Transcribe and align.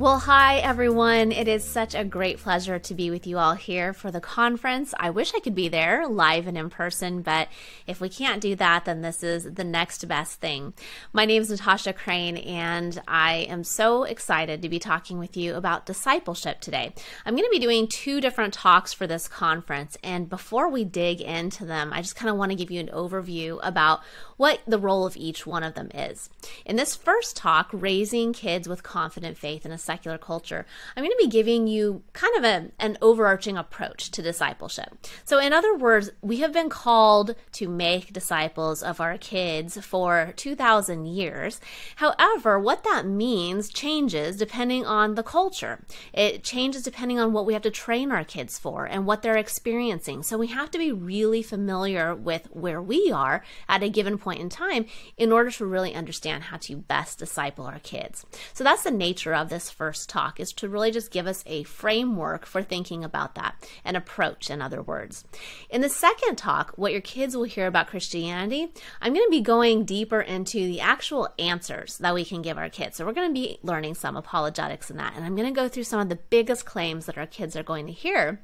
Well, 0.00 0.18
hi, 0.18 0.60
everyone. 0.60 1.30
It 1.30 1.46
is 1.46 1.62
such 1.62 1.94
a 1.94 2.04
great 2.04 2.38
pleasure 2.38 2.78
to 2.78 2.94
be 2.94 3.10
with 3.10 3.26
you 3.26 3.36
all 3.36 3.52
here 3.52 3.92
for 3.92 4.10
the 4.10 4.18
conference. 4.18 4.94
I 4.98 5.10
wish 5.10 5.34
I 5.34 5.40
could 5.40 5.54
be 5.54 5.68
there 5.68 6.08
live 6.08 6.46
and 6.46 6.56
in 6.56 6.70
person, 6.70 7.20
but 7.20 7.48
if 7.86 8.00
we 8.00 8.08
can't 8.08 8.40
do 8.40 8.56
that, 8.56 8.86
then 8.86 9.02
this 9.02 9.22
is 9.22 9.44
the 9.44 9.62
next 9.62 10.08
best 10.08 10.40
thing. 10.40 10.72
My 11.12 11.26
name 11.26 11.42
is 11.42 11.50
Natasha 11.50 11.92
Crain, 11.92 12.38
and 12.38 12.98
I 13.06 13.46
am 13.50 13.62
so 13.62 14.04
excited 14.04 14.62
to 14.62 14.70
be 14.70 14.78
talking 14.78 15.18
with 15.18 15.36
you 15.36 15.54
about 15.54 15.84
discipleship 15.84 16.62
today. 16.62 16.94
I'm 17.26 17.34
going 17.34 17.44
to 17.44 17.50
be 17.50 17.58
doing 17.58 17.86
two 17.86 18.22
different 18.22 18.54
talks 18.54 18.94
for 18.94 19.06
this 19.06 19.28
conference, 19.28 19.98
and 20.02 20.30
before 20.30 20.70
we 20.70 20.82
dig 20.82 21.20
into 21.20 21.66
them, 21.66 21.92
I 21.92 22.00
just 22.00 22.16
kind 22.16 22.30
of 22.30 22.38
want 22.38 22.52
to 22.52 22.56
give 22.56 22.70
you 22.70 22.80
an 22.80 22.88
overview 22.88 23.60
about 23.62 24.00
what 24.40 24.58
the 24.66 24.78
role 24.78 25.04
of 25.04 25.18
each 25.18 25.46
one 25.46 25.62
of 25.62 25.74
them 25.74 25.90
is. 25.94 26.30
In 26.64 26.76
this 26.76 26.96
first 26.96 27.36
talk, 27.36 27.68
Raising 27.74 28.32
Kids 28.32 28.66
with 28.66 28.82
Confident 28.82 29.36
Faith 29.36 29.66
in 29.66 29.70
a 29.70 29.76
Secular 29.76 30.16
Culture, 30.16 30.64
I'm 30.96 31.04
going 31.04 31.10
to 31.10 31.22
be 31.22 31.28
giving 31.28 31.66
you 31.66 32.02
kind 32.14 32.34
of 32.38 32.44
a, 32.44 32.70
an 32.78 32.96
overarching 33.02 33.58
approach 33.58 34.10
to 34.12 34.22
discipleship. 34.22 34.96
So, 35.26 35.38
in 35.38 35.52
other 35.52 35.76
words, 35.76 36.10
we 36.22 36.38
have 36.38 36.54
been 36.54 36.70
called 36.70 37.34
to 37.52 37.68
make 37.68 38.14
disciples 38.14 38.82
of 38.82 38.98
our 38.98 39.18
kids 39.18 39.76
for 39.84 40.32
2,000 40.36 41.04
years. 41.04 41.60
However, 41.96 42.58
what 42.58 42.82
that 42.84 43.04
means 43.04 43.68
changes 43.68 44.38
depending 44.38 44.86
on 44.86 45.16
the 45.16 45.22
culture. 45.22 45.84
It 46.14 46.42
changes 46.42 46.82
depending 46.82 47.18
on 47.18 47.34
what 47.34 47.44
we 47.44 47.52
have 47.52 47.60
to 47.60 47.70
train 47.70 48.10
our 48.10 48.24
kids 48.24 48.58
for 48.58 48.86
and 48.86 49.04
what 49.04 49.20
they're 49.20 49.36
experiencing. 49.36 50.22
So, 50.22 50.38
we 50.38 50.46
have 50.46 50.70
to 50.70 50.78
be 50.78 50.92
really 50.92 51.42
familiar 51.42 52.14
with 52.14 52.48
where 52.52 52.80
we 52.80 53.12
are 53.12 53.44
at 53.68 53.82
a 53.82 53.90
given 53.90 54.16
point 54.16 54.29
in 54.38 54.48
time 54.48 54.86
in 55.16 55.32
order 55.32 55.50
to 55.50 55.66
really 55.66 55.94
understand 55.94 56.44
how 56.44 56.56
to 56.58 56.76
best 56.76 57.18
disciple 57.18 57.64
our 57.66 57.78
kids. 57.80 58.24
So 58.52 58.64
that's 58.64 58.82
the 58.82 58.90
nature 58.90 59.34
of 59.34 59.48
this 59.48 59.70
first 59.70 60.08
talk 60.08 60.40
is 60.40 60.52
to 60.54 60.68
really 60.68 60.90
just 60.90 61.10
give 61.10 61.26
us 61.26 61.42
a 61.46 61.62
framework 61.64 62.46
for 62.46 62.62
thinking 62.62 63.04
about 63.04 63.34
that, 63.36 63.54
an 63.84 63.96
approach 63.96 64.50
in 64.50 64.62
other 64.62 64.82
words. 64.82 65.24
In 65.70 65.80
the 65.80 65.88
second 65.88 66.36
talk, 66.36 66.72
what 66.76 66.92
your 66.92 67.00
kids 67.00 67.36
will 67.36 67.44
hear 67.44 67.66
about 67.66 67.88
Christianity, 67.88 68.68
I'm 69.00 69.14
going 69.14 69.26
to 69.26 69.30
be 69.30 69.40
going 69.40 69.84
deeper 69.84 70.20
into 70.20 70.58
the 70.58 70.80
actual 70.80 71.28
answers 71.38 71.98
that 71.98 72.14
we 72.14 72.24
can 72.24 72.42
give 72.42 72.58
our 72.58 72.68
kids. 72.68 72.96
So 72.96 73.06
we're 73.06 73.12
going 73.12 73.28
to 73.28 73.40
be 73.40 73.58
learning 73.62 73.94
some 73.94 74.16
apologetics 74.16 74.90
in 74.90 74.96
that 74.98 75.14
and 75.16 75.24
I'm 75.24 75.36
going 75.36 75.48
to 75.48 75.60
go 75.60 75.68
through 75.68 75.84
some 75.84 76.00
of 76.00 76.08
the 76.08 76.16
biggest 76.16 76.64
claims 76.64 77.06
that 77.06 77.18
our 77.18 77.26
kids 77.26 77.56
are 77.56 77.62
going 77.62 77.86
to 77.86 77.92
hear 77.92 78.40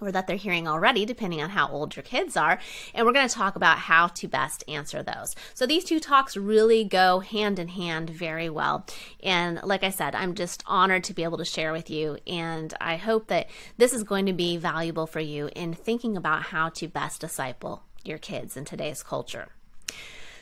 or 0.00 0.12
that 0.12 0.26
they're 0.26 0.36
hearing 0.36 0.68
already, 0.68 1.04
depending 1.04 1.42
on 1.42 1.50
how 1.50 1.68
old 1.68 1.96
your 1.96 2.02
kids 2.02 2.36
are. 2.36 2.58
And 2.94 3.06
we're 3.06 3.12
going 3.12 3.28
to 3.28 3.34
talk 3.34 3.56
about 3.56 3.78
how 3.78 4.08
to 4.08 4.28
best 4.28 4.64
answer 4.68 5.02
those. 5.02 5.34
So 5.54 5.66
these 5.66 5.84
two 5.84 6.00
talks 6.00 6.36
really 6.36 6.84
go 6.84 7.20
hand 7.20 7.58
in 7.58 7.68
hand 7.68 8.10
very 8.10 8.50
well. 8.50 8.86
And 9.22 9.60
like 9.62 9.84
I 9.84 9.90
said, 9.90 10.14
I'm 10.14 10.34
just 10.34 10.62
honored 10.66 11.04
to 11.04 11.14
be 11.14 11.24
able 11.24 11.38
to 11.38 11.44
share 11.44 11.72
with 11.72 11.90
you. 11.90 12.18
And 12.26 12.74
I 12.80 12.96
hope 12.96 13.28
that 13.28 13.48
this 13.76 13.92
is 13.92 14.02
going 14.04 14.26
to 14.26 14.32
be 14.32 14.56
valuable 14.56 15.06
for 15.06 15.20
you 15.20 15.50
in 15.54 15.74
thinking 15.74 16.16
about 16.16 16.44
how 16.44 16.68
to 16.70 16.88
best 16.88 17.20
disciple 17.20 17.82
your 18.04 18.18
kids 18.18 18.56
in 18.56 18.64
today's 18.64 19.02
culture. 19.02 19.48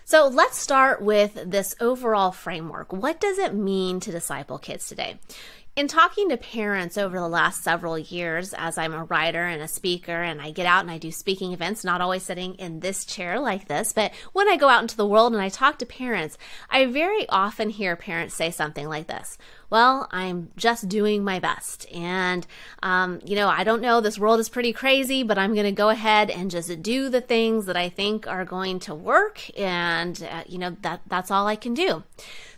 So 0.08 0.28
let's 0.28 0.56
start 0.56 1.02
with 1.02 1.34
this 1.50 1.74
overall 1.80 2.30
framework. 2.30 2.92
What 2.92 3.18
does 3.18 3.38
it 3.38 3.54
mean 3.54 3.98
to 3.98 4.12
disciple 4.12 4.56
kids 4.56 4.86
today? 4.86 5.18
In 5.76 5.88
talking 5.88 6.30
to 6.30 6.38
parents 6.38 6.96
over 6.96 7.18
the 7.18 7.28
last 7.28 7.62
several 7.62 7.98
years, 7.98 8.54
as 8.54 8.78
I'm 8.78 8.94
a 8.94 9.04
writer 9.04 9.44
and 9.44 9.62
a 9.62 9.68
speaker, 9.68 10.22
and 10.22 10.40
I 10.40 10.50
get 10.50 10.64
out 10.64 10.80
and 10.80 10.90
I 10.90 10.96
do 10.96 11.12
speaking 11.12 11.52
events, 11.52 11.84
not 11.84 12.00
always 12.00 12.22
sitting 12.22 12.54
in 12.54 12.80
this 12.80 13.04
chair 13.04 13.38
like 13.38 13.68
this, 13.68 13.92
but 13.92 14.12
when 14.32 14.48
I 14.48 14.56
go 14.56 14.70
out 14.70 14.80
into 14.80 14.96
the 14.96 15.06
world 15.06 15.34
and 15.34 15.42
I 15.42 15.50
talk 15.50 15.78
to 15.78 15.86
parents, 15.86 16.38
I 16.70 16.86
very 16.86 17.28
often 17.28 17.68
hear 17.68 17.94
parents 17.94 18.34
say 18.34 18.50
something 18.50 18.88
like 18.88 19.06
this 19.06 19.36
well, 19.70 20.08
I'm 20.12 20.50
just 20.56 20.88
doing 20.88 21.24
my 21.24 21.40
best. 21.40 21.90
And, 21.92 22.46
um, 22.82 23.20
you 23.24 23.34
know, 23.34 23.48
I 23.48 23.64
don't 23.64 23.82
know, 23.82 24.00
this 24.00 24.18
world 24.18 24.40
is 24.40 24.48
pretty 24.48 24.72
crazy, 24.72 25.22
but 25.22 25.38
I'm 25.38 25.54
going 25.54 25.66
to 25.66 25.72
go 25.72 25.88
ahead 25.88 26.30
and 26.30 26.50
just 26.50 26.82
do 26.82 27.08
the 27.08 27.20
things 27.20 27.66
that 27.66 27.76
I 27.76 27.88
think 27.88 28.26
are 28.26 28.44
going 28.44 28.78
to 28.80 28.94
work. 28.94 29.40
And, 29.58 30.22
uh, 30.30 30.44
you 30.46 30.58
know, 30.58 30.76
that, 30.82 31.00
that's 31.06 31.30
all 31.30 31.46
I 31.46 31.56
can 31.56 31.74
do 31.74 32.04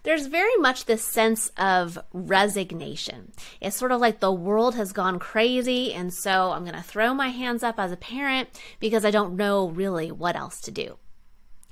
there's 0.09 0.25
very 0.25 0.57
much 0.57 0.87
this 0.87 1.05
sense 1.05 1.51
of 1.59 1.99
resignation. 2.15 3.31
It's 3.61 3.77
sort 3.77 3.93
of 3.93 4.01
like 4.01 4.21
the 4.21 4.33
world 4.33 4.75
has 4.75 4.95
gone 4.95 5.19
crazy, 5.19 5.93
and 5.93 6.15
so 6.15 6.53
I'm 6.53 6.65
going 6.65 6.75
to 6.75 6.83
throw 6.83 7.13
my 7.13 7.29
hands 7.29 7.63
up 7.63 7.79
as 7.79 7.93
a 7.93 7.97
parent 7.99 8.49
because 8.81 9.05
I 9.05 9.11
don't 9.11 9.37
know 9.37 9.69
really 9.69 10.11
what 10.11 10.35
else 10.35 10.63
to 10.63 10.71
do. 10.71 10.97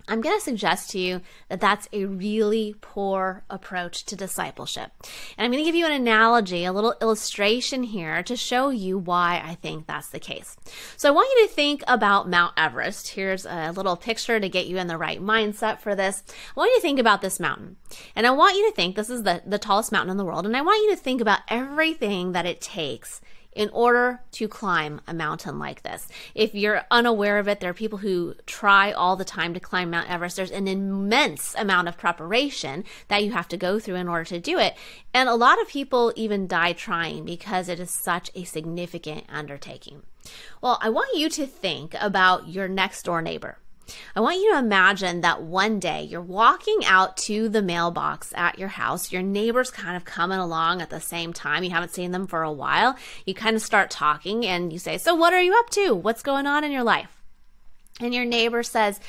I'm 0.09 0.21
going 0.21 0.37
to 0.37 0.45
suggest 0.45 0.91
to 0.91 0.99
you 0.99 1.21
that 1.49 1.61
that's 1.61 1.89
a 1.93 2.05
really 2.05 2.77
poor 2.81 3.43
approach 3.51 4.05
to 4.07 4.17
discipleship. 4.17 4.93
And 5.37 5.45
I'm 5.45 5.51
going 5.51 5.63
to 5.63 5.69
give 5.69 5.75
you 5.75 5.87
an 5.87 5.93
analogy, 5.93 6.65
a 6.65 6.73
little 6.73 6.95
illustration 7.01 7.83
here 7.83 8.23
to 8.23 8.37
show 8.37 8.69
you 8.71 8.99
why 8.99 9.43
I 9.45 9.55
think 9.57 9.87
that's 9.87 10.11
the 10.11 10.21
case. 10.21 10.57
So 10.97 11.09
I 11.09 11.13
want 11.13 11.29
you 11.37 11.47
to 11.47 11.53
think 11.53 11.83
about 11.89 12.29
Mount 12.29 12.55
Everest. 12.57 13.09
Here's 13.09 13.47
a 13.47 13.73
little 13.73 13.97
picture 13.97 14.39
to 14.39 14.49
get 14.49 14.67
you 14.67 14.79
in 14.79 14.87
the 14.87 14.99
right 14.99 15.21
mindset 15.21 15.81
for 15.81 15.95
this. 15.95 16.23
I 16.29 16.61
want 16.61 16.71
you 16.71 16.77
to 16.77 16.83
think 16.83 17.01
about 17.01 17.21
this 17.21 17.41
mountain. 17.41 17.77
And 18.15 18.27
I 18.27 18.31
want 18.31 18.57
you 18.57 18.69
to 18.69 18.77
think 18.77 18.95
this 18.95 19.11
is 19.11 19.25
the, 19.25 19.43
the 19.45 19.59
tallest 19.59 19.91
mountain 19.91 20.11
in 20.11 20.17
the 20.17 20.25
world. 20.25 20.47
And 20.47 20.57
I 20.57 20.63
want 20.63 20.83
you 20.83 20.95
to 20.95 21.03
think 21.03 21.21
about 21.21 21.41
everything 21.49 22.33
that 22.33 22.47
it 22.47 22.61
takes 22.61 23.21
in 23.57 23.71
order 23.71 24.21
to 24.31 24.47
climb 24.47 25.01
a 25.09 25.15
mountain 25.15 25.59
like 25.59 25.83
this. 25.83 26.07
If 26.35 26.55
you're 26.55 26.85
unaware 26.91 27.39
of 27.39 27.49
it, 27.49 27.59
there 27.59 27.71
are 27.71 27.75
people 27.75 27.99
who 27.99 28.35
try 28.45 28.93
all 28.93 29.17
the 29.17 29.25
time 29.25 29.55
to 29.55 29.61
climb 29.61 29.91
Mount 29.91 30.11
Everest. 30.11 30.37
There's 30.37 30.51
an 30.51 30.69
immense 30.69 31.55
amount 31.57 31.89
of 31.89 31.97
preparation 31.97 32.85
that 33.09 33.25
you 33.25 33.33
have 33.33 33.49
to 33.49 33.57
go 33.57 33.81
through 33.81 33.95
in 33.95 34.09
order 34.09 34.25
to 34.25 34.39
do 34.39 34.59
it. 34.59 34.77
And 35.15 35.29
a 35.29 35.35
lot 35.35 35.61
of 35.61 35.69
people 35.69 36.13
even 36.15 36.47
die 36.47 36.75
trying 36.75 37.25
because 37.25 37.71
it 37.71 37.81
is 37.81 37.91
such 37.91 38.31
a 38.35 38.45
significant 38.45 39.25
undertaking. 39.31 40.03
Well, 40.61 40.79
I 40.83 40.91
want 40.91 41.17
you 41.17 41.31
to 41.31 41.47
think 41.47 41.95
about 41.99 42.49
your 42.49 42.69
next 42.69 43.05
door 43.05 43.23
neighbor. 43.23 43.59
I 44.15 44.21
want 44.21 44.37
you 44.37 44.53
to 44.53 44.59
imagine 44.59 45.21
that 45.21 45.43
one 45.43 45.79
day 45.79 46.03
you're 46.03 46.21
walking 46.21 46.81
out 46.85 47.17
to 47.19 47.49
the 47.49 47.63
mailbox 47.63 48.33
at 48.37 48.59
your 48.59 48.69
house. 48.69 49.13
Your 49.13 49.23
neighbor's 49.23 49.71
kind 49.71 49.97
of 49.97 50.05
coming 50.05 50.39
along 50.39 50.83
at 50.83 50.91
the 50.91 51.01
same 51.01 51.33
time. 51.33 51.65
You 51.65 51.71
haven't 51.71 51.95
seen 51.95 52.11
them 52.11 52.27
for 52.27 52.43
a 52.43 52.53
while. 52.53 52.97
You 53.25 53.35
kind 53.35 53.57
of 53.57 53.63
start 53.63 53.91
talking 53.91 54.45
and 54.47 54.73
you 54.73 54.79
say, 54.79 54.99
So, 54.99 55.15
what 55.15 55.33
are 55.33 55.43
you 55.43 55.55
up 55.55 55.71
to? 55.71 55.95
What's 55.95 56.23
going 56.23 56.47
on 56.47 56.65
in 56.65 56.73
your 56.73 56.83
life? 56.83 57.23
And 58.01 58.15
your 58.15 58.25
neighbor 58.25 58.63
says, 58.63 59.01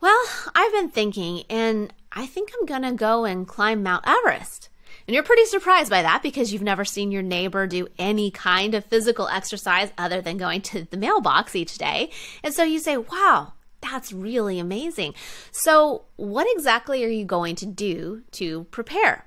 Well, 0.00 0.20
I've 0.54 0.72
been 0.72 0.90
thinking, 0.90 1.44
and 1.48 1.92
I 2.12 2.26
think 2.26 2.50
I'm 2.58 2.66
going 2.66 2.82
to 2.82 2.92
go 2.92 3.24
and 3.24 3.46
climb 3.46 3.82
Mount 3.82 4.06
Everest. 4.06 4.68
And 5.06 5.14
you're 5.14 5.24
pretty 5.24 5.46
surprised 5.46 5.88
by 5.88 6.02
that 6.02 6.22
because 6.22 6.52
you've 6.52 6.62
never 6.62 6.84
seen 6.84 7.10
your 7.10 7.22
neighbor 7.22 7.66
do 7.66 7.88
any 7.98 8.30
kind 8.30 8.74
of 8.74 8.84
physical 8.84 9.26
exercise 9.28 9.90
other 9.96 10.20
than 10.20 10.36
going 10.36 10.60
to 10.62 10.86
the 10.90 10.98
mailbox 10.98 11.56
each 11.56 11.78
day. 11.78 12.10
And 12.42 12.52
so 12.52 12.62
you 12.62 12.78
say, 12.78 12.98
Wow, 12.98 13.54
that's 13.80 14.12
really 14.12 14.58
amazing. 14.58 15.14
So, 15.52 16.04
what 16.16 16.46
exactly 16.50 17.04
are 17.04 17.08
you 17.08 17.24
going 17.24 17.54
to 17.56 17.66
do 17.66 18.22
to 18.32 18.64
prepare? 18.64 19.26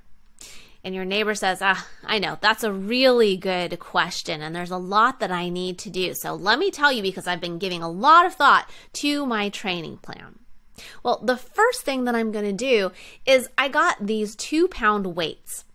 And 0.84 0.96
your 0.96 1.06
neighbor 1.06 1.36
says, 1.36 1.60
Ah, 1.62 1.88
I 2.04 2.20
know, 2.20 2.38
that's 2.42 2.64
a 2.64 2.74
really 2.74 3.38
good 3.38 3.80
question, 3.80 4.42
and 4.42 4.56
there's 4.56 4.72
a 4.72 4.78
lot 4.78 5.20
that 5.20 5.32
I 5.32 5.50
need 5.50 5.78
to 5.80 5.90
do. 5.90 6.14
So, 6.14 6.34
let 6.34 6.60
me 6.60 6.72
tell 6.72 6.92
you 6.92 7.02
because 7.02 7.28
I've 7.28 7.42
been 7.42 7.60
giving 7.60 7.84
a 7.84 7.90
lot 7.90 8.26
of 8.26 8.34
thought 8.34 8.70
to 8.94 9.26
my 9.26 9.50
training 9.50 9.98
plan. 9.98 10.40
Well, 11.04 11.22
the 11.24 11.38
first 11.38 11.82
thing 11.82 12.06
that 12.06 12.16
I'm 12.16 12.32
going 12.32 12.46
to 12.46 12.54
do 12.54 12.92
is 13.26 13.50
I 13.58 13.68
got 13.68 14.06
these 14.06 14.36
two 14.36 14.68
pound 14.68 15.16
weights. 15.16 15.66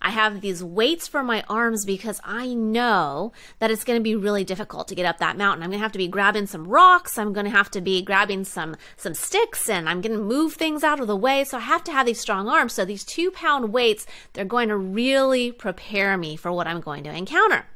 I 0.00 0.10
have 0.10 0.40
these 0.40 0.62
weights 0.62 1.08
for 1.08 1.22
my 1.22 1.44
arms 1.48 1.84
because 1.84 2.20
I 2.24 2.54
know 2.54 3.32
that 3.58 3.70
it's 3.70 3.84
going 3.84 3.98
to 3.98 4.02
be 4.02 4.14
really 4.14 4.44
difficult 4.44 4.88
to 4.88 4.94
get 4.94 5.06
up 5.06 5.18
that 5.18 5.36
mountain. 5.36 5.62
I'm 5.62 5.70
going 5.70 5.78
to 5.78 5.82
have 5.82 5.92
to 5.92 5.98
be 5.98 6.08
grabbing 6.08 6.46
some 6.46 6.66
rocks. 6.66 7.18
I'm 7.18 7.32
going 7.32 7.46
to 7.46 7.50
have 7.50 7.70
to 7.72 7.80
be 7.80 8.02
grabbing 8.02 8.44
some, 8.44 8.76
some 8.96 9.14
sticks 9.14 9.68
and 9.68 9.88
I'm 9.88 10.00
going 10.00 10.16
to 10.16 10.22
move 10.22 10.54
things 10.54 10.84
out 10.84 11.00
of 11.00 11.06
the 11.06 11.16
way. 11.16 11.44
So 11.44 11.58
I 11.58 11.60
have 11.60 11.84
to 11.84 11.92
have 11.92 12.06
these 12.06 12.20
strong 12.20 12.48
arms. 12.48 12.72
So 12.72 12.84
these 12.84 13.04
two 13.04 13.30
pound 13.30 13.72
weights, 13.72 14.06
they're 14.32 14.44
going 14.44 14.68
to 14.68 14.76
really 14.76 15.52
prepare 15.52 16.16
me 16.16 16.36
for 16.36 16.52
what 16.52 16.66
I'm 16.66 16.80
going 16.80 17.04
to 17.04 17.14
encounter. 17.14 17.66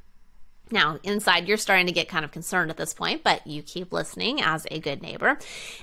Now, 0.71 0.99
inside, 1.03 1.49
you're 1.49 1.57
starting 1.57 1.87
to 1.87 1.93
get 1.93 2.09
kind 2.09 2.25
of 2.25 2.31
concerned 2.31 2.71
at 2.71 2.77
this 2.77 2.95
point, 2.95 3.23
but 3.25 3.47
you 3.47 3.63
keep 3.63 3.93
listening 3.93 4.41
as 4.41 4.67
a 4.71 4.79
good 4.79 5.03
neighbor. 5.03 5.39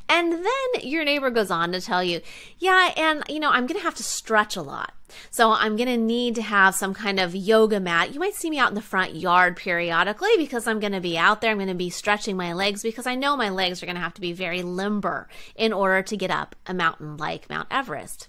And 0.07 0.31
then 0.31 0.81
your 0.81 1.04
neighbor 1.04 1.30
goes 1.30 1.51
on 1.51 1.72
to 1.72 1.81
tell 1.81 2.04
you, 2.04 2.22
yeah, 2.60 2.94
and 2.95 3.24
you 3.30 3.39
know, 3.39 3.50
I'm 3.50 3.68
going 3.68 3.80
to 3.80 3.84
have 3.84 3.95
to 3.95 4.04
stretch 4.04 4.56
a 4.56 4.62
lot. 4.62 4.94
So 5.30 5.51
I'm 5.51 5.75
going 5.78 5.88
to 5.88 5.98
need 5.98 6.36
to 6.36 6.42
have 6.42 6.75
some 6.75 6.94
kind 6.94 7.19
of 7.19 7.36
yoga 7.36 7.80
mat. 7.80 8.13
You 8.13 8.19
might 8.19 8.36
see 8.36 8.50
me 8.50 8.60
out 8.60 8.69
in 8.69 8.75
the 8.75 8.81
front 8.81 9.16
yard 9.16 9.56
periodically 9.56 10.31
because 10.38 10.68
I'm 10.68 10.80
going 10.80 10.92
to 10.92 11.00
be 11.00 11.18
out 11.18 11.42
there. 11.42 11.51
I'm 11.51 11.57
going 11.57 11.69
to 11.69 11.75
be 11.75 11.90
stretching 11.90 12.36
my 12.36 12.54
legs 12.54 12.83
because 12.83 13.07
I 13.07 13.16
know 13.16 13.38
my 13.38 13.50
legs 13.50 13.81
are 13.81 13.86
going 13.86 13.95
to 13.95 14.01
have 14.01 14.16
to 14.16 14.22
be 14.22 14.33
very 14.33 14.63
limber 14.63 15.30
in 15.56 15.72
order 15.72 16.01
to 16.01 16.18
get 16.18 16.31
up 16.31 16.56
a 16.66 16.74
mountain 16.74 17.18
like 17.18 17.50
Mount 17.50 17.68
Everest 17.72 18.28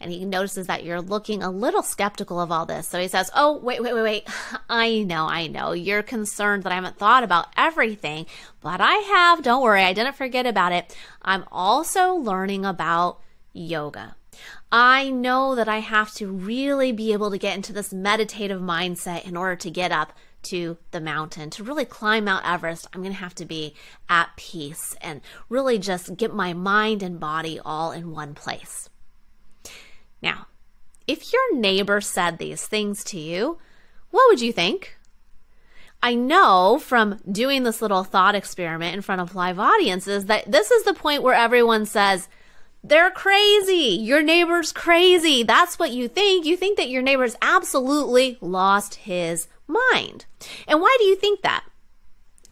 and 0.00 0.10
he 0.10 0.24
notices 0.24 0.66
that 0.66 0.84
you're 0.84 1.00
looking 1.00 1.42
a 1.42 1.50
little 1.50 1.82
skeptical 1.82 2.40
of 2.40 2.52
all 2.52 2.66
this. 2.66 2.88
So 2.88 3.00
he 3.00 3.08
says, 3.08 3.30
Oh, 3.34 3.58
wait, 3.58 3.82
wait, 3.82 3.94
wait, 3.94 4.02
wait. 4.02 4.28
I 4.68 5.02
know, 5.02 5.26
I 5.26 5.46
know. 5.46 5.72
You're 5.72 6.02
concerned 6.02 6.62
that 6.64 6.72
I 6.72 6.76
haven't 6.76 6.98
thought 6.98 7.22
about 7.22 7.48
everything, 7.56 8.26
but 8.60 8.80
I 8.80 8.94
have. 8.94 9.42
Don't 9.42 9.62
worry, 9.62 9.82
I 9.82 9.92
didn't 9.92 10.16
forget 10.16 10.46
about 10.46 10.72
it. 10.72 10.96
I'm 11.22 11.44
also 11.50 12.14
learning 12.14 12.64
about 12.64 13.20
yoga. 13.52 14.16
I 14.70 15.10
know 15.10 15.54
that 15.54 15.68
I 15.68 15.78
have 15.78 16.12
to 16.14 16.30
really 16.30 16.92
be 16.92 17.12
able 17.12 17.30
to 17.30 17.38
get 17.38 17.56
into 17.56 17.72
this 17.72 17.92
meditative 17.92 18.60
mindset 18.60 19.26
in 19.26 19.36
order 19.36 19.56
to 19.56 19.70
get 19.70 19.92
up 19.92 20.12
to 20.44 20.76
the 20.90 21.00
mountain. 21.00 21.50
To 21.50 21.64
really 21.64 21.84
climb 21.84 22.24
Mount 22.24 22.46
Everest, 22.46 22.86
I'm 22.92 23.00
going 23.02 23.14
to 23.14 23.20
have 23.20 23.34
to 23.36 23.44
be 23.44 23.74
at 24.08 24.36
peace 24.36 24.94
and 25.00 25.20
really 25.48 25.78
just 25.78 26.16
get 26.16 26.34
my 26.34 26.52
mind 26.52 27.02
and 27.02 27.18
body 27.18 27.60
all 27.64 27.92
in 27.92 28.10
one 28.12 28.34
place. 28.34 28.88
Now, 30.22 30.46
if 31.06 31.32
your 31.32 31.56
neighbor 31.56 32.00
said 32.00 32.38
these 32.38 32.66
things 32.66 33.04
to 33.04 33.18
you, 33.18 33.58
what 34.10 34.26
would 34.28 34.40
you 34.40 34.52
think? 34.52 34.96
I 36.02 36.14
know 36.14 36.78
from 36.78 37.20
doing 37.30 37.62
this 37.62 37.80
little 37.82 38.04
thought 38.04 38.34
experiment 38.34 38.94
in 38.94 39.02
front 39.02 39.20
of 39.20 39.34
live 39.34 39.58
audiences 39.58 40.26
that 40.26 40.50
this 40.50 40.70
is 40.70 40.84
the 40.84 40.94
point 40.94 41.22
where 41.22 41.34
everyone 41.34 41.86
says, 41.86 42.28
they're 42.84 43.10
crazy. 43.10 43.98
Your 44.00 44.22
neighbor's 44.22 44.72
crazy. 44.72 45.42
That's 45.42 45.78
what 45.78 45.90
you 45.90 46.06
think. 46.06 46.46
You 46.46 46.56
think 46.56 46.76
that 46.76 46.90
your 46.90 47.02
neighbor's 47.02 47.36
absolutely 47.42 48.38
lost 48.40 48.96
his 48.96 49.48
mind. 49.66 50.26
And 50.68 50.80
why 50.80 50.94
do 50.98 51.04
you 51.04 51.16
think 51.16 51.42
that? 51.42 51.64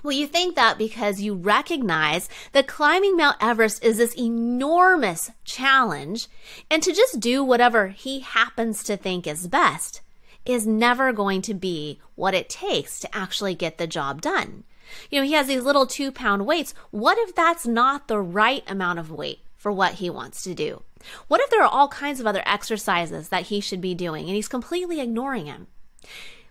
Well, 0.04 0.12
you 0.12 0.26
think 0.26 0.54
that 0.54 0.76
because 0.76 1.22
you 1.22 1.32
recognize 1.34 2.28
that 2.52 2.66
climbing 2.66 3.16
Mount 3.16 3.38
Everest 3.40 3.82
is 3.82 3.96
this 3.96 4.14
enormous 4.14 5.30
challenge, 5.44 6.28
and 6.70 6.82
to 6.82 6.92
just 6.92 7.20
do 7.20 7.42
whatever 7.42 7.88
he 7.88 8.20
happens 8.20 8.84
to 8.84 8.98
think 8.98 9.26
is 9.26 9.48
best 9.48 10.02
is 10.44 10.66
never 10.66 11.10
going 11.10 11.40
to 11.40 11.54
be 11.54 12.00
what 12.16 12.34
it 12.34 12.50
takes 12.50 13.00
to 13.00 13.16
actually 13.16 13.54
get 13.54 13.78
the 13.78 13.86
job 13.86 14.20
done. 14.20 14.64
You 15.10 15.20
know, 15.20 15.26
he 15.26 15.32
has 15.32 15.46
these 15.46 15.62
little 15.62 15.86
two 15.86 16.12
pound 16.12 16.44
weights. 16.44 16.74
What 16.90 17.16
if 17.16 17.34
that's 17.34 17.66
not 17.66 18.06
the 18.06 18.20
right 18.20 18.62
amount 18.66 18.98
of 18.98 19.10
weight 19.10 19.38
for 19.56 19.72
what 19.72 19.94
he 19.94 20.10
wants 20.10 20.42
to 20.42 20.54
do? 20.54 20.82
What 21.28 21.40
if 21.40 21.48
there 21.48 21.62
are 21.62 21.72
all 21.72 21.88
kinds 21.88 22.20
of 22.20 22.26
other 22.26 22.42
exercises 22.44 23.30
that 23.30 23.44
he 23.44 23.58
should 23.58 23.80
be 23.80 23.94
doing 23.94 24.26
and 24.26 24.34
he's 24.34 24.48
completely 24.48 25.00
ignoring 25.00 25.46
him? 25.46 25.68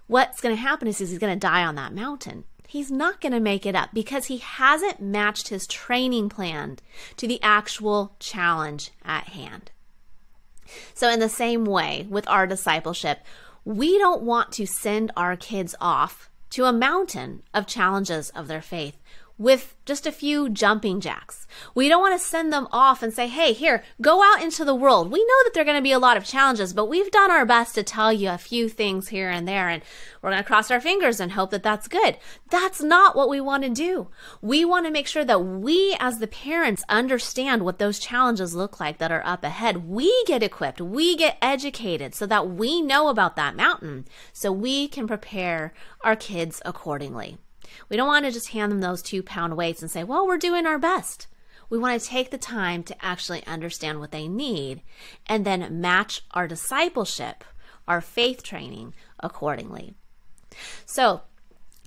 What's 0.07 0.41
going 0.41 0.55
to 0.55 0.61
happen 0.61 0.87
is 0.87 0.97
he's 0.97 1.19
going 1.19 1.35
to 1.35 1.39
die 1.39 1.63
on 1.63 1.75
that 1.75 1.93
mountain 1.93 2.45
he's 2.73 2.89
not 2.89 3.21
going 3.21 3.31
to 3.31 3.39
make 3.39 3.67
it 3.67 3.75
up 3.75 3.89
because 3.93 4.25
he 4.25 4.39
hasn't 4.39 4.99
matched 4.99 5.49
his 5.49 5.67
training 5.67 6.27
plan 6.27 6.75
to 7.15 7.27
the 7.27 7.39
actual 7.43 8.15
challenge 8.17 8.89
at 9.05 9.27
hand. 9.27 9.69
So, 10.95 11.07
in 11.07 11.19
the 11.19 11.29
same 11.29 11.65
way 11.65 12.07
with 12.09 12.27
our 12.27 12.47
discipleship, 12.47 13.19
we 13.63 13.99
don't 13.99 14.23
want 14.23 14.51
to 14.53 14.65
send 14.65 15.11
our 15.15 15.37
kids 15.37 15.75
off 15.79 16.31
to 16.49 16.65
a 16.65 16.73
mountain 16.73 17.43
of 17.53 17.67
challenges 17.67 18.31
of 18.31 18.47
their 18.47 18.61
faith 18.61 18.99
with 19.37 19.75
just 19.85 20.05
a 20.05 20.11
few 20.11 20.47
jumping 20.47 21.01
jacks. 21.01 21.47
We 21.73 21.89
don't 21.89 22.01
want 22.01 22.19
to 22.19 22.25
send 22.25 22.53
them 22.53 22.67
off 22.71 23.01
and 23.01 23.11
say, 23.11 23.27
hey, 23.27 23.51
here, 23.51 23.83
go 23.99 24.23
out 24.23 24.41
into 24.41 24.63
the 24.63 24.75
world. 24.75 25.11
We 25.11 25.19
know 25.19 25.43
that 25.43 25.51
there 25.53 25.63
are 25.63 25.65
going 25.65 25.77
to 25.77 25.81
be 25.81 25.91
a 25.91 25.99
lot 25.99 26.17
of 26.17 26.23
challenges, 26.23 26.73
but 26.73 26.85
we've 26.85 27.11
done 27.11 27.31
our 27.31 27.45
best 27.45 27.75
to 27.75 27.83
tell 27.83 28.13
you 28.13 28.29
a 28.29 28.37
few 28.37 28.69
things 28.69 29.09
here 29.09 29.29
and 29.29 29.47
there, 29.47 29.69
and 29.69 29.81
we're 30.21 30.29
going 30.29 30.41
to 30.41 30.47
cross 30.47 30.69
our 30.69 30.79
fingers 30.79 31.19
and 31.19 31.31
hope 31.31 31.51
that 31.51 31.63
that's 31.63 31.87
good. 31.87 32.17
That's 32.49 32.81
not 32.81 33.15
what 33.15 33.27
we 33.27 33.41
want 33.41 33.63
to 33.63 33.69
do. 33.69 34.09
We 34.41 34.63
want 34.65 34.85
to 34.85 34.91
make 34.91 35.07
sure 35.07 35.25
that 35.25 35.43
we, 35.43 35.97
as 35.99 36.19
the 36.19 36.27
parents, 36.27 36.83
understand 36.87 37.63
what 37.63 37.79
those 37.79 37.99
challenges 37.99 38.55
look 38.55 38.79
like 38.79 38.99
that 38.99 39.11
are 39.11 39.25
up 39.25 39.43
ahead. 39.43 39.89
We 39.89 40.23
get 40.25 40.43
equipped, 40.43 40.79
we 40.79 41.17
get 41.17 41.37
educated 41.41 42.13
so 42.13 42.25
that 42.27 42.49
we 42.49 42.81
know 42.81 43.07
about 43.07 43.35
that 43.35 43.55
mountain 43.55 44.05
so 44.31 44.51
we 44.51 44.87
can 44.87 45.07
prepare 45.07 45.73
our 46.03 46.15
kids 46.15 46.61
accordingly. 46.65 47.37
We 47.89 47.97
don't 47.97 48.07
want 48.07 48.25
to 48.25 48.31
just 48.31 48.49
hand 48.49 48.71
them 48.71 48.81
those 48.81 49.01
two 49.01 49.23
pound 49.23 49.57
weights 49.57 49.81
and 49.81 49.89
say, 49.89 50.03
well, 50.03 50.25
we're 50.25 50.37
doing 50.37 50.65
our 50.65 50.79
best. 50.79 51.27
We 51.69 51.77
want 51.77 51.99
to 51.99 52.07
take 52.07 52.29
the 52.29 52.37
time 52.37 52.83
to 52.83 53.05
actually 53.05 53.45
understand 53.47 53.99
what 53.99 54.11
they 54.11 54.27
need 54.27 54.81
and 55.25 55.45
then 55.45 55.81
match 55.81 56.21
our 56.31 56.47
discipleship, 56.47 57.43
our 57.87 58.01
faith 58.01 58.43
training 58.43 58.93
accordingly. 59.19 59.95
So, 60.85 61.21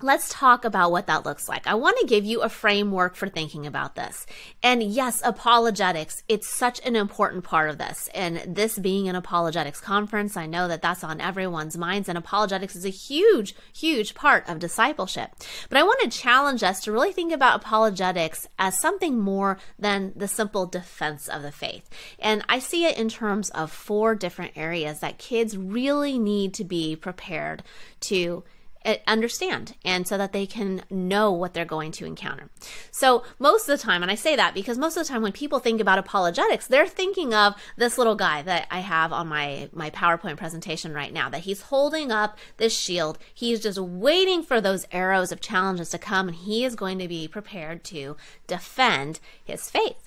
Let's 0.03 0.29
talk 0.29 0.67
about 0.67 0.93
what 0.93 1.07
that 1.07 1.25
looks 1.25 1.49
like. 1.49 1.67
I 1.67 1.73
want 1.73 1.97
to 1.99 2.07
give 2.07 2.27
you 2.27 2.43
a 2.43 2.51
framework 2.51 3.17
for 3.17 3.31
thinking 3.31 3.67
about 3.67 3.95
this. 3.95 4.27
And 4.63 4.83
yes, 4.83 5.23
apologetics, 5.25 6.23
it's 6.29 6.51
such 6.51 6.85
an 6.87 6.97
important 6.97 7.45
part 7.45 7.71
of 7.71 7.79
this. 7.79 8.11
And 8.13 8.43
this 8.47 8.79
being 8.79 9.09
an 9.09 9.17
apologetics 9.17 9.81
conference, 9.81 10.37
I 10.37 10.45
know 10.45 10.69
that 10.69 10.83
that's 10.83 11.03
on 11.03 11.23
everyone's 11.23 11.79
minds, 11.79 12.11
and 12.11 12.19
apologetics 12.19 12.77
is 12.77 12.85
a 12.85 12.91
huge, 12.91 13.55
huge 13.75 14.15
part 14.15 14.47
of 14.51 14.59
discipleship. 14.59 15.31
But 15.71 15.79
I 15.79 15.83
want 15.83 16.01
to 16.03 16.19
challenge 16.19 16.63
us 16.63 16.81
to 16.81 16.93
really 16.93 17.13
think 17.13 17.33
about 17.33 17.65
apologetics 17.65 18.47
as 18.59 18.79
something 18.79 19.19
more 19.19 19.57
than 19.79 20.13
the 20.15 20.29
simple 20.29 20.67
defense 20.67 21.27
of 21.27 21.41
the 21.41 21.53
faith. 21.53 21.89
And 22.19 22.45
I 22.51 22.59
see 22.59 22.85
it 22.85 22.99
in 22.99 23.09
terms 23.09 23.49
of 23.49 23.73
four 23.73 24.15
different 24.15 24.53
areas 24.57 25.01
that 25.01 25.17
kids 25.17 25.57
really 25.57 26.19
need 26.19 26.53
to 26.53 26.65
be 26.65 26.97
prepared 26.97 27.63
to 28.01 28.45
Uh, 28.87 28.95
understand 29.09 29.75
and 29.85 30.07
so 30.07 30.17
that 30.17 30.33
they 30.33 30.47
can 30.47 30.81
know 30.89 31.33
what 31.33 31.55
they're 31.55 31.65
going 31.65 31.91
to 31.91 32.07
encounter. 32.07 32.49
So, 32.93 33.25
most 33.41 33.69
of 33.69 33.77
the 33.77 33.85
time, 33.85 34.03
and 34.03 34.13
I 34.13 34.15
say 34.15 34.37
that 34.37 34.55
because 34.55 34.79
most 34.79 34.97
of 34.97 35.05
the 35.05 35.09
time 35.13 35.23
when 35.23 35.33
people 35.33 35.59
think 35.59 35.81
about 35.81 35.99
apologetics, 35.99 36.69
they're 36.69 36.87
thinking 36.87 37.35
of 37.35 37.55
this 37.77 37.99
little 37.99 38.15
guy 38.15 38.43
that 38.43 38.69
I 38.71 38.79
have 38.79 39.13
on 39.13 39.27
my, 39.27 39.69
my 39.73 39.91
PowerPoint 39.91 40.37
presentation 40.37 40.95
right 40.95 41.13
now, 41.13 41.29
that 41.31 41.41
he's 41.41 41.63
holding 41.63 42.13
up 42.13 42.39
this 42.59 42.79
shield. 42.79 43.19
He's 43.35 43.61
just 43.61 43.81
waiting 43.81 44.45
for 44.45 44.61
those 44.61 44.87
arrows 44.93 45.33
of 45.33 45.41
challenges 45.41 45.91
to 45.91 45.99
come, 45.99 46.29
and 46.29 46.37
he 46.37 46.65
is 46.65 46.77
going 46.77 47.01
to 47.01 47.09
be 47.09 47.27
prepared 47.27 47.83
to 47.85 48.17
defend 48.47 49.19
his 49.45 49.69
faith. 49.69 50.06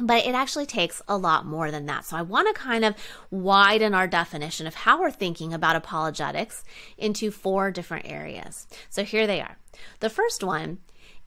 But 0.00 0.24
it 0.24 0.34
actually 0.34 0.66
takes 0.66 1.02
a 1.08 1.16
lot 1.16 1.44
more 1.44 1.70
than 1.70 1.86
that. 1.86 2.04
So 2.04 2.16
I 2.16 2.22
want 2.22 2.46
to 2.46 2.60
kind 2.60 2.84
of 2.84 2.94
widen 3.30 3.94
our 3.94 4.06
definition 4.06 4.66
of 4.66 4.74
how 4.74 5.00
we're 5.00 5.10
thinking 5.10 5.52
about 5.52 5.76
apologetics 5.76 6.64
into 6.96 7.30
four 7.30 7.70
different 7.72 8.08
areas. 8.08 8.68
So 8.88 9.02
here 9.02 9.26
they 9.26 9.40
are. 9.40 9.58
The 10.00 10.10
first 10.10 10.44
one 10.44 10.78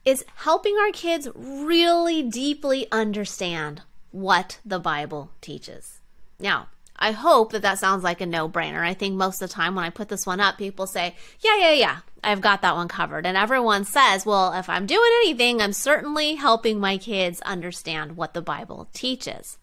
is 0.04 0.24
helping 0.36 0.76
our 0.78 0.90
kids 0.90 1.28
really 1.34 2.22
deeply 2.22 2.90
understand 2.90 3.82
what 4.10 4.58
the 4.64 4.78
Bible 4.78 5.30
teaches. 5.40 6.00
Now, 6.38 6.68
I 7.02 7.10
hope 7.10 7.50
that 7.50 7.62
that 7.62 7.80
sounds 7.80 8.04
like 8.04 8.20
a 8.20 8.26
no 8.26 8.48
brainer. 8.48 8.78
I 8.78 8.94
think 8.94 9.16
most 9.16 9.42
of 9.42 9.48
the 9.48 9.54
time 9.54 9.74
when 9.74 9.84
I 9.84 9.90
put 9.90 10.08
this 10.08 10.24
one 10.24 10.38
up, 10.38 10.56
people 10.56 10.86
say, 10.86 11.16
yeah, 11.40 11.56
yeah, 11.58 11.72
yeah, 11.72 11.96
I've 12.22 12.40
got 12.40 12.62
that 12.62 12.76
one 12.76 12.86
covered. 12.86 13.26
And 13.26 13.36
everyone 13.36 13.84
says, 13.84 14.24
well, 14.24 14.52
if 14.52 14.68
I'm 14.68 14.86
doing 14.86 15.10
anything, 15.24 15.60
I'm 15.60 15.72
certainly 15.72 16.36
helping 16.36 16.78
my 16.78 16.98
kids 16.98 17.40
understand 17.40 18.16
what 18.16 18.34
the 18.34 18.40
Bible 18.40 18.88
teaches. 18.92 19.58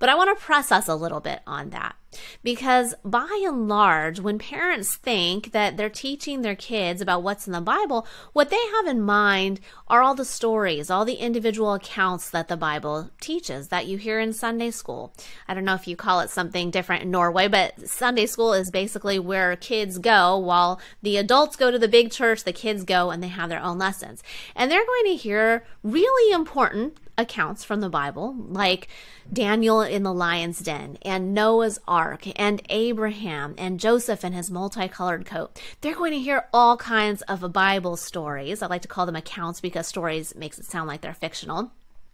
But 0.00 0.08
I 0.08 0.16
want 0.16 0.36
to 0.36 0.44
press 0.44 0.72
us 0.72 0.88
a 0.88 0.96
little 0.96 1.20
bit 1.20 1.40
on 1.46 1.70
that 1.70 1.94
because 2.42 2.94
by 3.04 3.42
and 3.46 3.68
large, 3.68 4.18
when 4.18 4.38
parents 4.38 4.96
think 4.96 5.52
that 5.52 5.76
they're 5.76 5.90
teaching 5.90 6.42
their 6.42 6.56
kids 6.56 7.00
about 7.00 7.22
what's 7.22 7.46
in 7.46 7.52
the 7.52 7.60
Bible, 7.60 8.06
what 8.32 8.50
they 8.50 8.58
have 8.76 8.86
in 8.86 9.02
mind 9.02 9.60
are 9.88 10.02
all 10.02 10.14
the 10.14 10.24
stories, 10.24 10.90
all 10.90 11.04
the 11.04 11.14
individual 11.14 11.74
accounts 11.74 12.30
that 12.30 12.48
the 12.48 12.56
Bible 12.56 13.10
teaches 13.20 13.68
that 13.68 13.86
you 13.86 13.98
hear 13.98 14.18
in 14.18 14.32
Sunday 14.32 14.70
school. 14.70 15.12
I 15.46 15.54
don't 15.54 15.64
know 15.64 15.74
if 15.74 15.86
you 15.86 15.96
call 15.96 16.20
it 16.20 16.30
something 16.30 16.70
different 16.70 17.02
in 17.02 17.10
Norway, 17.10 17.46
but 17.46 17.88
Sunday 17.88 18.26
school 18.26 18.54
is 18.54 18.70
basically 18.70 19.18
where 19.18 19.54
kids 19.54 19.98
go 19.98 20.36
while 20.38 20.80
the 21.02 21.18
adults 21.18 21.56
go 21.56 21.70
to 21.70 21.78
the 21.78 21.88
big 21.88 22.10
church, 22.10 22.44
the 22.44 22.52
kids 22.52 22.84
go 22.84 23.10
and 23.10 23.22
they 23.22 23.28
have 23.28 23.50
their 23.50 23.62
own 23.62 23.78
lessons. 23.78 24.22
And 24.56 24.70
they're 24.70 24.86
going 24.86 25.04
to 25.06 25.22
hear 25.22 25.64
really 25.82 26.32
important 26.32 26.96
accounts 27.20 27.62
from 27.62 27.80
the 27.80 27.88
Bible, 27.88 28.34
like 28.36 28.88
Daniel 29.32 29.82
in 29.82 30.02
the 30.02 30.12
lion's 30.12 30.58
den, 30.58 30.98
and 31.02 31.32
Noah's 31.32 31.78
ark, 31.86 32.26
and 32.36 32.62
Abraham, 32.68 33.54
and 33.56 33.78
Joseph 33.78 34.24
in 34.24 34.32
his 34.32 34.50
multicolored 34.50 35.24
coat. 35.24 35.60
They're 35.80 35.94
going 35.94 36.12
to 36.12 36.18
hear 36.18 36.48
all 36.52 36.76
kinds 36.76 37.22
of 37.22 37.52
Bible 37.52 37.96
stories. 37.96 38.62
I 38.62 38.66
like 38.66 38.82
to 38.82 38.88
call 38.88 39.06
them 39.06 39.16
accounts 39.16 39.60
because 39.60 39.86
stories 39.86 40.34
makes 40.34 40.58
it 40.58 40.64
sound 40.64 40.88
like 40.88 41.02
they're 41.02 41.14
fictional. 41.14 41.70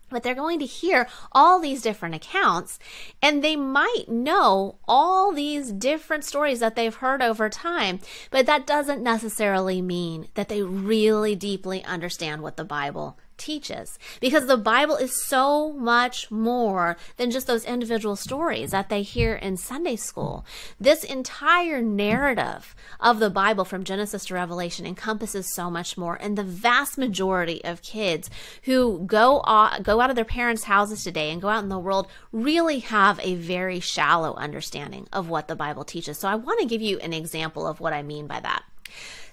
But 0.08 0.22
they're 0.22 0.36
going 0.36 0.60
to 0.60 0.66
hear 0.66 1.08
all 1.32 1.58
these 1.58 1.82
different 1.82 2.14
accounts, 2.14 2.78
and 3.20 3.42
they 3.42 3.56
might 3.56 4.04
know 4.08 4.76
all 4.86 5.32
these 5.32 5.72
different 5.72 6.25
stories 6.25 6.60
that 6.60 6.76
they've 6.76 6.94
heard 6.94 7.22
over 7.22 7.48
time, 7.48 7.98
but 8.30 8.46
that 8.46 8.68
doesn't 8.68 9.02
necessarily 9.02 9.82
mean 9.82 10.28
that 10.34 10.48
they 10.48 10.62
really 10.62 11.34
deeply 11.34 11.82
understand 11.84 12.40
what 12.40 12.56
the 12.56 12.64
Bible 12.64 13.18
teaches 13.37 13.99
because 14.21 14.47
the 14.47 14.57
Bible 14.57 14.97
is 14.97 15.26
so 15.26 15.73
much 15.73 16.31
more 16.31 16.97
than 17.16 17.31
just 17.31 17.47
those 17.47 17.64
individual 17.64 18.16
stories 18.16 18.71
that 18.71 18.88
they 18.88 19.02
hear 19.02 19.35
in 19.35 19.57
Sunday 19.57 19.97
school. 19.97 20.45
This 20.81 21.05
entire 21.05 21.81
narrative 21.81 22.75
of 23.00 23.19
the 23.19 23.31
Bible 23.31 23.64
from 23.64 23.85
Genesis 23.85 24.26
to 24.26 24.35
Revelation 24.35 24.87
encompasses 24.87 25.55
so 25.55 25.71
much 25.71 25.97
more 25.97 26.16
and 26.21 26.37
the 26.37 26.45
vast 26.45 26.99
majority 26.99 27.62
of 27.64 27.83
kids 27.83 28.31
who 28.62 29.05
go 29.07 29.43
out, 29.47 29.83
go 29.83 30.00
out 30.00 30.11
of 30.11 30.16
their 30.16 30.25
parents' 30.25 30.64
houses 30.64 31.05
today 31.05 31.31
and 31.31 31.43
go 31.43 31.49
out 31.49 31.62
in 31.62 31.69
the 31.69 31.78
world 31.78 32.09
really 32.33 32.81
have 32.81 33.19
a 33.23 33.35
very 33.35 33.81
shallow 33.81 34.35
understanding 34.35 35.07
of 35.12 35.28
what 35.28 35.49
the 35.49 35.57
Bible 35.57 35.85
teaches. 35.85 36.19
So 36.19 36.28
I 36.28 36.35
want 36.35 36.61
to 36.61 36.66
give 36.66 36.83
you 36.83 36.99
an 36.99 37.12
example 37.12 37.66
of 37.66 37.81
what 37.81 37.93
I 37.93 38.02
mean 38.02 38.26
by 38.26 38.40
that. 38.40 38.64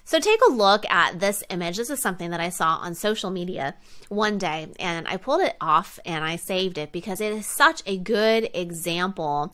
So 0.06 0.20
take 0.20 0.40
a 0.46 0.52
look 0.52 0.84
at 0.90 1.18
this 1.18 1.42
image. 1.48 1.78
This 1.78 1.88
is 1.88 2.02
something 2.02 2.30
that 2.30 2.40
I 2.40 2.50
saw 2.50 2.76
on 2.76 2.94
social 2.94 3.30
media 3.30 3.74
one 4.10 4.36
day 4.36 4.68
and 4.78 5.08
I 5.08 5.16
pulled 5.16 5.40
it 5.40 5.56
off 5.62 5.98
and 6.04 6.22
I 6.22 6.36
saved 6.36 6.76
it 6.76 6.92
because 6.92 7.22
it 7.22 7.32
is 7.32 7.46
such 7.46 7.82
a 7.86 7.96
good 7.96 8.50
example 8.52 9.50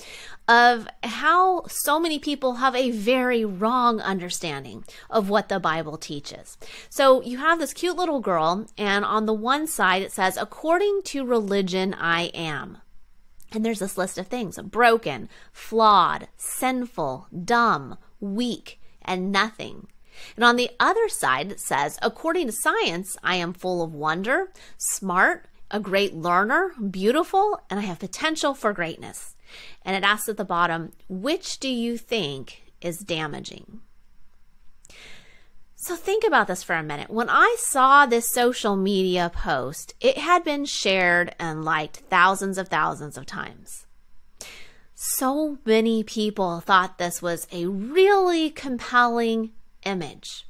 of 0.49 0.88
how 1.04 1.62
so 1.69 2.00
many 2.00 2.19
people 2.19 2.54
have 2.54 2.75
a 2.75 2.90
very 2.90 3.45
wrong 3.45 4.00
understanding 4.00 4.85
of 5.09 5.30
what 5.30 5.49
the 5.49 5.61
Bible 5.61 5.97
teaches. 5.97 6.59
So 6.88 7.23
you 7.23 7.38
have 7.38 7.61
this 7.61 7.73
cute 7.73 7.97
little 7.97 8.21
girl 8.21 8.66
and 8.76 9.04
on 9.04 9.26
the 9.26 9.33
one 9.33 9.69
side 9.69 10.02
it 10.02 10.11
says, 10.11 10.37
according 10.37 11.02
to 11.04 11.25
religion, 11.25 11.95
I 11.95 12.23
am. 12.35 12.78
And 13.52 13.64
there's 13.64 13.78
this 13.78 13.97
list 13.97 14.19
of 14.19 14.26
things 14.26 14.59
broken, 14.59 15.28
flawed, 15.52 16.26
sinful, 16.37 17.28
dumb, 17.45 17.99
weak, 18.21 18.80
and 19.02 19.30
nothing. 19.30 19.87
And 20.36 20.44
on 20.44 20.56
the 20.56 20.70
other 20.78 21.08
side, 21.08 21.52
it 21.52 21.60
says, 21.60 21.98
according 22.02 22.46
to 22.46 22.52
science, 22.52 23.16
I 23.22 23.36
am 23.36 23.52
full 23.52 23.82
of 23.82 23.94
wonder, 23.94 24.52
smart, 24.78 25.46
a 25.70 25.80
great 25.80 26.14
learner, 26.14 26.72
beautiful, 26.90 27.60
and 27.70 27.78
I 27.78 27.84
have 27.84 27.98
potential 27.98 28.54
for 28.54 28.72
greatness. 28.72 29.36
And 29.84 29.96
it 29.96 30.06
asks 30.06 30.28
at 30.28 30.36
the 30.36 30.44
bottom, 30.44 30.92
which 31.08 31.58
do 31.58 31.68
you 31.68 31.96
think 31.96 32.72
is 32.80 32.98
damaging? 32.98 33.80
So 35.76 35.96
think 35.96 36.24
about 36.24 36.46
this 36.46 36.62
for 36.62 36.74
a 36.74 36.82
minute. 36.82 37.08
When 37.08 37.30
I 37.30 37.56
saw 37.58 38.04
this 38.04 38.30
social 38.30 38.76
media 38.76 39.30
post, 39.34 39.94
it 39.98 40.18
had 40.18 40.44
been 40.44 40.66
shared 40.66 41.34
and 41.38 41.64
liked 41.64 42.02
thousands 42.10 42.58
of 42.58 42.68
thousands 42.68 43.16
of 43.16 43.24
times. 43.24 43.86
So 44.94 45.56
many 45.64 46.04
people 46.04 46.60
thought 46.60 46.98
this 46.98 47.22
was 47.22 47.46
a 47.50 47.64
really 47.64 48.50
compelling 48.50 49.52
image. 49.84 50.46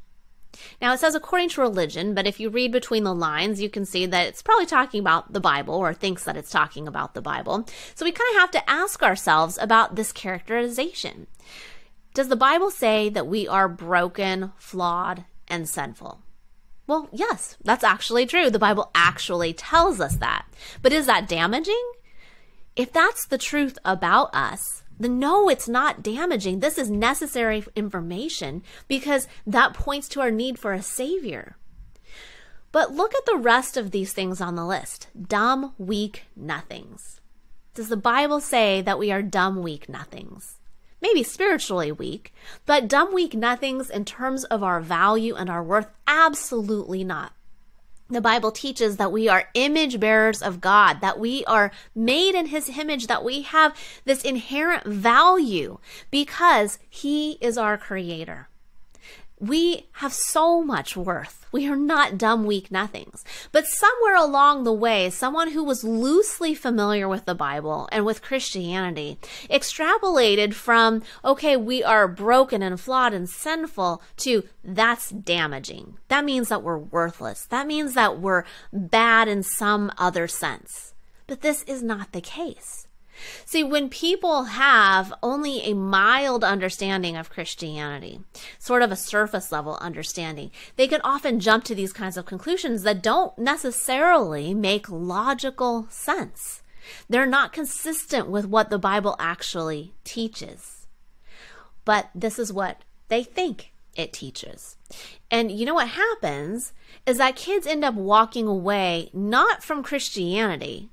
Now, 0.81 0.93
it 0.93 0.99
says 0.99 1.15
according 1.15 1.51
to 1.51 1.61
religion, 1.61 2.15
but 2.15 2.27
if 2.27 2.41
you 2.41 2.51
read 2.51 2.73
between 2.73 3.05
the 3.05 3.15
lines, 3.15 3.61
you 3.61 3.71
can 3.71 3.85
see 3.87 4.07
that 4.07 4.27
it's 4.27 4.43
probably 4.43 4.67
talking 4.67 5.01
about 5.01 5.33
the 5.33 5.41
Bible 5.41 5.75
or 5.75 5.95
thinks 5.95 6.25
that 6.25 6.37
it's 6.37 6.51
talking 6.51 6.87
about 6.89 7.15
the 7.15 7.23
Bible. 7.23 7.67
So 7.95 8.05
we 8.05 8.13
kind 8.13 8.35
of 8.35 8.41
have 8.41 8.51
to 8.53 8.71
ask 8.71 9.03
ourselves 9.03 9.59
about 9.61 9.97
this 9.97 10.13
characterization. 10.13 11.27
Does 12.15 12.29
the 12.29 12.37
Bible 12.37 12.71
say 12.71 13.09
that 13.09 13.27
we 13.27 13.47
are 13.47 13.69
broken, 13.69 14.53
flawed, 14.57 15.25
and 15.49 15.69
sinful? 15.69 16.23
Well, 16.87 17.09
yes, 17.13 17.57
that's 17.63 17.85
actually 17.85 18.27
true. 18.27 18.51
The 18.51 18.59
Bible 18.59 18.91
actually 18.95 19.53
tells 19.53 20.01
us 20.01 20.17
that. 20.17 20.47
But 20.83 20.93
is 20.93 21.07
that 21.07 21.29
damaging? 21.29 21.93
If 22.75 22.93
that's 22.93 23.27
the 23.27 23.39
truth 23.39 23.79
about 23.85 24.35
us, 24.35 24.83
then 25.01 25.19
no, 25.19 25.49
it's 25.49 25.69
not 25.69 26.03
damaging. 26.03 26.61
This 26.61 26.77
is 26.77 26.91
necessary 26.91 27.65
information 27.75 28.63
because 28.87 29.27
that 29.47 29.73
points 29.73 30.09
to 30.11 30.21
our 30.21 30.31
need 30.31 30.59
for 30.59 30.75
a 30.75 30.83
savior. 30.83 31.57
But 32.71 32.93
look 32.93 33.15
at 33.15 33.25
the 33.27 33.39
rest 33.39 33.77
of 33.77 33.91
these 33.91 34.13
things 34.13 34.41
on 34.41 34.55
the 34.55 34.65
list 34.65 35.09
dumb, 35.29 35.75
weak 35.79 36.25
nothings. 36.37 37.21
Does 37.73 37.89
the 37.89 37.97
Bible 37.97 38.41
say 38.41 38.83
that 38.83 38.99
we 38.99 39.11
are 39.11 39.23
dumb, 39.23 39.63
weak 39.63 39.89
nothings? 39.89 40.59
Maybe 41.01 41.23
spiritually 41.23 41.91
weak, 41.91 42.35
but 42.67 42.87
dumb, 42.87 43.15
weak 43.15 43.33
nothings 43.33 43.89
in 43.89 44.05
terms 44.05 44.45
of 44.45 44.63
our 44.63 44.83
value 44.83 45.35
and 45.35 45.49
our 45.49 45.65
worth? 45.65 45.89
Absolutely 46.07 47.05
not. 47.05 47.33
The 48.11 48.21
Bible 48.21 48.51
teaches 48.51 48.97
that 48.97 49.13
we 49.13 49.29
are 49.29 49.49
image 49.55 50.01
bearers 50.01 50.43
of 50.43 50.61
God, 50.61 51.01
that 51.01 51.21
we 51.21 51.45
are 51.45 51.71
made 51.95 52.35
in 52.35 52.47
His 52.47 52.69
image, 52.69 53.07
that 53.07 53.23
we 53.23 53.43
have 53.43 53.73
this 54.05 54.23
inherent 54.23 54.85
value 54.85 55.79
because 56.11 56.81
He 56.89 57.39
is 57.41 57.57
our 57.57 57.79
creator. 57.79 58.50
We 59.41 59.87
have 59.95 60.13
so 60.13 60.63
much 60.63 60.99
worth. 60.99 61.47
We 61.51 61.67
are 61.67 61.77
not 61.77 62.19
dumb, 62.19 62.45
weak 62.45 62.71
nothings. 62.71 63.25
But 63.53 63.67
somewhere 63.67 64.15
along 64.15 64.65
the 64.65 64.73
way, 64.73 65.09
someone 65.09 65.53
who 65.53 65.65
was 65.65 65.83
loosely 65.83 66.55
familiar 66.55 67.09
with 67.09 67.25
the 67.25 67.35
Bible 67.35 67.89
and 67.91 68.05
with 68.05 68.21
Christianity 68.21 69.19
extrapolated 69.51 70.53
from, 70.53 71.03
okay, 71.25 71.57
we 71.57 71.83
are 71.83 72.07
broken 72.07 72.63
and 72.63 72.79
flawed 72.79 73.15
and 73.15 73.29
sinful 73.29 74.03
to 74.19 74.45
that's 74.63 75.09
damaging. 75.09 75.97
That 76.09 76.27
means 76.27 76.51
that 76.51 76.63
we're 76.63 76.79
worthless. 76.79 77.47
That 77.47 77.67
means 77.67 77.95
that 77.95 78.21
we're 78.21 78.45
bad 78.73 79.27
in 79.27 79.43
some 79.43 79.91
other 79.97 80.29
sense. 80.29 80.93
But 81.27 81.41
this 81.41 81.63
is 81.63 81.83
not 81.83 82.13
the 82.13 82.21
case. 82.21 82.87
See, 83.45 83.65
when 83.65 83.89
people 83.89 84.45
have 84.45 85.13
only 85.23 85.63
a 85.63 85.75
mild 85.75 86.45
understanding 86.45 87.17
of 87.17 87.31
Christianity, 87.31 88.21
sort 88.59 88.83
of 88.83 88.93
a 88.93 88.97
surface 88.97 89.53
level 89.53 89.77
understanding, 89.81 90.51
they 90.77 90.89
can 90.89 91.01
often 91.03 91.41
jump 91.41 91.65
to 91.65 91.75
these 91.75 91.93
kinds 91.93 92.17
of 92.17 92.27
conclusions 92.27 92.83
that 92.83 93.03
don't 93.03 93.37
necessarily 93.39 94.55
make 94.55 94.89
logical 94.89 95.87
sense. 95.91 96.63
They're 97.09 97.27
not 97.27 97.53
consistent 97.53 98.29
with 98.29 98.47
what 98.47 98.71
the 98.71 98.79
Bible 98.79 99.17
actually 99.19 99.95
teaches. 100.05 100.87
But 101.85 102.11
this 102.15 102.39
is 102.39 102.53
what 102.53 102.83
they 103.09 103.25
think 103.25 103.73
it 103.95 104.13
teaches. 104.13 104.77
And 105.31 105.51
you 105.51 105.67
know 105.67 105.75
what 105.75 105.89
happens 105.89 106.73
is 107.07 107.19
that 107.19 107.37
kids 107.37 107.67
end 107.67 107.85
up 107.85 107.95
walking 107.95 108.47
away 108.47 109.11
not 109.13 109.63
from 109.63 109.83
Christianity, 109.83 110.91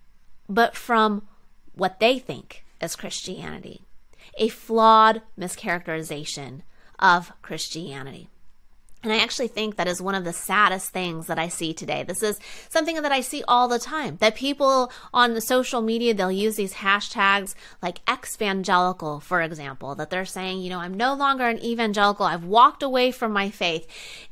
but 0.49 0.75
from 0.75 1.27
what 1.77 1.99
they 1.99 2.17
think 2.19 2.65
is 2.81 2.95
Christianity, 2.95 3.85
a 4.37 4.47
flawed 4.47 5.21
mischaracterization 5.39 6.61
of 6.99 7.31
Christianity. 7.41 8.29
And 9.07 9.13
I 9.13 9.23
actually 9.23 9.47
think 9.47 9.77
that 9.77 9.87
is 9.87 10.01
one 10.01 10.15
of 10.15 10.25
the 10.25 10.33
saddest 10.33 10.89
things 10.89 11.27
that 11.27 11.39
I 11.39 11.47
see 11.47 11.73
today. 11.73 12.03
This 12.03 12.21
is 12.21 12.41
something 12.67 13.01
that 13.01 13.11
I 13.13 13.21
see 13.21 13.41
all 13.47 13.69
the 13.69 13.79
time 13.79 14.17
that 14.17 14.35
people 14.35 14.91
on 15.13 15.33
the 15.33 15.39
social 15.39 15.81
media, 15.81 16.13
they'll 16.13 16.29
use 16.29 16.57
these 16.57 16.73
hashtags 16.73 17.55
like 17.81 18.01
evangelical, 18.11 19.21
for 19.21 19.41
example, 19.41 19.95
that 19.95 20.09
they're 20.09 20.25
saying, 20.25 20.59
you 20.59 20.69
know, 20.69 20.79
I'm 20.79 20.93
no 20.93 21.13
longer 21.13 21.45
an 21.45 21.63
evangelical. 21.63 22.25
I've 22.25 22.43
walked 22.43 22.83
away 22.83 23.11
from 23.11 23.31
my 23.31 23.49
faith. 23.49 23.87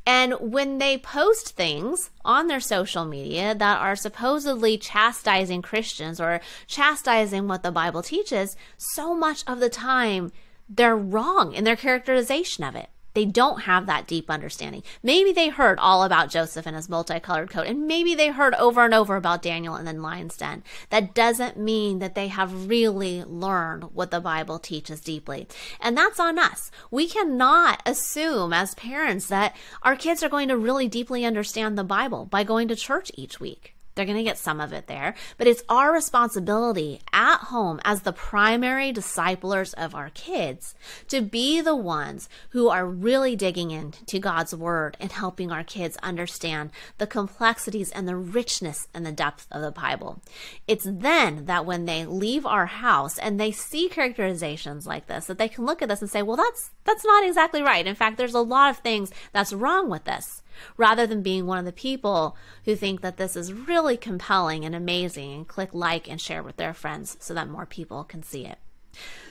And 0.05 0.33
when 0.41 0.77
they 0.79 0.97
post 0.97 1.55
things 1.55 2.09
on 2.25 2.47
their 2.47 2.59
social 2.59 3.05
media 3.05 3.55
that 3.55 3.79
are 3.79 3.95
supposedly 3.95 4.77
chastising 4.77 5.61
Christians 5.61 6.19
or 6.19 6.41
chastising 6.67 7.47
what 7.47 7.63
the 7.63 7.71
Bible 7.71 8.03
teaches, 8.03 8.57
so 8.75 9.15
much 9.15 9.45
of 9.47 9.61
the 9.61 9.69
time 9.69 10.33
they're 10.67 10.97
wrong 10.97 11.53
in 11.53 11.63
their 11.63 11.77
characterization 11.77 12.65
of 12.65 12.75
it. 12.75 12.89
They 13.15 13.25
don't 13.25 13.63
have 13.63 13.87
that 13.87 14.07
deep 14.07 14.29
understanding. 14.29 14.83
Maybe 15.01 15.31
they 15.31 15.47
heard 15.47 15.79
all 15.79 16.03
about 16.03 16.29
Joseph 16.29 16.67
and 16.67 16.75
his 16.75 16.89
multicolored 16.89 17.49
coat, 17.49 17.65
and 17.65 17.87
maybe 17.87 18.13
they 18.13 18.27
heard 18.27 18.53
over 18.55 18.83
and 18.83 18.93
over 18.93 19.15
about 19.15 19.41
Daniel 19.41 19.75
and 19.75 19.87
then 19.87 20.01
Lion's 20.01 20.37
Den. 20.37 20.63
That 20.89 21.15
doesn't 21.15 21.57
mean 21.57 21.99
that 21.99 22.13
they 22.13 22.27
have 22.27 22.67
really 22.67 23.23
learned 23.23 23.95
what 23.95 24.11
the 24.11 24.19
Bible 24.19 24.59
teaches 24.59 24.99
deeply. 24.99 25.47
And 25.79 25.97
that's 25.97 26.19
on 26.19 26.37
us. 26.37 26.69
We 26.91 27.07
cannot 27.07 27.81
assume 27.85 28.51
as 28.51 28.75
parents 28.75 29.27
that 29.27 29.55
our 29.81 29.95
kids 29.95 30.21
are 30.21 30.29
going 30.29 30.49
to 30.49 30.57
really 30.57 30.89
deeply 30.89 31.25
understand 31.25 31.77
the 31.77 31.83
Bible 31.85 32.25
by 32.25 32.43
going 32.43 32.67
to 32.67 32.75
church 32.75 33.11
each 33.15 33.39
week. 33.39 33.74
They're 33.95 34.05
going 34.05 34.17
to 34.17 34.23
get 34.23 34.37
some 34.37 34.59
of 34.59 34.73
it 34.73 34.87
there, 34.87 35.15
but 35.37 35.47
it's 35.47 35.63
our 35.69 35.93
responsibility 35.93 36.99
at 37.13 37.37
home 37.37 37.79
as 37.85 38.01
the 38.01 38.11
primary 38.11 38.91
disciplers 38.91 39.73
of 39.73 39.95
our 39.95 40.09
kids 40.09 40.75
to 41.07 41.21
be 41.21 41.61
the 41.61 41.75
ones 41.75 42.27
who 42.49 42.67
are 42.67 42.85
really 42.85 43.37
digging 43.37 43.71
into 43.71 44.19
God's 44.19 44.53
word 44.53 44.97
and 44.99 45.11
helping 45.11 45.49
our 45.51 45.63
kids 45.63 45.97
understand 46.03 46.71
the 46.97 47.07
complexities 47.07 47.89
and 47.91 48.05
the 48.05 48.17
richness 48.17 48.89
and 48.93 49.05
the 49.05 49.13
depth 49.13 49.47
of 49.49 49.61
the 49.61 49.71
Bible. 49.71 50.21
It's 50.67 50.85
then 50.85 51.45
that 51.45 51.65
when 51.65 51.85
they 51.85 52.05
leave 52.05 52.45
our 52.45 52.65
house 52.65 53.17
and 53.17 53.39
they 53.39 53.51
see 53.51 53.87
characterizations 53.87 54.85
like 54.85 55.07
this, 55.07 55.27
that 55.27 55.37
they 55.37 55.47
can 55.47 55.65
look 55.65 55.81
at 55.81 55.87
this 55.87 56.01
and 56.01 56.11
say, 56.11 56.21
well, 56.21 56.37
that's, 56.37 56.71
that's 56.83 57.05
not 57.05 57.25
exactly 57.25 57.61
right. 57.61 57.87
In 57.87 57.95
fact, 57.95 58.17
there's 58.17 58.33
a 58.33 58.41
lot 58.41 58.69
of 58.71 58.77
things 58.79 59.11
that's 59.31 59.53
wrong 59.53 59.89
with 59.89 60.03
this 60.03 60.41
rather 60.77 61.05
than 61.07 61.21
being 61.21 61.45
one 61.45 61.57
of 61.57 61.65
the 61.65 61.71
people 61.71 62.35
who 62.65 62.75
think 62.75 63.01
that 63.01 63.17
this 63.17 63.35
is 63.35 63.53
really 63.53 63.97
compelling 63.97 64.65
and 64.65 64.75
amazing 64.75 65.33
and 65.33 65.47
click 65.47 65.73
like 65.73 66.09
and 66.09 66.19
share 66.19 66.43
with 66.43 66.57
their 66.57 66.73
friends 66.73 67.17
so 67.19 67.33
that 67.33 67.49
more 67.49 67.65
people 67.65 68.03
can 68.03 68.23
see 68.23 68.45
it. 68.45 68.57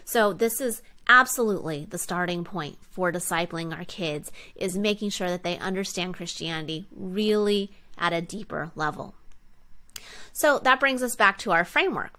So 0.04 0.32
this 0.32 0.60
is 0.60 0.82
absolutely 1.08 1.86
the 1.88 1.98
starting 1.98 2.44
point 2.44 2.78
for 2.90 3.12
discipling 3.12 3.76
our 3.76 3.84
kids 3.84 4.32
is 4.56 4.76
making 4.76 5.10
sure 5.10 5.28
that 5.28 5.42
they 5.42 5.58
understand 5.58 6.14
Christianity 6.14 6.86
really 6.94 7.72
at 7.98 8.12
a 8.12 8.20
deeper 8.20 8.70
level. 8.74 9.14
So 10.32 10.58
that 10.60 10.80
brings 10.80 11.02
us 11.02 11.16
back 11.16 11.38
to 11.38 11.52
our 11.52 11.64
framework. 11.64 12.12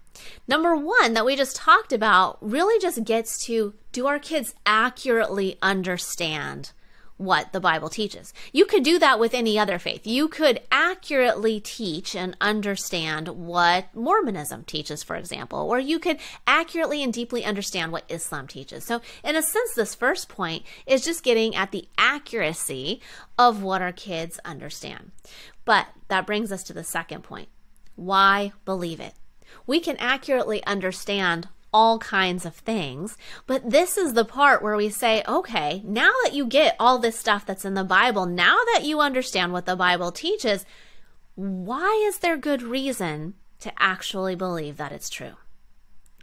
Number 0.48 0.74
one, 0.74 1.12
that 1.12 1.26
we 1.26 1.36
just 1.36 1.56
talked 1.56 1.92
about, 1.92 2.38
really 2.40 2.80
just 2.80 3.04
gets 3.04 3.44
to 3.44 3.74
do 3.92 4.06
our 4.06 4.18
kids 4.18 4.54
accurately 4.64 5.58
understand 5.60 6.72
what 7.16 7.52
the 7.52 7.60
Bible 7.60 7.88
teaches. 7.88 8.34
You 8.52 8.66
could 8.66 8.82
do 8.82 8.98
that 8.98 9.18
with 9.18 9.32
any 9.32 9.58
other 9.58 9.78
faith. 9.78 10.06
You 10.06 10.28
could 10.28 10.60
accurately 10.70 11.60
teach 11.60 12.14
and 12.14 12.36
understand 12.40 13.28
what 13.28 13.94
Mormonism 13.94 14.64
teaches, 14.64 15.02
for 15.02 15.16
example, 15.16 15.58
or 15.58 15.78
you 15.78 15.98
could 15.98 16.18
accurately 16.46 17.02
and 17.02 17.12
deeply 17.12 17.44
understand 17.44 17.92
what 17.92 18.04
Islam 18.08 18.46
teaches. 18.46 18.84
So, 18.84 19.00
in 19.24 19.36
a 19.36 19.42
sense, 19.42 19.74
this 19.74 19.94
first 19.94 20.28
point 20.28 20.64
is 20.86 21.04
just 21.04 21.22
getting 21.22 21.54
at 21.54 21.72
the 21.72 21.88
accuracy 21.96 23.00
of 23.38 23.62
what 23.62 23.82
our 23.82 23.92
kids 23.92 24.38
understand. 24.44 25.12
But 25.64 25.86
that 26.08 26.26
brings 26.26 26.52
us 26.52 26.62
to 26.64 26.72
the 26.72 26.84
second 26.84 27.22
point 27.22 27.48
why 27.96 28.52
believe 28.66 29.00
it? 29.00 29.14
We 29.66 29.80
can 29.80 29.96
accurately 29.96 30.64
understand 30.66 31.48
all 31.72 31.98
kinds 31.98 32.46
of 32.46 32.54
things. 32.54 33.16
But 33.46 33.70
this 33.70 33.96
is 33.98 34.14
the 34.14 34.24
part 34.24 34.62
where 34.62 34.76
we 34.76 34.88
say, 34.88 35.22
okay, 35.26 35.82
now 35.84 36.10
that 36.24 36.34
you 36.34 36.46
get 36.46 36.76
all 36.78 36.98
this 36.98 37.18
stuff 37.18 37.44
that's 37.44 37.64
in 37.64 37.74
the 37.74 37.84
Bible, 37.84 38.26
now 38.26 38.56
that 38.72 38.84
you 38.84 39.00
understand 39.00 39.52
what 39.52 39.66
the 39.66 39.76
Bible 39.76 40.12
teaches, 40.12 40.64
why 41.34 42.02
is 42.06 42.18
there 42.18 42.36
good 42.36 42.62
reason 42.62 43.34
to 43.60 43.72
actually 43.78 44.34
believe 44.34 44.76
that 44.76 44.92
it's 44.92 45.10
true? 45.10 45.34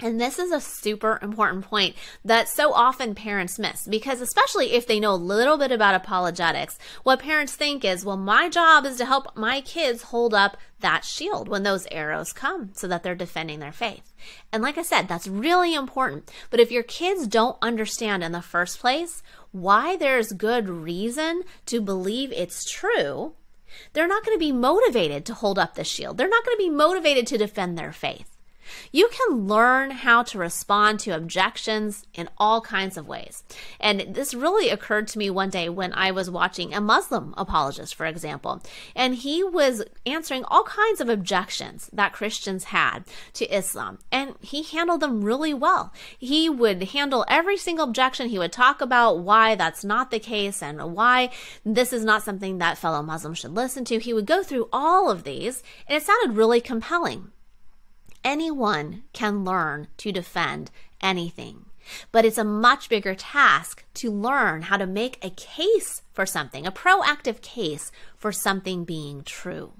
And 0.01 0.19
this 0.19 0.39
is 0.39 0.51
a 0.51 0.59
super 0.59 1.19
important 1.21 1.65
point 1.65 1.95
that 2.25 2.49
so 2.49 2.73
often 2.73 3.13
parents 3.13 3.59
miss 3.59 3.87
because, 3.87 4.21
especially 4.21 4.73
if 4.73 4.87
they 4.87 4.99
know 4.99 5.13
a 5.13 5.15
little 5.15 5.57
bit 5.57 5.71
about 5.71 5.93
apologetics, 5.93 6.79
what 7.03 7.19
parents 7.19 7.55
think 7.55 7.85
is, 7.85 8.03
well, 8.03 8.17
my 8.17 8.49
job 8.49 8.85
is 8.85 8.97
to 8.97 9.05
help 9.05 9.37
my 9.37 9.61
kids 9.61 10.03
hold 10.03 10.33
up 10.33 10.57
that 10.79 11.05
shield 11.05 11.47
when 11.47 11.63
those 11.63 11.87
arrows 11.91 12.33
come 12.33 12.71
so 12.73 12.87
that 12.87 13.03
they're 13.03 13.15
defending 13.15 13.59
their 13.59 13.71
faith. 13.71 14.13
And 14.51 14.63
like 14.63 14.79
I 14.79 14.81
said, 14.81 15.07
that's 15.07 15.27
really 15.27 15.75
important. 15.75 16.29
But 16.49 16.59
if 16.59 16.71
your 16.71 16.83
kids 16.83 17.27
don't 17.27 17.57
understand 17.61 18.23
in 18.23 18.31
the 18.31 18.41
first 18.41 18.79
place 18.79 19.21
why 19.51 19.95
there's 19.95 20.33
good 20.33 20.67
reason 20.67 21.43
to 21.67 21.79
believe 21.79 22.31
it's 22.31 22.69
true, 22.69 23.35
they're 23.93 24.07
not 24.07 24.25
going 24.25 24.35
to 24.35 24.39
be 24.39 24.51
motivated 24.51 25.23
to 25.27 25.35
hold 25.35 25.59
up 25.59 25.75
the 25.75 25.83
shield. 25.83 26.17
They're 26.17 26.27
not 26.27 26.43
going 26.43 26.57
to 26.57 26.63
be 26.63 26.69
motivated 26.69 27.27
to 27.27 27.37
defend 27.37 27.77
their 27.77 27.93
faith. 27.93 28.32
You 28.91 29.09
can 29.11 29.47
learn 29.47 29.91
how 29.91 30.23
to 30.23 30.37
respond 30.37 30.99
to 31.01 31.11
objections 31.11 32.05
in 32.13 32.29
all 32.37 32.61
kinds 32.61 32.97
of 32.97 33.07
ways. 33.07 33.43
And 33.79 34.15
this 34.15 34.33
really 34.33 34.69
occurred 34.69 35.07
to 35.09 35.17
me 35.17 35.29
one 35.29 35.49
day 35.49 35.69
when 35.69 35.93
I 35.93 36.11
was 36.11 36.29
watching 36.29 36.73
a 36.73 36.81
Muslim 36.81 37.33
apologist, 37.37 37.95
for 37.95 38.05
example, 38.05 38.61
and 38.95 39.15
he 39.15 39.43
was 39.43 39.83
answering 40.05 40.43
all 40.45 40.63
kinds 40.63 41.01
of 41.01 41.09
objections 41.09 41.89
that 41.93 42.13
Christians 42.13 42.65
had 42.65 42.99
to 43.33 43.45
Islam, 43.55 43.99
and 44.11 44.35
he 44.41 44.63
handled 44.63 45.01
them 45.01 45.23
really 45.23 45.53
well. 45.53 45.93
He 46.17 46.49
would 46.49 46.83
handle 46.83 47.25
every 47.27 47.57
single 47.57 47.85
objection. 47.85 48.29
He 48.29 48.39
would 48.39 48.51
talk 48.51 48.81
about 48.81 49.19
why 49.19 49.55
that's 49.55 49.83
not 49.83 50.11
the 50.11 50.19
case 50.19 50.61
and 50.63 50.95
why 50.95 51.29
this 51.65 51.91
is 51.91 52.05
not 52.05 52.23
something 52.23 52.57
that 52.57 52.77
fellow 52.77 53.01
Muslims 53.01 53.39
should 53.39 53.55
listen 53.55 53.85
to. 53.85 53.99
He 53.99 54.13
would 54.13 54.25
go 54.25 54.43
through 54.43 54.69
all 54.71 55.09
of 55.09 55.23
these, 55.23 55.63
and 55.87 55.97
it 55.97 56.03
sounded 56.03 56.37
really 56.37 56.61
compelling 56.61 57.32
anyone 58.23 59.03
can 59.13 59.43
learn 59.43 59.87
to 59.97 60.11
defend 60.11 60.71
anything. 61.01 61.65
But 62.11 62.25
it's 62.25 62.37
a 62.37 62.45
much 62.45 62.87
bigger 62.89 63.13
task 63.13 63.83
to 63.95 64.11
learn 64.11 64.63
how 64.63 64.77
to 64.77 64.87
make 64.87 65.23
a 65.23 65.29
case 65.29 66.01
for 66.13 66.25
something, 66.25 66.65
a 66.65 66.71
proactive 66.71 67.41
case 67.41 67.91
for 68.17 68.31
something 68.31 68.85
being 68.85 69.23
true. 69.23 69.73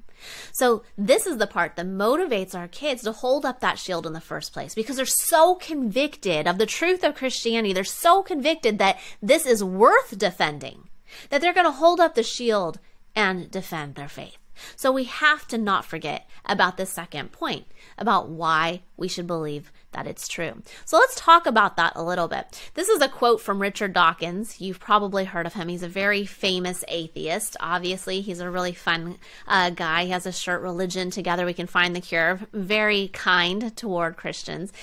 So, 0.51 0.83
this 0.97 1.25
is 1.25 1.37
the 1.37 1.47
part 1.47 1.75
that 1.75 1.85
motivates 1.85 2.55
our 2.55 2.67
kids 2.69 3.03
to 3.03 3.11
hold 3.11 3.45
up 3.45 3.59
that 3.59 3.77
shield 3.77 4.05
in 4.05 4.13
the 4.13 4.21
first 4.21 4.53
place 4.53 4.73
because 4.73 4.95
they're 4.95 5.05
so 5.05 5.55
convicted 5.55 6.47
of 6.47 6.57
the 6.57 6.65
truth 6.65 7.03
of 7.03 7.15
Christianity. 7.15 7.73
They're 7.73 7.83
so 7.83 8.23
convicted 8.23 8.79
that 8.79 8.99
this 9.21 9.45
is 9.45 9.63
worth 9.63 10.17
defending 10.17 10.89
that 11.29 11.41
they're 11.41 11.53
going 11.53 11.65
to 11.65 11.71
hold 11.71 11.99
up 11.99 12.15
the 12.15 12.23
shield 12.23 12.79
and 13.15 13.51
defend 13.51 13.95
their 13.95 14.07
faith. 14.07 14.37
So 14.75 14.91
we 14.91 15.05
have 15.05 15.47
to 15.49 15.57
not 15.57 15.85
forget 15.85 16.29
about 16.45 16.77
the 16.77 16.85
second 16.85 17.31
point 17.31 17.65
about 17.97 18.29
why 18.29 18.81
we 18.97 19.07
should 19.07 19.27
believe 19.27 19.71
that 19.91 20.07
it's 20.07 20.27
true. 20.27 20.61
So 20.85 20.97
let's 20.97 21.15
talk 21.15 21.45
about 21.45 21.77
that 21.77 21.93
a 21.95 22.03
little 22.03 22.27
bit. 22.27 22.71
This 22.73 22.89
is 22.89 23.01
a 23.01 23.07
quote 23.07 23.41
from 23.41 23.61
Richard 23.61 23.93
Dawkins. 23.93 24.59
You've 24.59 24.79
probably 24.79 25.25
heard 25.25 25.45
of 25.45 25.53
him. 25.53 25.67
He's 25.67 25.83
a 25.83 25.87
very 25.87 26.25
famous 26.25 26.83
atheist. 26.87 27.55
Obviously, 27.59 28.21
he's 28.21 28.39
a 28.39 28.49
really 28.49 28.73
fun 28.73 29.17
uh, 29.47 29.69
guy. 29.69 30.05
He 30.05 30.11
has 30.11 30.25
a 30.25 30.31
shirt, 30.31 30.61
Religion 30.61 31.11
Together 31.11 31.45
We 31.45 31.53
Can 31.53 31.67
Find 31.67 31.95
the 31.95 32.01
Cure. 32.01 32.39
Very 32.53 33.09
kind 33.09 33.75
toward 33.77 34.17
Christians. 34.17 34.73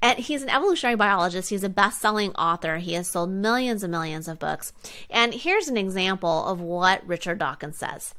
And 0.00 0.18
he's 0.18 0.42
an 0.42 0.48
evolutionary 0.48 0.96
biologist. 0.96 1.50
He's 1.50 1.64
a 1.64 1.68
best 1.68 2.00
selling 2.00 2.32
author. 2.34 2.78
He 2.78 2.94
has 2.94 3.08
sold 3.08 3.30
millions 3.30 3.82
and 3.82 3.90
millions 3.90 4.28
of 4.28 4.38
books. 4.38 4.72
And 5.10 5.34
here's 5.34 5.68
an 5.68 5.76
example 5.76 6.46
of 6.46 6.60
what 6.60 7.06
Richard 7.06 7.38
Dawkins 7.38 7.78
says. 7.78 8.14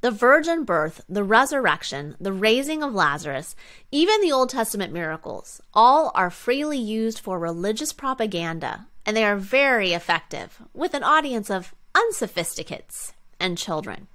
The 0.00 0.10
virgin 0.10 0.64
birth, 0.64 1.00
the 1.08 1.24
resurrection, 1.24 2.16
the 2.20 2.32
raising 2.32 2.82
of 2.82 2.94
Lazarus, 2.94 3.56
even 3.90 4.20
the 4.20 4.32
Old 4.32 4.50
Testament 4.50 4.92
miracles, 4.92 5.60
all 5.74 6.12
are 6.14 6.30
freely 6.30 6.78
used 6.78 7.18
for 7.18 7.38
religious 7.38 7.92
propaganda, 7.92 8.86
and 9.04 9.16
they 9.16 9.24
are 9.24 9.36
very 9.36 9.92
effective 9.92 10.62
with 10.72 10.94
an 10.94 11.02
audience 11.02 11.50
of 11.50 11.74
unsophisticates 11.94 13.12
and 13.40 13.58
children. 13.58 14.08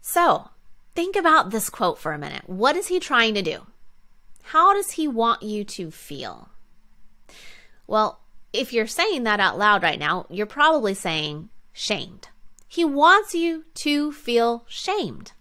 So, 0.00 0.50
think 0.94 1.16
about 1.16 1.50
this 1.50 1.70
quote 1.70 1.98
for 1.98 2.12
a 2.12 2.18
minute. 2.18 2.48
What 2.48 2.76
is 2.76 2.88
he 2.88 3.00
trying 3.00 3.34
to 3.34 3.42
do? 3.42 3.66
How 4.42 4.74
does 4.74 4.92
he 4.92 5.06
want 5.06 5.42
you 5.42 5.62
to 5.64 5.90
feel? 5.90 6.48
Well, 7.86 8.20
if 8.52 8.72
you're 8.72 8.86
saying 8.86 9.24
that 9.24 9.40
out 9.40 9.58
loud 9.58 9.82
right 9.82 9.98
now, 9.98 10.26
you're 10.28 10.46
probably 10.46 10.94
saying 10.94 11.50
shamed. 11.72 12.28
He 12.72 12.84
wants 12.84 13.34
you 13.34 13.64
to 13.74 14.12
feel 14.12 14.64
shamed. 14.68 15.32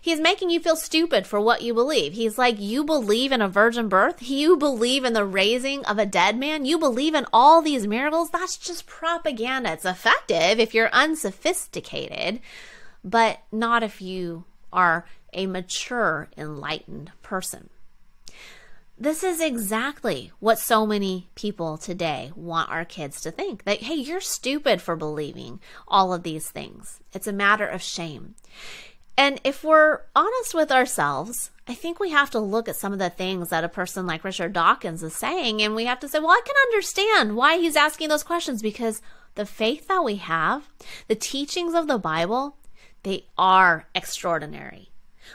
He's 0.00 0.18
making 0.18 0.48
you 0.48 0.60
feel 0.60 0.76
stupid 0.76 1.26
for 1.26 1.38
what 1.38 1.60
you 1.60 1.74
believe. 1.74 2.14
He's 2.14 2.38
like, 2.38 2.58
You 2.58 2.84
believe 2.84 3.32
in 3.32 3.42
a 3.42 3.50
virgin 3.50 3.90
birth? 3.90 4.22
You 4.22 4.56
believe 4.56 5.04
in 5.04 5.12
the 5.12 5.26
raising 5.26 5.84
of 5.84 5.98
a 5.98 6.06
dead 6.06 6.38
man? 6.38 6.64
You 6.64 6.78
believe 6.78 7.14
in 7.14 7.26
all 7.34 7.60
these 7.60 7.86
miracles? 7.86 8.30
That's 8.30 8.56
just 8.56 8.86
propaganda. 8.86 9.72
It's 9.72 9.84
effective 9.84 10.58
if 10.58 10.72
you're 10.72 10.88
unsophisticated, 10.90 12.40
but 13.04 13.40
not 13.52 13.82
if 13.82 14.00
you 14.00 14.44
are 14.72 15.04
a 15.34 15.46
mature, 15.46 16.28
enlightened 16.34 17.12
person. 17.20 17.68
This 19.02 19.24
is 19.24 19.40
exactly 19.40 20.30
what 20.40 20.58
so 20.58 20.84
many 20.84 21.30
people 21.34 21.78
today 21.78 22.32
want 22.36 22.68
our 22.68 22.84
kids 22.84 23.22
to 23.22 23.30
think 23.30 23.64
that, 23.64 23.80
hey, 23.84 23.94
you're 23.94 24.20
stupid 24.20 24.82
for 24.82 24.94
believing 24.94 25.58
all 25.88 26.12
of 26.12 26.22
these 26.22 26.50
things. 26.50 27.00
It's 27.14 27.26
a 27.26 27.32
matter 27.32 27.66
of 27.66 27.80
shame. 27.80 28.34
And 29.16 29.40
if 29.42 29.64
we're 29.64 30.00
honest 30.14 30.52
with 30.52 30.70
ourselves, 30.70 31.50
I 31.66 31.72
think 31.72 31.98
we 31.98 32.10
have 32.10 32.28
to 32.32 32.38
look 32.38 32.68
at 32.68 32.76
some 32.76 32.92
of 32.92 32.98
the 32.98 33.08
things 33.08 33.48
that 33.48 33.64
a 33.64 33.70
person 33.70 34.06
like 34.06 34.22
Richard 34.22 34.52
Dawkins 34.52 35.02
is 35.02 35.14
saying, 35.16 35.62
and 35.62 35.74
we 35.74 35.86
have 35.86 36.00
to 36.00 36.08
say, 36.08 36.18
well, 36.18 36.28
I 36.28 36.42
can 36.44 36.56
understand 36.68 37.36
why 37.36 37.56
he's 37.56 37.76
asking 37.76 38.10
those 38.10 38.22
questions 38.22 38.60
because 38.60 39.00
the 39.34 39.46
faith 39.46 39.88
that 39.88 40.04
we 40.04 40.16
have, 40.16 40.68
the 41.08 41.14
teachings 41.14 41.72
of 41.72 41.86
the 41.86 41.98
Bible, 41.98 42.58
they 43.02 43.24
are 43.38 43.86
extraordinary 43.94 44.89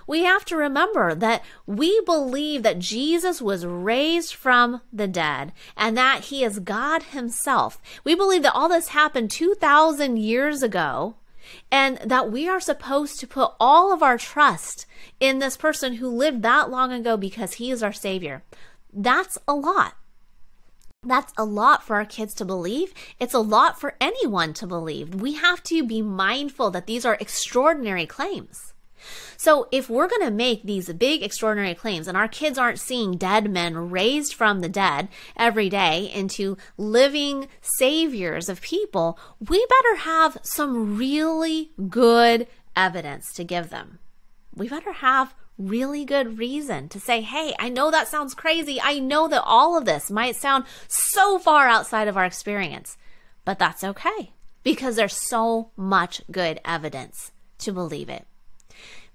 we 0.07 0.23
have 0.23 0.45
to 0.45 0.55
remember 0.55 1.15
that 1.15 1.43
we 1.65 2.01
believe 2.01 2.63
that 2.63 2.79
Jesus 2.79 3.41
was 3.41 3.65
raised 3.65 4.33
from 4.33 4.81
the 4.91 5.07
dead 5.07 5.53
and 5.75 5.97
that 5.97 6.25
he 6.25 6.43
is 6.43 6.59
God 6.59 7.03
himself. 7.03 7.81
We 8.03 8.15
believe 8.15 8.43
that 8.43 8.53
all 8.53 8.69
this 8.69 8.89
happened 8.89 9.31
2,000 9.31 10.17
years 10.17 10.63
ago 10.63 11.15
and 11.71 11.97
that 11.97 12.31
we 12.31 12.47
are 12.47 12.59
supposed 12.59 13.19
to 13.19 13.27
put 13.27 13.53
all 13.59 13.93
of 13.93 14.01
our 14.01 14.17
trust 14.17 14.85
in 15.19 15.39
this 15.39 15.57
person 15.57 15.95
who 15.95 16.09
lived 16.09 16.41
that 16.41 16.69
long 16.69 16.91
ago 16.91 17.17
because 17.17 17.53
he 17.53 17.71
is 17.71 17.83
our 17.83 17.93
savior. 17.93 18.43
That's 18.93 19.37
a 19.47 19.53
lot. 19.53 19.95
That's 21.03 21.33
a 21.37 21.45
lot 21.45 21.83
for 21.83 21.97
our 21.97 22.05
kids 22.05 22.33
to 22.35 22.45
believe. 22.45 22.93
It's 23.19 23.33
a 23.33 23.39
lot 23.39 23.79
for 23.79 23.95
anyone 24.01 24.53
to 24.55 24.65
believe. 24.65 25.13
We 25.13 25.33
have 25.35 25.61
to 25.63 25.83
be 25.85 26.01
mindful 26.01 26.71
that 26.71 26.87
these 26.87 27.05
are 27.05 27.17
extraordinary 27.19 28.07
claims. 28.07 28.73
So, 29.37 29.67
if 29.71 29.89
we're 29.89 30.07
going 30.07 30.25
to 30.25 30.31
make 30.31 30.63
these 30.63 30.91
big, 30.93 31.23
extraordinary 31.23 31.75
claims 31.75 32.07
and 32.07 32.17
our 32.17 32.27
kids 32.27 32.57
aren't 32.57 32.79
seeing 32.79 33.17
dead 33.17 33.49
men 33.49 33.89
raised 33.89 34.33
from 34.33 34.61
the 34.61 34.69
dead 34.69 35.09
every 35.35 35.69
day 35.69 36.11
into 36.13 36.57
living 36.77 37.47
saviors 37.61 38.49
of 38.49 38.61
people, 38.61 39.19
we 39.39 39.65
better 39.65 40.03
have 40.03 40.37
some 40.43 40.97
really 40.97 41.71
good 41.89 42.47
evidence 42.75 43.33
to 43.33 43.43
give 43.43 43.69
them. 43.69 43.99
We 44.53 44.69
better 44.69 44.93
have 44.93 45.33
really 45.57 46.05
good 46.05 46.37
reason 46.37 46.89
to 46.89 46.99
say, 46.99 47.21
hey, 47.21 47.53
I 47.59 47.69
know 47.69 47.91
that 47.91 48.07
sounds 48.07 48.33
crazy. 48.33 48.79
I 48.81 48.99
know 48.99 49.27
that 49.27 49.43
all 49.45 49.77
of 49.77 49.85
this 49.85 50.11
might 50.11 50.35
sound 50.35 50.65
so 50.87 51.39
far 51.39 51.67
outside 51.67 52.07
of 52.07 52.17
our 52.17 52.25
experience, 52.25 52.97
but 53.45 53.59
that's 53.59 53.83
okay 53.83 54.33
because 54.63 54.95
there's 54.95 55.15
so 55.15 55.71
much 55.77 56.21
good 56.31 56.59
evidence 56.65 57.31
to 57.59 57.71
believe 57.71 58.09
it. 58.09 58.25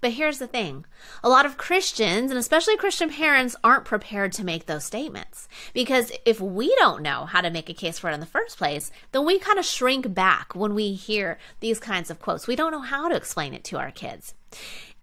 But 0.01 0.13
here's 0.13 0.39
the 0.39 0.47
thing 0.47 0.85
a 1.23 1.29
lot 1.29 1.45
of 1.45 1.57
Christians, 1.57 2.31
and 2.31 2.39
especially 2.39 2.75
Christian 2.75 3.09
parents, 3.09 3.55
aren't 3.63 3.85
prepared 3.85 4.31
to 4.33 4.43
make 4.43 4.65
those 4.65 4.83
statements. 4.83 5.47
Because 5.73 6.11
if 6.25 6.41
we 6.41 6.75
don't 6.77 7.03
know 7.03 7.25
how 7.25 7.41
to 7.41 7.51
make 7.51 7.69
a 7.69 7.73
case 7.73 7.99
for 7.99 8.09
it 8.09 8.15
in 8.15 8.19
the 8.19 8.25
first 8.25 8.57
place, 8.57 8.91
then 9.11 9.25
we 9.25 9.37
kind 9.37 9.59
of 9.59 9.65
shrink 9.65 10.11
back 10.13 10.55
when 10.55 10.73
we 10.73 10.93
hear 10.93 11.37
these 11.59 11.79
kinds 11.79 12.09
of 12.09 12.19
quotes. 12.19 12.47
We 12.47 12.55
don't 12.55 12.71
know 12.71 12.81
how 12.81 13.07
to 13.07 13.15
explain 13.15 13.53
it 13.53 13.63
to 13.65 13.77
our 13.77 13.91
kids. 13.91 14.33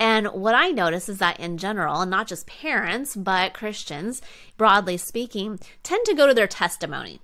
And 0.01 0.27
what 0.29 0.55
I 0.55 0.71
notice 0.71 1.09
is 1.09 1.19
that 1.19 1.41
in 1.41 1.59
general, 1.59 2.01
and 2.01 2.11
not 2.11 2.27
just 2.27 2.47
parents, 2.47 3.15
but 3.15 3.55
Christians, 3.55 4.21
broadly 4.57 4.97
speaking, 4.97 5.61
tend 5.83 6.05
to 6.07 6.15
go 6.15 6.27
to 6.27 6.35
their 6.35 6.47
testimony. 6.47 7.21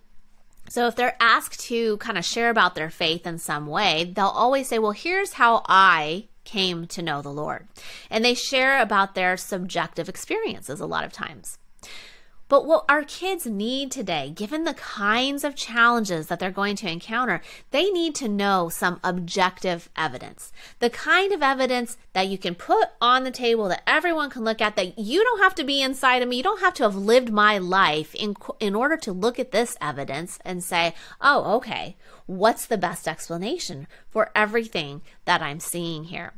So 0.68 0.86
if 0.86 0.96
they're 0.96 1.16
asked 1.20 1.60
to 1.66 1.98
kind 1.98 2.16
of 2.16 2.24
share 2.24 2.50
about 2.50 2.74
their 2.74 2.90
faith 2.90 3.26
in 3.26 3.38
some 3.38 3.66
way, 3.66 4.12
they'll 4.14 4.26
always 4.26 4.68
say, 4.68 4.78
Well, 4.78 4.92
here's 4.92 5.34
how 5.34 5.62
I 5.68 6.28
came 6.44 6.86
to 6.86 7.02
know 7.02 7.22
the 7.22 7.30
Lord. 7.30 7.66
And 8.10 8.24
they 8.24 8.34
share 8.34 8.80
about 8.80 9.14
their 9.14 9.36
subjective 9.36 10.08
experiences 10.08 10.80
a 10.80 10.86
lot 10.86 11.04
of 11.04 11.12
times. 11.12 11.58
But 12.48 12.66
what 12.66 12.84
our 12.88 13.02
kids 13.02 13.46
need 13.46 13.90
today, 13.90 14.30
given 14.30 14.64
the 14.64 14.74
kinds 14.74 15.44
of 15.44 15.56
challenges 15.56 16.26
that 16.26 16.38
they're 16.38 16.50
going 16.50 16.76
to 16.76 16.90
encounter, 16.90 17.40
they 17.70 17.90
need 17.90 18.14
to 18.16 18.28
know 18.28 18.68
some 18.68 19.00
objective 19.02 19.88
evidence. 19.96 20.52
The 20.78 20.90
kind 20.90 21.32
of 21.32 21.42
evidence 21.42 21.96
that 22.12 22.28
you 22.28 22.36
can 22.36 22.54
put 22.54 22.88
on 23.00 23.24
the 23.24 23.30
table 23.30 23.68
that 23.68 23.82
everyone 23.86 24.30
can 24.30 24.44
look 24.44 24.60
at, 24.60 24.76
that 24.76 24.98
you 24.98 25.24
don't 25.24 25.42
have 25.42 25.54
to 25.56 25.64
be 25.64 25.80
inside 25.82 26.22
of 26.22 26.28
me. 26.28 26.36
You 26.36 26.42
don't 26.42 26.60
have 26.60 26.74
to 26.74 26.82
have 26.82 26.96
lived 26.96 27.32
my 27.32 27.58
life 27.58 28.14
in, 28.14 28.36
in 28.60 28.74
order 28.74 28.96
to 28.98 29.12
look 29.12 29.38
at 29.38 29.50
this 29.50 29.76
evidence 29.80 30.38
and 30.44 30.62
say, 30.62 30.94
oh, 31.20 31.56
okay, 31.56 31.96
what's 32.26 32.66
the 32.66 32.78
best 32.78 33.08
explanation 33.08 33.86
for 34.10 34.30
everything 34.34 35.02
that 35.24 35.40
I'm 35.40 35.60
seeing 35.60 36.04
here? 36.04 36.34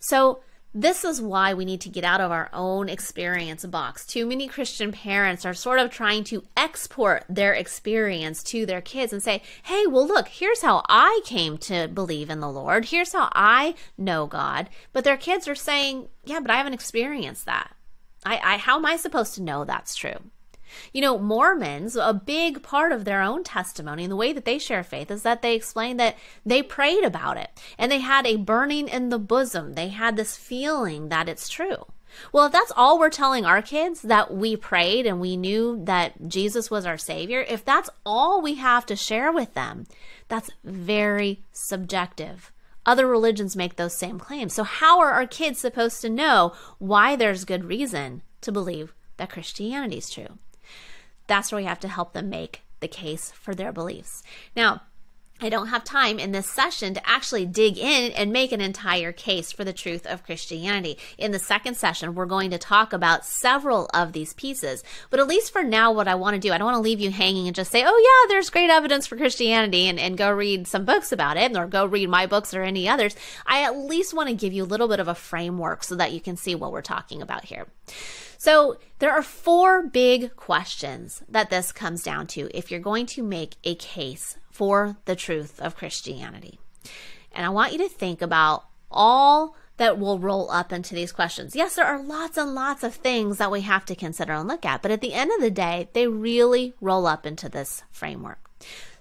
So, 0.00 0.40
this 0.74 1.04
is 1.04 1.22
why 1.22 1.54
we 1.54 1.64
need 1.64 1.80
to 1.82 1.88
get 1.88 2.02
out 2.02 2.20
of 2.20 2.32
our 2.32 2.50
own 2.52 2.88
experience 2.88 3.64
box. 3.64 4.04
Too 4.04 4.26
many 4.26 4.48
Christian 4.48 4.90
parents 4.90 5.46
are 5.46 5.54
sort 5.54 5.78
of 5.78 5.90
trying 5.90 6.24
to 6.24 6.42
export 6.56 7.24
their 7.28 7.54
experience 7.54 8.42
to 8.44 8.66
their 8.66 8.80
kids 8.80 9.12
and 9.12 9.22
say, 9.22 9.40
hey, 9.62 9.86
well, 9.86 10.06
look, 10.06 10.26
here's 10.26 10.62
how 10.62 10.82
I 10.88 11.20
came 11.24 11.58
to 11.58 11.86
believe 11.86 12.28
in 12.28 12.40
the 12.40 12.50
Lord. 12.50 12.86
Here's 12.86 13.12
how 13.12 13.30
I 13.32 13.76
know 13.96 14.26
God. 14.26 14.68
But 14.92 15.04
their 15.04 15.16
kids 15.16 15.46
are 15.46 15.54
saying, 15.54 16.08
yeah, 16.24 16.40
but 16.40 16.50
I 16.50 16.56
haven't 16.56 16.74
experienced 16.74 17.46
that. 17.46 17.74
I, 18.26 18.40
I 18.42 18.56
how 18.56 18.76
am 18.76 18.86
I 18.86 18.96
supposed 18.96 19.34
to 19.34 19.42
know 19.42 19.64
that's 19.64 19.94
true? 19.94 20.18
You 20.92 21.00
know, 21.02 21.18
Mormons, 21.18 21.96
a 21.96 22.14
big 22.14 22.62
part 22.62 22.92
of 22.92 23.04
their 23.04 23.22
own 23.22 23.44
testimony 23.44 24.04
and 24.04 24.12
the 24.12 24.16
way 24.16 24.32
that 24.32 24.44
they 24.44 24.58
share 24.58 24.84
faith 24.84 25.10
is 25.10 25.22
that 25.22 25.42
they 25.42 25.54
explain 25.54 25.96
that 25.98 26.16
they 26.44 26.62
prayed 26.62 27.04
about 27.04 27.36
it 27.36 27.50
and 27.78 27.90
they 27.90 28.00
had 28.00 28.26
a 28.26 28.36
burning 28.36 28.88
in 28.88 29.08
the 29.08 29.18
bosom. 29.18 29.74
They 29.74 29.88
had 29.88 30.16
this 30.16 30.36
feeling 30.36 31.08
that 31.08 31.28
it's 31.28 31.48
true. 31.48 31.86
Well, 32.32 32.46
if 32.46 32.52
that's 32.52 32.72
all 32.76 32.98
we're 32.98 33.10
telling 33.10 33.44
our 33.44 33.62
kids 33.62 34.02
that 34.02 34.32
we 34.34 34.56
prayed 34.56 35.06
and 35.06 35.20
we 35.20 35.36
knew 35.36 35.82
that 35.84 36.28
Jesus 36.28 36.70
was 36.70 36.86
our 36.86 36.98
Savior, 36.98 37.44
if 37.48 37.64
that's 37.64 37.90
all 38.04 38.40
we 38.40 38.54
have 38.54 38.86
to 38.86 38.96
share 38.96 39.32
with 39.32 39.54
them, 39.54 39.86
that's 40.28 40.50
very 40.62 41.42
subjective. 41.52 42.52
Other 42.86 43.06
religions 43.06 43.56
make 43.56 43.76
those 43.76 43.96
same 43.96 44.18
claims. 44.18 44.52
So, 44.52 44.62
how 44.62 45.00
are 45.00 45.12
our 45.12 45.26
kids 45.26 45.58
supposed 45.58 46.02
to 46.02 46.10
know 46.10 46.52
why 46.78 47.16
there's 47.16 47.44
good 47.44 47.64
reason 47.64 48.22
to 48.42 48.52
believe 48.52 48.94
that 49.16 49.30
Christianity 49.30 49.96
is 49.98 50.10
true? 50.10 50.38
That's 51.26 51.52
where 51.52 51.60
we 51.60 51.66
have 51.66 51.80
to 51.80 51.88
help 51.88 52.12
them 52.12 52.28
make 52.28 52.62
the 52.80 52.88
case 52.88 53.30
for 53.32 53.54
their 53.54 53.72
beliefs. 53.72 54.22
Now, 54.54 54.82
I 55.40 55.48
don't 55.48 55.66
have 55.66 55.82
time 55.82 56.20
in 56.20 56.30
this 56.30 56.48
session 56.48 56.94
to 56.94 57.08
actually 57.08 57.44
dig 57.44 57.76
in 57.76 58.12
and 58.12 58.32
make 58.32 58.52
an 58.52 58.60
entire 58.60 59.10
case 59.10 59.50
for 59.50 59.64
the 59.64 59.72
truth 59.72 60.06
of 60.06 60.22
Christianity. 60.22 60.96
In 61.18 61.32
the 61.32 61.40
second 61.40 61.76
session, 61.76 62.14
we're 62.14 62.24
going 62.24 62.52
to 62.52 62.58
talk 62.58 62.92
about 62.92 63.26
several 63.26 63.90
of 63.92 64.12
these 64.12 64.32
pieces. 64.32 64.84
But 65.10 65.18
at 65.18 65.26
least 65.26 65.52
for 65.52 65.64
now, 65.64 65.90
what 65.90 66.06
I 66.06 66.14
want 66.14 66.34
to 66.34 66.40
do, 66.40 66.52
I 66.52 66.58
don't 66.58 66.66
want 66.66 66.76
to 66.76 66.80
leave 66.80 67.00
you 67.00 67.10
hanging 67.10 67.48
and 67.48 67.54
just 67.54 67.72
say, 67.72 67.82
oh, 67.84 68.24
yeah, 68.28 68.32
there's 68.32 68.48
great 68.48 68.70
evidence 68.70 69.08
for 69.08 69.16
Christianity 69.16 69.88
and, 69.88 69.98
and 69.98 70.16
go 70.16 70.30
read 70.30 70.68
some 70.68 70.84
books 70.84 71.10
about 71.10 71.36
it 71.36 71.56
or 71.56 71.66
go 71.66 71.84
read 71.84 72.08
my 72.08 72.26
books 72.26 72.54
or 72.54 72.62
any 72.62 72.88
others. 72.88 73.16
I 73.44 73.64
at 73.64 73.76
least 73.76 74.14
want 74.14 74.28
to 74.28 74.36
give 74.36 74.52
you 74.52 74.62
a 74.62 74.66
little 74.66 74.88
bit 74.88 75.00
of 75.00 75.08
a 75.08 75.16
framework 75.16 75.82
so 75.82 75.96
that 75.96 76.12
you 76.12 76.20
can 76.20 76.36
see 76.36 76.54
what 76.54 76.70
we're 76.70 76.80
talking 76.80 77.20
about 77.20 77.44
here. 77.44 77.66
So, 78.44 78.76
there 78.98 79.10
are 79.10 79.22
four 79.22 79.82
big 79.86 80.36
questions 80.36 81.22
that 81.30 81.48
this 81.48 81.72
comes 81.72 82.02
down 82.02 82.26
to 82.26 82.50
if 82.52 82.70
you're 82.70 82.78
going 82.78 83.06
to 83.06 83.22
make 83.22 83.54
a 83.64 83.74
case 83.74 84.36
for 84.50 84.98
the 85.06 85.16
truth 85.16 85.58
of 85.62 85.76
Christianity. 85.76 86.58
And 87.32 87.46
I 87.46 87.48
want 87.48 87.72
you 87.72 87.78
to 87.78 87.88
think 87.88 88.20
about 88.20 88.66
all 88.90 89.56
that 89.78 89.98
will 89.98 90.18
roll 90.18 90.50
up 90.50 90.74
into 90.74 90.94
these 90.94 91.10
questions. 91.10 91.56
Yes, 91.56 91.76
there 91.76 91.86
are 91.86 92.02
lots 92.02 92.36
and 92.36 92.54
lots 92.54 92.82
of 92.82 92.94
things 92.94 93.38
that 93.38 93.50
we 93.50 93.62
have 93.62 93.86
to 93.86 93.96
consider 93.96 94.34
and 94.34 94.46
look 94.46 94.66
at, 94.66 94.82
but 94.82 94.90
at 94.90 95.00
the 95.00 95.14
end 95.14 95.30
of 95.32 95.40
the 95.40 95.50
day, 95.50 95.88
they 95.94 96.06
really 96.06 96.74
roll 96.82 97.06
up 97.06 97.24
into 97.24 97.48
this 97.48 97.82
framework. 97.90 98.50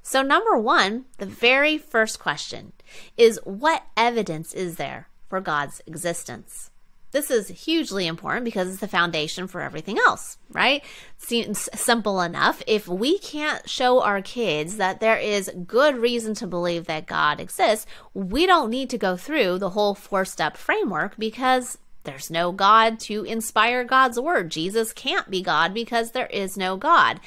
So, 0.01 0.21
number 0.21 0.57
one, 0.57 1.03
the 1.17 1.25
very 1.25 1.77
first 1.77 2.17
question 2.17 2.71
is 3.17 3.41
what 3.43 3.83
evidence 3.97 4.53
is 4.53 4.77
there 4.77 5.09
for 5.27 5.41
God's 5.41 5.81
existence? 5.85 6.71
This 7.13 7.29
is 7.29 7.47
hugely 7.47 8.07
important 8.07 8.43
because 8.43 8.69
it's 8.69 8.79
the 8.79 8.87
foundation 8.87 9.47
for 9.47 9.61
everything 9.61 9.99
else, 9.99 10.39
right? 10.51 10.83
Seems 11.19 11.69
simple 11.75 12.19
enough. 12.21 12.63
If 12.65 12.87
we 12.87 13.19
can't 13.19 13.69
show 13.69 14.01
our 14.01 14.19
kids 14.19 14.77
that 14.77 14.99
there 14.99 15.17
is 15.17 15.51
good 15.67 15.95
reason 15.95 16.33
to 16.33 16.47
believe 16.47 16.85
that 16.87 17.05
God 17.05 17.39
exists, 17.39 17.85
we 18.15 18.47
don't 18.47 18.71
need 18.71 18.89
to 18.89 18.97
go 18.97 19.15
through 19.15 19.59
the 19.59 19.69
whole 19.69 19.93
four 19.93 20.25
step 20.25 20.57
framework 20.57 21.15
because 21.19 21.77
there's 22.03 22.31
no 22.31 22.51
God 22.51 22.99
to 23.01 23.23
inspire 23.23 23.83
God's 23.83 24.19
word. 24.19 24.49
Jesus 24.49 24.91
can't 24.91 25.29
be 25.29 25.43
God 25.43 25.71
because 25.71 26.11
there 26.11 26.27
is 26.27 26.57
no 26.57 26.77
God. 26.77 27.19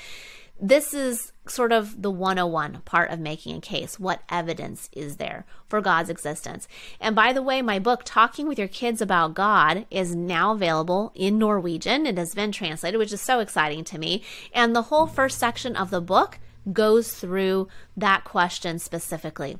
This 0.60 0.94
is 0.94 1.32
sort 1.46 1.70
of 1.70 2.00
the 2.00 2.10
101 2.10 2.80
part 2.86 3.10
of 3.10 3.20
making 3.20 3.56
a 3.56 3.60
case. 3.60 4.00
What 4.00 4.22
evidence 4.30 4.88
is 4.92 5.16
there 5.16 5.44
for 5.68 5.82
God's 5.82 6.08
existence? 6.08 6.66
And 6.98 7.14
by 7.14 7.34
the 7.34 7.42
way, 7.42 7.60
my 7.60 7.78
book, 7.78 8.02
Talking 8.04 8.48
with 8.48 8.58
Your 8.58 8.66
Kids 8.66 9.02
About 9.02 9.34
God, 9.34 9.84
is 9.90 10.14
now 10.14 10.52
available 10.52 11.12
in 11.14 11.38
Norwegian. 11.38 12.06
It 12.06 12.16
has 12.16 12.34
been 12.34 12.52
translated, 12.52 12.98
which 12.98 13.12
is 13.12 13.20
so 13.20 13.40
exciting 13.40 13.84
to 13.84 13.98
me. 13.98 14.22
And 14.54 14.74
the 14.74 14.82
whole 14.82 15.06
first 15.06 15.38
section 15.38 15.76
of 15.76 15.90
the 15.90 16.00
book 16.00 16.38
goes 16.72 17.12
through 17.12 17.68
that 17.96 18.24
question 18.24 18.78
specifically. 18.78 19.58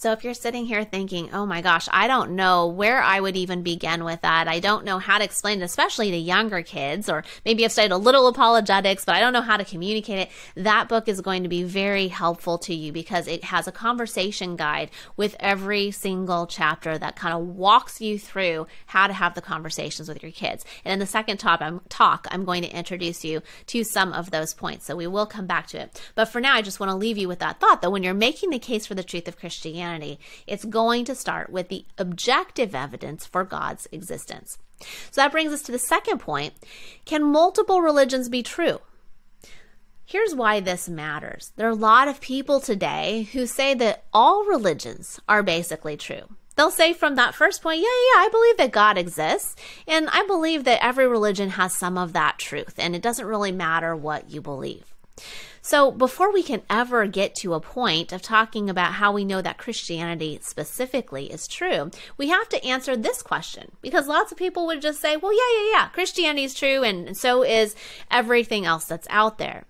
So 0.00 0.12
if 0.12 0.24
you're 0.24 0.32
sitting 0.32 0.64
here 0.64 0.82
thinking, 0.82 1.28
oh 1.34 1.44
my 1.44 1.60
gosh, 1.60 1.86
I 1.92 2.08
don't 2.08 2.30
know 2.30 2.68
where 2.68 3.02
I 3.02 3.20
would 3.20 3.36
even 3.36 3.62
begin 3.62 4.02
with 4.02 4.22
that. 4.22 4.48
I 4.48 4.58
don't 4.58 4.86
know 4.86 4.98
how 4.98 5.18
to 5.18 5.24
explain 5.24 5.60
it, 5.60 5.64
especially 5.64 6.10
to 6.10 6.16
younger 6.16 6.62
kids, 6.62 7.10
or 7.10 7.22
maybe 7.44 7.66
I've 7.66 7.72
studied 7.72 7.92
a 7.92 7.98
little 7.98 8.26
apologetics, 8.26 9.04
but 9.04 9.14
I 9.14 9.20
don't 9.20 9.34
know 9.34 9.42
how 9.42 9.58
to 9.58 9.64
communicate 9.66 10.20
it. 10.20 10.30
That 10.54 10.88
book 10.88 11.06
is 11.06 11.20
going 11.20 11.42
to 11.42 11.50
be 11.50 11.64
very 11.64 12.08
helpful 12.08 12.56
to 12.60 12.74
you 12.74 12.92
because 12.92 13.26
it 13.26 13.44
has 13.44 13.68
a 13.68 13.72
conversation 13.72 14.56
guide 14.56 14.90
with 15.18 15.36
every 15.38 15.90
single 15.90 16.46
chapter 16.46 16.96
that 16.96 17.16
kind 17.16 17.34
of 17.34 17.46
walks 17.46 18.00
you 18.00 18.18
through 18.18 18.68
how 18.86 19.06
to 19.06 19.12
have 19.12 19.34
the 19.34 19.42
conversations 19.42 20.08
with 20.08 20.22
your 20.22 20.32
kids. 20.32 20.64
And 20.82 20.94
in 20.94 20.98
the 20.98 21.04
second 21.04 21.36
talk, 21.36 21.60
I'm, 21.60 21.74
um, 21.74 21.80
talk, 21.90 22.26
I'm 22.30 22.46
going 22.46 22.62
to 22.62 22.74
introduce 22.74 23.22
you 23.22 23.42
to 23.66 23.84
some 23.84 24.14
of 24.14 24.30
those 24.30 24.54
points. 24.54 24.86
So 24.86 24.96
we 24.96 25.06
will 25.06 25.26
come 25.26 25.46
back 25.46 25.66
to 25.66 25.78
it. 25.82 26.00
But 26.14 26.30
for 26.30 26.40
now, 26.40 26.54
I 26.54 26.62
just 26.62 26.80
want 26.80 26.88
to 26.88 26.96
leave 26.96 27.18
you 27.18 27.28
with 27.28 27.40
that 27.40 27.60
thought 27.60 27.82
that 27.82 27.92
when 27.92 28.02
you're 28.02 28.14
making 28.14 28.48
the 28.48 28.58
case 28.58 28.86
for 28.86 28.94
the 28.94 29.04
truth 29.04 29.28
of 29.28 29.38
Christianity, 29.38 29.89
Christianity, 29.90 30.20
it's 30.46 30.64
going 30.64 31.04
to 31.06 31.14
start 31.14 31.50
with 31.50 31.68
the 31.68 31.84
objective 31.98 32.74
evidence 32.74 33.26
for 33.26 33.44
God's 33.44 33.88
existence. 33.92 34.58
So 35.10 35.20
that 35.20 35.32
brings 35.32 35.52
us 35.52 35.62
to 35.62 35.72
the 35.72 35.78
second 35.78 36.18
point 36.18 36.54
Can 37.04 37.24
multiple 37.24 37.80
religions 37.80 38.28
be 38.28 38.42
true? 38.42 38.80
Here's 40.04 40.34
why 40.34 40.60
this 40.60 40.88
matters. 40.88 41.52
There 41.56 41.68
are 41.68 41.72
a 41.72 41.74
lot 41.74 42.08
of 42.08 42.20
people 42.20 42.60
today 42.60 43.28
who 43.32 43.46
say 43.46 43.74
that 43.74 44.04
all 44.12 44.44
religions 44.44 45.20
are 45.28 45.42
basically 45.42 45.96
true. 45.96 46.22
They'll 46.56 46.72
say 46.72 46.92
from 46.92 47.14
that 47.14 47.34
first 47.34 47.62
point, 47.62 47.78
yeah, 47.78 47.84
yeah, 47.84 48.20
I 48.20 48.28
believe 48.30 48.56
that 48.56 48.72
God 48.72 48.98
exists. 48.98 49.54
And 49.86 50.08
I 50.10 50.26
believe 50.26 50.64
that 50.64 50.84
every 50.84 51.06
religion 51.06 51.50
has 51.50 51.76
some 51.76 51.96
of 51.96 52.12
that 52.12 52.38
truth. 52.38 52.74
And 52.76 52.96
it 52.96 53.02
doesn't 53.02 53.24
really 53.24 53.52
matter 53.52 53.94
what 53.94 54.30
you 54.30 54.40
believe. 54.40 54.92
So, 55.62 55.90
before 55.90 56.32
we 56.32 56.42
can 56.42 56.62
ever 56.70 57.06
get 57.06 57.34
to 57.36 57.52
a 57.52 57.60
point 57.60 58.12
of 58.12 58.22
talking 58.22 58.70
about 58.70 58.94
how 58.94 59.12
we 59.12 59.26
know 59.26 59.42
that 59.42 59.58
Christianity 59.58 60.38
specifically 60.42 61.30
is 61.30 61.46
true, 61.46 61.90
we 62.16 62.28
have 62.28 62.48
to 62.48 62.64
answer 62.64 62.96
this 62.96 63.22
question 63.22 63.72
because 63.82 64.08
lots 64.08 64.32
of 64.32 64.38
people 64.38 64.66
would 64.66 64.80
just 64.80 65.00
say, 65.00 65.16
well, 65.16 65.32
yeah, 65.32 65.62
yeah, 65.62 65.70
yeah, 65.72 65.88
Christianity 65.88 66.44
is 66.44 66.54
true, 66.54 66.82
and 66.82 67.14
so 67.16 67.42
is 67.42 67.74
everything 68.10 68.64
else 68.64 68.86
that's 68.86 69.06
out 69.10 69.36
there. 69.36 69.64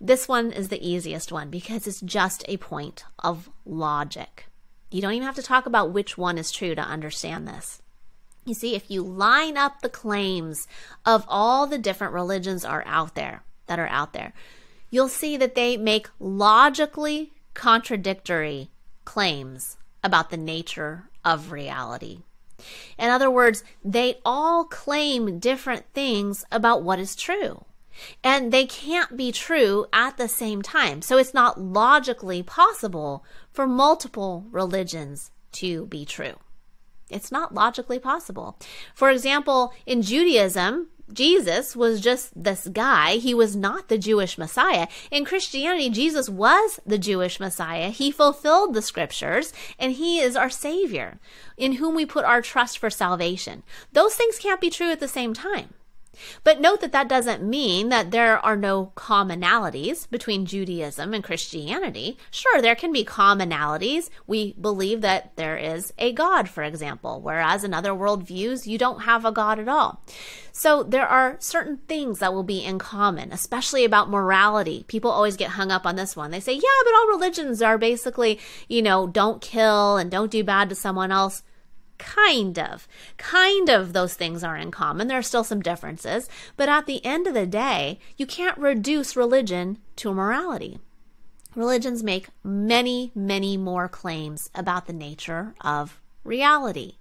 This 0.00 0.28
one 0.28 0.52
is 0.52 0.68
the 0.68 0.86
easiest 0.86 1.32
one 1.32 1.50
because 1.50 1.88
it's 1.88 2.00
just 2.00 2.44
a 2.46 2.56
point 2.56 3.04
of 3.18 3.50
logic. 3.66 4.46
You 4.90 5.02
don't 5.02 5.12
even 5.12 5.26
have 5.26 5.34
to 5.34 5.42
talk 5.42 5.66
about 5.66 5.92
which 5.92 6.16
one 6.16 6.38
is 6.38 6.52
true 6.52 6.76
to 6.76 6.80
understand 6.80 7.48
this. 7.48 7.82
You 8.44 8.54
see, 8.54 8.76
if 8.76 8.90
you 8.90 9.02
line 9.02 9.56
up 9.56 9.80
the 9.80 9.88
claims 9.88 10.68
of 11.04 11.24
all 11.28 11.66
the 11.66 11.78
different 11.78 12.14
religions 12.14 12.64
are 12.64 12.84
out 12.86 13.16
there 13.16 13.42
that 13.66 13.80
are 13.80 13.88
out 13.88 14.12
there, 14.12 14.32
you'll 14.90 15.08
see 15.08 15.36
that 15.36 15.54
they 15.54 15.76
make 15.76 16.08
logically 16.18 17.32
contradictory 17.54 18.70
claims 19.04 19.76
about 20.02 20.30
the 20.30 20.36
nature 20.36 21.08
of 21.24 21.52
reality. 21.52 22.22
In 22.98 23.10
other 23.10 23.30
words, 23.30 23.62
they 23.84 24.18
all 24.24 24.64
claim 24.64 25.38
different 25.38 25.84
things 25.94 26.44
about 26.50 26.82
what 26.82 26.98
is 26.98 27.14
true. 27.14 27.64
And 28.22 28.52
they 28.52 28.64
can't 28.64 29.16
be 29.16 29.32
true 29.32 29.86
at 29.92 30.16
the 30.16 30.28
same 30.28 30.62
time. 30.62 31.02
So 31.02 31.18
it's 31.18 31.34
not 31.34 31.60
logically 31.60 32.42
possible 32.42 33.24
for 33.50 33.66
multiple 33.66 34.46
religions 34.50 35.30
to 35.52 35.86
be 35.86 36.04
true. 36.04 36.34
It's 37.10 37.32
not 37.32 37.54
logically 37.54 37.98
possible. 37.98 38.58
For 38.94 39.10
example, 39.10 39.72
in 39.86 40.02
Judaism, 40.02 40.88
Jesus 41.12 41.74
was 41.74 42.00
just 42.00 42.30
this 42.42 42.68
guy. 42.68 43.12
He 43.12 43.34
was 43.34 43.56
not 43.56 43.88
the 43.88 43.98
Jewish 43.98 44.38
Messiah. 44.38 44.88
In 45.10 45.24
Christianity, 45.24 45.90
Jesus 45.90 46.28
was 46.28 46.80
the 46.86 46.98
Jewish 46.98 47.40
Messiah. 47.40 47.90
He 47.90 48.10
fulfilled 48.10 48.74
the 48.74 48.82
scriptures 48.82 49.52
and 49.78 49.92
he 49.92 50.20
is 50.20 50.36
our 50.36 50.50
Savior 50.50 51.18
in 51.56 51.74
whom 51.74 51.94
we 51.94 52.06
put 52.06 52.24
our 52.24 52.42
trust 52.42 52.78
for 52.78 52.90
salvation. 52.90 53.62
Those 53.92 54.14
things 54.14 54.38
can't 54.38 54.60
be 54.60 54.70
true 54.70 54.90
at 54.90 55.00
the 55.00 55.08
same 55.08 55.34
time. 55.34 55.74
But 56.44 56.60
note 56.60 56.80
that 56.80 56.92
that 56.92 57.08
doesn't 57.08 57.42
mean 57.42 57.88
that 57.88 58.10
there 58.10 58.38
are 58.44 58.56
no 58.56 58.92
commonalities 58.96 60.08
between 60.10 60.46
Judaism 60.46 61.14
and 61.14 61.24
Christianity. 61.24 62.18
Sure, 62.30 62.60
there 62.60 62.74
can 62.74 62.92
be 62.92 63.04
commonalities. 63.04 64.10
We 64.26 64.54
believe 64.54 65.00
that 65.02 65.36
there 65.36 65.56
is 65.56 65.92
a 65.98 66.12
God, 66.12 66.48
for 66.48 66.62
example, 66.62 67.20
whereas 67.20 67.64
in 67.64 67.74
other 67.74 67.90
worldviews, 67.90 68.66
you 68.66 68.78
don't 68.78 69.02
have 69.02 69.24
a 69.24 69.32
God 69.32 69.58
at 69.58 69.68
all. 69.68 70.02
So 70.52 70.82
there 70.82 71.06
are 71.06 71.36
certain 71.38 71.76
things 71.88 72.18
that 72.18 72.34
will 72.34 72.42
be 72.42 72.64
in 72.64 72.80
common, 72.80 73.32
especially 73.32 73.84
about 73.84 74.10
morality. 74.10 74.84
People 74.88 75.10
always 75.10 75.36
get 75.36 75.50
hung 75.50 75.70
up 75.70 75.86
on 75.86 75.94
this 75.94 76.16
one. 76.16 76.32
They 76.32 76.40
say, 76.40 76.54
yeah, 76.54 76.82
but 76.84 76.94
all 76.94 77.06
religions 77.08 77.62
are 77.62 77.78
basically, 77.78 78.40
you 78.66 78.82
know, 78.82 79.06
don't 79.06 79.40
kill 79.40 79.96
and 79.96 80.10
don't 80.10 80.32
do 80.32 80.42
bad 80.42 80.68
to 80.70 80.74
someone 80.74 81.12
else. 81.12 81.42
Kind 81.98 82.58
of. 82.58 82.88
Kind 83.16 83.68
of 83.68 83.92
those 83.92 84.14
things 84.14 84.44
are 84.44 84.56
in 84.56 84.70
common. 84.70 85.08
There 85.08 85.18
are 85.18 85.22
still 85.22 85.44
some 85.44 85.60
differences. 85.60 86.28
But 86.56 86.68
at 86.68 86.86
the 86.86 87.04
end 87.04 87.26
of 87.26 87.34
the 87.34 87.46
day, 87.46 87.98
you 88.16 88.26
can't 88.26 88.56
reduce 88.58 89.16
religion 89.16 89.78
to 89.96 90.14
morality. 90.14 90.78
Religions 91.54 92.02
make 92.02 92.28
many, 92.44 93.10
many 93.14 93.56
more 93.56 93.88
claims 93.88 94.50
about 94.54 94.86
the 94.86 94.92
nature 94.92 95.54
of 95.60 96.00
reality. 96.22 96.96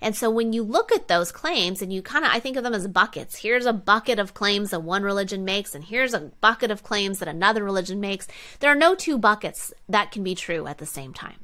And 0.00 0.14
so 0.14 0.28
when 0.28 0.52
you 0.52 0.62
look 0.62 0.92
at 0.92 1.08
those 1.08 1.32
claims 1.32 1.80
and 1.80 1.92
you 1.92 2.02
kind 2.02 2.24
of, 2.24 2.32
I 2.32 2.40
think 2.40 2.56
of 2.56 2.64
them 2.64 2.74
as 2.74 2.86
buckets. 2.88 3.36
Here's 3.36 3.64
a 3.64 3.72
bucket 3.72 4.18
of 4.18 4.34
claims 4.34 4.70
that 4.70 4.82
one 4.82 5.02
religion 5.02 5.44
makes, 5.44 5.74
and 5.74 5.84
here's 5.84 6.12
a 6.12 6.32
bucket 6.40 6.70
of 6.70 6.82
claims 6.82 7.20
that 7.20 7.28
another 7.28 7.64
religion 7.64 8.00
makes. 8.00 8.26
There 8.60 8.70
are 8.70 8.76
no 8.76 8.94
two 8.94 9.18
buckets 9.18 9.72
that 9.88 10.10
can 10.10 10.22
be 10.24 10.34
true 10.34 10.66
at 10.66 10.78
the 10.78 10.86
same 10.86 11.14
time. 11.14 11.38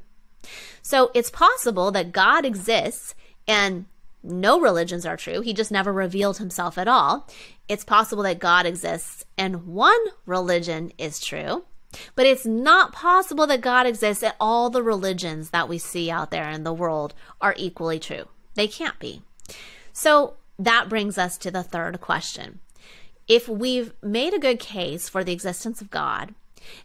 So 0.83 1.11
it's 1.15 1.31
possible 1.31 1.91
that 1.93 2.13
God 2.13 2.45
exists 2.45 3.15
and 3.47 3.87
no 4.23 4.61
religions 4.61 5.07
are 5.07 5.17
true. 5.17 5.41
He 5.41 5.53
just 5.53 5.71
never 5.71 5.93
revealed 5.93 6.39
himself 6.39 6.77
at 6.79 6.89
all. 6.89 7.29
It's 7.69 7.85
possible 7.85 8.23
that 8.25 8.39
God 8.39 8.67
exists 8.67 9.25
and 9.37 9.67
one 9.67 10.01
religion 10.27 10.93
is 10.99 11.21
true. 11.21 11.65
But 12.15 12.27
it's 12.27 12.45
not 12.45 12.93
possible 12.93 13.47
that 13.47 13.63
God 13.63 13.87
exists 13.87 14.23
and 14.23 14.35
all 14.39 14.69
the 14.69 14.83
religions 14.83 15.51
that 15.51 15.69
we 15.69 15.79
see 15.79 16.11
out 16.11 16.31
there 16.31 16.51
in 16.51 16.65
the 16.65 16.73
world 16.73 17.15
are 17.41 17.55
equally 17.57 17.99
true. 17.99 18.25
They 18.55 18.69
can't 18.69 18.99
be. 18.99 19.23
So 19.93 20.35
that 20.59 20.89
brings 20.89 21.17
us 21.17 21.39
to 21.39 21.51
the 21.51 21.63
third 21.63 22.01
question. 22.01 22.61
If 23.27 23.49
we've 23.49 23.93
made 24.03 24.35
a 24.35 24.39
good 24.39 24.59
case 24.59 25.09
for 25.09 25.25
the 25.25 25.33
existence 25.33 25.81
of 25.81 25.91
God, 25.91 26.35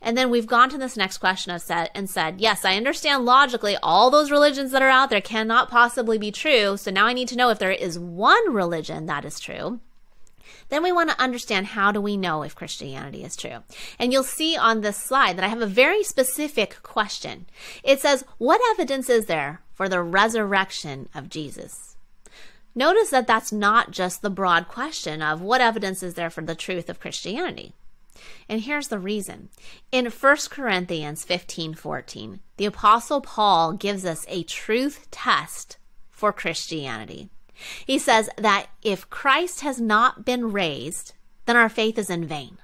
and 0.02 0.18
then 0.18 0.30
we've 0.30 0.48
gone 0.48 0.70
to 0.70 0.78
this 0.78 0.98
next 0.98 1.18
question 1.20 1.54
of 1.54 1.62
said 1.62 1.90
and 1.94 2.10
said, 2.10 2.42
yes, 2.42 2.66
I 2.66 2.76
understand 2.76 3.26
logically 3.26 3.78
all 3.82 4.10
those 4.10 4.32
religions 4.32 4.72
that 4.72 4.82
are 4.82 4.90
out 4.90 5.10
there 5.10 5.22
cannot 5.22 5.70
possibly 5.70 6.18
be 6.18 6.32
true. 6.32 6.78
So 6.78 6.92
now 6.92 7.06
I 7.06 7.14
need 7.14 7.28
to 7.30 7.36
know 7.36 7.50
if 7.50 7.60
there 7.60 7.72
is 7.72 7.98
one 7.98 8.54
religion 8.54 9.06
that 9.06 9.26
is 9.26 9.40
true. 9.40 9.80
Then 10.70 10.84
we 10.84 10.92
want 10.92 11.10
to 11.10 11.22
understand 11.22 11.68
how 11.68 11.92
do 11.92 12.02
we 12.02 12.18
know 12.18 12.44
if 12.44 12.56
Christianity 12.56 13.24
is 13.24 13.36
true? 13.36 13.60
And 14.00 14.12
you'll 14.12 14.24
see 14.24 14.58
on 14.58 14.82
this 14.82 14.98
slide 14.98 15.38
that 15.38 15.44
I 15.44 15.50
have 15.50 15.62
a 15.62 15.68
very 15.68 16.04
specific 16.04 16.82
question. 16.84 17.46
It 17.84 18.00
says, 18.00 18.26
what 18.38 18.62
evidence 18.72 19.10
is 19.10 19.26
there 19.26 19.62
for 19.74 19.88
the 19.88 20.02
resurrection 20.02 21.10
of 21.14 21.30
Jesus? 21.30 21.96
Notice 22.76 23.12
that 23.12 23.28
that's 23.28 23.52
not 23.52 23.92
just 23.92 24.22
the 24.22 24.32
broad 24.32 24.68
question 24.68 25.22
of 25.22 25.42
what 25.42 25.62
evidence 25.62 26.02
is 26.02 26.16
there 26.16 26.32
for 26.32 26.42
the 26.42 26.56
truth 26.56 26.90
of 26.90 27.00
Christianity. 27.00 27.74
And 28.48 28.62
here's 28.62 28.88
the 28.88 29.00
reason. 29.00 29.50
In 29.92 30.06
1 30.06 30.38
Corinthians 30.50 31.24
15 31.24 31.74
14, 31.74 32.40
the 32.58 32.66
Apostle 32.66 33.22
Paul 33.22 33.74
gives 33.74 34.06
us 34.06 34.26
a 34.28 34.44
truth 34.44 35.08
test 35.12 35.78
for 36.10 36.32
Christianity. 36.32 37.30
He 37.86 38.00
says 38.00 38.30
that 38.38 38.68
if 38.82 39.10
Christ 39.10 39.62
has 39.62 39.80
not 39.80 40.26
been 40.26 40.52
raised, 40.52 41.14
then 41.46 41.56
our 41.56 41.70
faith 41.70 41.98
is 41.98 42.10
in 42.10 42.26
vain. 42.26 42.58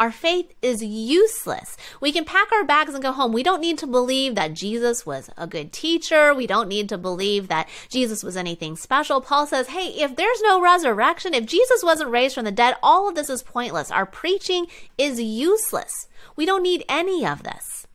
Our 0.00 0.12
faith 0.12 0.52
is 0.62 0.82
useless. 0.82 1.76
We 2.00 2.12
can 2.12 2.24
pack 2.24 2.52
our 2.52 2.64
bags 2.64 2.94
and 2.94 3.02
go 3.02 3.12
home. 3.12 3.32
We 3.32 3.42
don't 3.42 3.60
need 3.60 3.78
to 3.78 3.86
believe 3.86 4.36
that 4.36 4.54
Jesus 4.54 5.04
was 5.04 5.28
a 5.36 5.46
good 5.46 5.72
teacher. 5.72 6.32
We 6.32 6.46
don't 6.46 6.68
need 6.68 6.88
to 6.90 6.98
believe 6.98 7.48
that 7.48 7.68
Jesus 7.88 8.22
was 8.22 8.36
anything 8.36 8.76
special. 8.76 9.20
Paul 9.20 9.46
says, 9.46 9.68
hey, 9.68 9.88
if 9.88 10.14
there's 10.14 10.40
no 10.42 10.60
resurrection, 10.60 11.34
if 11.34 11.46
Jesus 11.46 11.82
wasn't 11.82 12.10
raised 12.10 12.36
from 12.36 12.44
the 12.44 12.52
dead, 12.52 12.76
all 12.82 13.08
of 13.08 13.14
this 13.14 13.28
is 13.28 13.42
pointless. 13.42 13.90
Our 13.90 14.06
preaching 14.06 14.66
is 14.96 15.20
useless. 15.20 16.08
We 16.36 16.46
don't 16.46 16.62
need 16.62 16.84
any 16.88 17.26
of 17.26 17.42
this. 17.42 17.86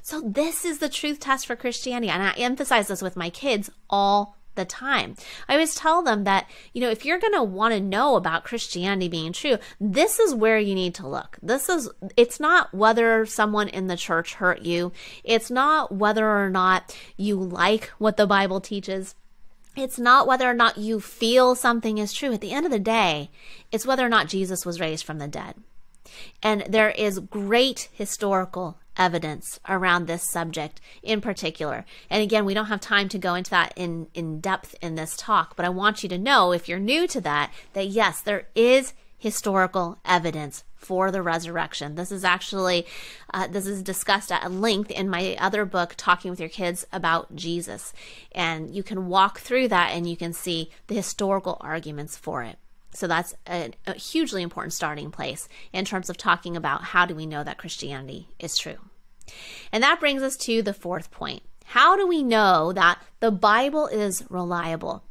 So 0.00 0.20
this 0.20 0.64
is 0.64 0.78
the 0.78 0.88
truth 0.88 1.20
test 1.20 1.46
for 1.46 1.54
Christianity. 1.54 2.10
And 2.10 2.22
I 2.22 2.32
emphasize 2.32 2.88
this 2.88 3.02
with 3.02 3.16
my 3.16 3.30
kids 3.30 3.70
all 3.88 4.36
the 4.54 4.64
time. 4.64 5.16
I 5.48 5.54
always 5.54 5.74
tell 5.74 6.02
them 6.02 6.24
that, 6.24 6.48
you 6.72 6.80
know, 6.80 6.90
if 6.90 7.04
you're 7.04 7.18
going 7.18 7.34
to 7.34 7.42
want 7.42 7.74
to 7.74 7.80
know 7.80 8.16
about 8.16 8.44
Christianity 8.44 9.08
being 9.08 9.32
true, 9.32 9.58
this 9.80 10.18
is 10.18 10.34
where 10.34 10.58
you 10.58 10.74
need 10.74 10.94
to 10.96 11.08
look. 11.08 11.38
This 11.42 11.68
is, 11.68 11.88
it's 12.16 12.40
not 12.40 12.72
whether 12.74 13.26
someone 13.26 13.68
in 13.68 13.86
the 13.86 13.96
church 13.96 14.34
hurt 14.34 14.62
you. 14.62 14.92
It's 15.24 15.50
not 15.50 15.94
whether 15.94 16.28
or 16.28 16.50
not 16.50 16.96
you 17.16 17.36
like 17.36 17.86
what 17.98 18.16
the 18.16 18.26
Bible 18.26 18.60
teaches. 18.60 19.14
It's 19.74 19.98
not 19.98 20.26
whether 20.26 20.48
or 20.48 20.54
not 20.54 20.76
you 20.76 21.00
feel 21.00 21.54
something 21.54 21.98
is 21.98 22.12
true. 22.12 22.32
At 22.34 22.42
the 22.42 22.52
end 22.52 22.66
of 22.66 22.72
the 22.72 22.78
day, 22.78 23.30
it's 23.70 23.86
whether 23.86 24.04
or 24.04 24.10
not 24.10 24.28
Jesus 24.28 24.66
was 24.66 24.80
raised 24.80 25.04
from 25.04 25.18
the 25.18 25.28
dead. 25.28 25.54
And 26.42 26.64
there 26.68 26.90
is 26.90 27.20
great 27.20 27.88
historical 27.92 28.78
evidence 28.96 29.58
around 29.68 30.06
this 30.06 30.22
subject 30.22 30.80
in 31.02 31.20
particular. 31.20 31.84
And 32.10 32.22
again, 32.22 32.44
we 32.44 32.54
don't 32.54 32.66
have 32.66 32.80
time 32.80 33.08
to 33.10 33.18
go 33.18 33.34
into 33.34 33.50
that 33.50 33.72
in, 33.76 34.08
in 34.14 34.40
depth 34.40 34.74
in 34.80 34.94
this 34.94 35.16
talk, 35.16 35.56
but 35.56 35.66
I 35.66 35.70
want 35.70 36.02
you 36.02 36.08
to 36.10 36.18
know, 36.18 36.52
if 36.52 36.68
you're 36.68 36.78
new 36.78 37.06
to 37.08 37.20
that, 37.22 37.52
that 37.72 37.88
yes, 37.88 38.20
there 38.20 38.46
is 38.54 38.92
historical 39.18 39.98
evidence 40.04 40.64
for 40.74 41.12
the 41.12 41.22
resurrection. 41.22 41.94
This 41.94 42.10
is 42.10 42.24
actually 42.24 42.86
uh, 43.32 43.46
this 43.46 43.66
is 43.66 43.82
discussed 43.82 44.32
at 44.32 44.50
length 44.50 44.90
in 44.90 45.08
my 45.08 45.36
other 45.38 45.64
book, 45.64 45.94
Talking 45.96 46.30
with 46.30 46.40
Your 46.40 46.48
Kids 46.48 46.84
about 46.92 47.34
Jesus, 47.36 47.92
and 48.32 48.74
you 48.74 48.82
can 48.82 49.06
walk 49.06 49.38
through 49.38 49.68
that 49.68 49.92
and 49.92 50.10
you 50.10 50.16
can 50.16 50.32
see 50.32 50.70
the 50.88 50.96
historical 50.96 51.56
arguments 51.60 52.16
for 52.16 52.42
it. 52.42 52.58
So 52.94 53.06
that's 53.06 53.34
a, 53.48 53.70
a, 53.86 53.94
hugely 53.94 54.42
important 54.42 54.72
starting 54.74 55.10
place 55.10 55.48
in 55.72 55.84
terms 55.84 56.10
of 56.10 56.16
talking 56.16 56.56
about 56.56 56.84
how 56.84 57.06
do 57.06 57.14
we 57.14 57.26
know 57.26 57.42
that 57.42 57.58
Christianity 57.58 58.28
is 58.38 58.56
true. 58.56 58.76
And 59.70 59.82
that 59.82 60.00
brings 60.00 60.22
us 60.22 60.36
to 60.38 60.62
the 60.62 60.74
fourth 60.74 61.10
point. 61.10 61.42
How 61.64 61.96
do 61.96 62.06
we 62.06 62.22
know 62.22 62.72
that 62.72 63.00
the 63.20 63.30
Bible 63.30 63.86
is 63.86 64.24
reliable? 64.28 65.04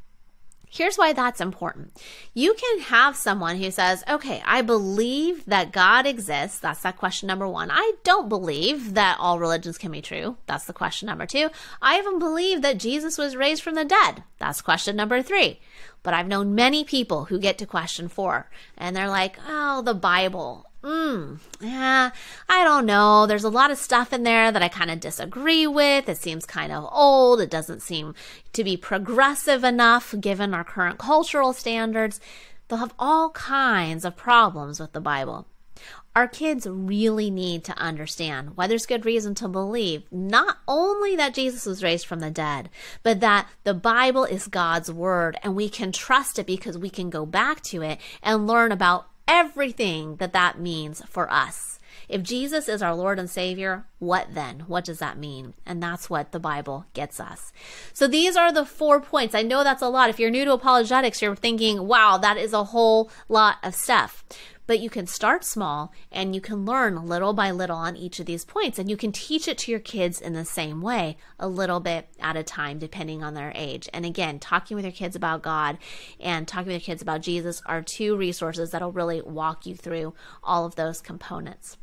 Here's 0.74 0.96
why 0.96 1.12
that's 1.12 1.42
important. 1.42 2.02
You 2.34 2.54
can 2.54 2.80
have 2.80 3.18
someone 3.18 3.58
who 3.58 3.70
says, 3.72 4.06
okay, 4.10 4.42
I 4.46 4.62
believe 4.62 5.46
that 5.46 5.74
God 5.74 6.06
exists. 6.06 6.60
That's 6.60 6.82
that 6.84 6.96
question 6.96 7.28
number 7.28 7.46
one. 7.46 7.70
I 7.70 7.92
don't 8.06 8.30
believe 8.30 8.94
that 8.94 9.18
all 9.20 9.38
religions 9.38 9.78
can 9.78 9.92
be 9.92 10.02
true. 10.02 10.38
That's 10.46 10.64
the 10.64 10.72
question 10.72 11.08
number 11.08 11.26
two. 11.26 11.50
I 11.82 11.98
even 11.98 12.20
believe 12.20 12.62
that 12.62 12.78
Jesus 12.78 13.18
was 13.18 13.36
raised 13.36 13.62
from 13.62 13.76
the 13.76 13.84
dead. 13.84 14.24
That's 14.40 14.62
question 14.62 14.96
number 14.96 15.22
three. 15.22 15.60
But 16.04 16.14
I've 16.14 16.30
known 16.30 16.56
many 16.56 16.86
people 16.86 17.26
who 17.26 17.38
get 17.38 17.58
to 17.58 17.66
question 17.66 18.08
four 18.08 18.50
and 18.78 18.96
they're 18.96 19.10
like, 19.10 19.38
oh, 19.46 19.82
the 19.82 19.94
Bible. 19.94 20.71
Hmm, 20.84 21.36
yeah, 21.60 22.10
I 22.50 22.64
don't 22.64 22.88
know. 22.88 23.28
There's 23.28 23.44
a 23.44 23.50
lot 23.50 23.70
of 23.70 23.78
stuff 23.78 24.12
in 24.12 24.24
there 24.24 24.52
that 24.52 24.64
I 24.64 24.68
kind 24.68 24.90
of 24.90 25.00
disagree 25.00 25.68
with. 25.68 26.10
It 26.10 26.18
seems 26.18 26.46
kind 26.46 26.72
of 26.72 26.90
old. 26.92 27.40
It 27.40 27.52
doesn't 27.52 27.84
seem 27.84 28.16
to 28.54 28.64
be 28.64 28.78
progressive 28.78 29.64
enough 29.64 30.16
given 30.20 30.56
our 30.56 30.64
current 30.64 30.98
cultural 30.98 31.54
standards. 31.54 32.20
They'll 32.68 32.80
have 32.80 32.96
all 32.98 33.30
kinds 33.30 34.06
of 34.06 34.16
problems 34.16 34.80
with 34.80 34.94
the 34.94 35.02
Bible. 35.02 35.46
Our 36.16 36.28
kids 36.28 36.68
really 36.68 37.30
need 37.30 37.64
to 37.66 37.78
understand 37.78 38.58
why 38.58 38.68
there's 38.68 38.86
good 38.86 39.06
reason 39.06 39.34
to 39.36 39.48
believe 39.48 40.04
not 40.12 40.58
only 40.68 41.16
that 41.16 41.34
Jesus 41.34 41.66
was 41.66 41.84
raised 41.84 42.06
from 42.06 42.20
the 42.20 42.32
dead, 42.32 42.70
but 43.02 43.22
that 43.22 43.48
the 43.64 43.74
Bible 43.74 44.26
is 44.26 44.48
God's 44.48 44.92
word 44.92 45.38
and 45.44 45.56
we 45.56 45.70
can 45.70 45.92
trust 45.92 46.38
it 46.38 46.48
because 46.48 46.78
we 46.78 46.90
can 46.90 47.10
go 47.10 47.26
back 47.26 47.62
to 47.64 47.82
it 47.82 48.00
and 48.22 48.46
learn 48.48 48.72
about 48.72 49.08
everything 49.28 50.18
that 50.18 50.34
that 50.34 50.60
means 50.60 51.04
for 51.08 51.32
us. 51.32 51.80
If 52.12 52.24
Jesus 52.24 52.68
is 52.68 52.82
our 52.82 52.94
Lord 52.94 53.20
and 53.20 53.30
Savior, 53.30 53.86
what 54.00 54.34
then? 54.34 54.66
What 54.68 54.84
does 54.84 55.00
that 55.00 55.18
mean? 55.18 55.54
And 55.66 55.82
that's 55.82 56.10
what 56.10 56.34
the 56.34 56.40
Bible 56.40 56.86
gets 56.94 57.22
us. 57.22 57.54
So 57.94 58.06
these 58.06 58.36
are 58.36 58.52
the 58.52 58.66
four 58.66 59.00
points. 59.00 59.34
I 59.34 59.44
know 59.44 59.64
that's 59.64 59.82
a 59.82 59.88
lot. 59.88 60.10
If 60.10 60.20
you're 60.20 60.30
new 60.30 60.44
to 60.44 60.52
apologetics, 60.52 61.22
you're 61.22 61.38
thinking, 61.38 61.88
wow, 61.88 62.18
that 62.18 62.36
is 62.36 62.52
a 62.52 62.66
whole 62.66 63.10
lot 63.30 63.58
of 63.64 63.74
stuff. 63.76 64.26
But 64.72 64.80
you 64.80 64.90
can 64.90 65.06
start 65.06 65.44
small 65.44 65.92
and 66.14 66.34
you 66.34 66.40
can 66.40 66.64
learn 66.66 67.06
little 67.06 67.34
by 67.34 67.52
little 67.52 67.76
on 67.76 67.98
each 67.98 68.22
of 68.22 68.26
these 68.26 68.46
points. 68.46 68.80
And 68.80 68.90
you 68.90 68.96
can 68.96 69.12
teach 69.12 69.50
it 69.50 69.58
to 69.58 69.72
your 69.72 69.82
kids 69.82 70.22
in 70.22 70.32
the 70.32 70.46
same 70.46 70.82
way, 70.82 71.18
a 71.38 71.50
little 71.50 71.82
bit 71.82 72.08
at 72.22 72.38
a 72.38 72.44
time, 72.44 72.80
depending 72.80 73.22
on 73.22 73.34
their 73.34 73.52
age. 73.54 73.90
And 73.92 74.06
again, 74.06 74.40
talking 74.40 74.76
with 74.76 74.86
your 74.86 74.94
kids 74.94 75.14
about 75.14 75.42
God 75.42 75.78
and 76.22 76.48
talking 76.48 76.68
with 76.68 76.82
your 76.82 76.86
kids 76.86 77.02
about 77.02 77.20
Jesus 77.20 77.62
are 77.66 77.82
two 77.82 78.16
resources 78.16 78.72
that'll 78.72 78.94
really 78.94 79.22
walk 79.22 79.66
you 79.66 79.76
through 79.76 80.14
all 80.42 80.66
of 80.66 80.76
those 80.76 81.02
components. 81.02 81.76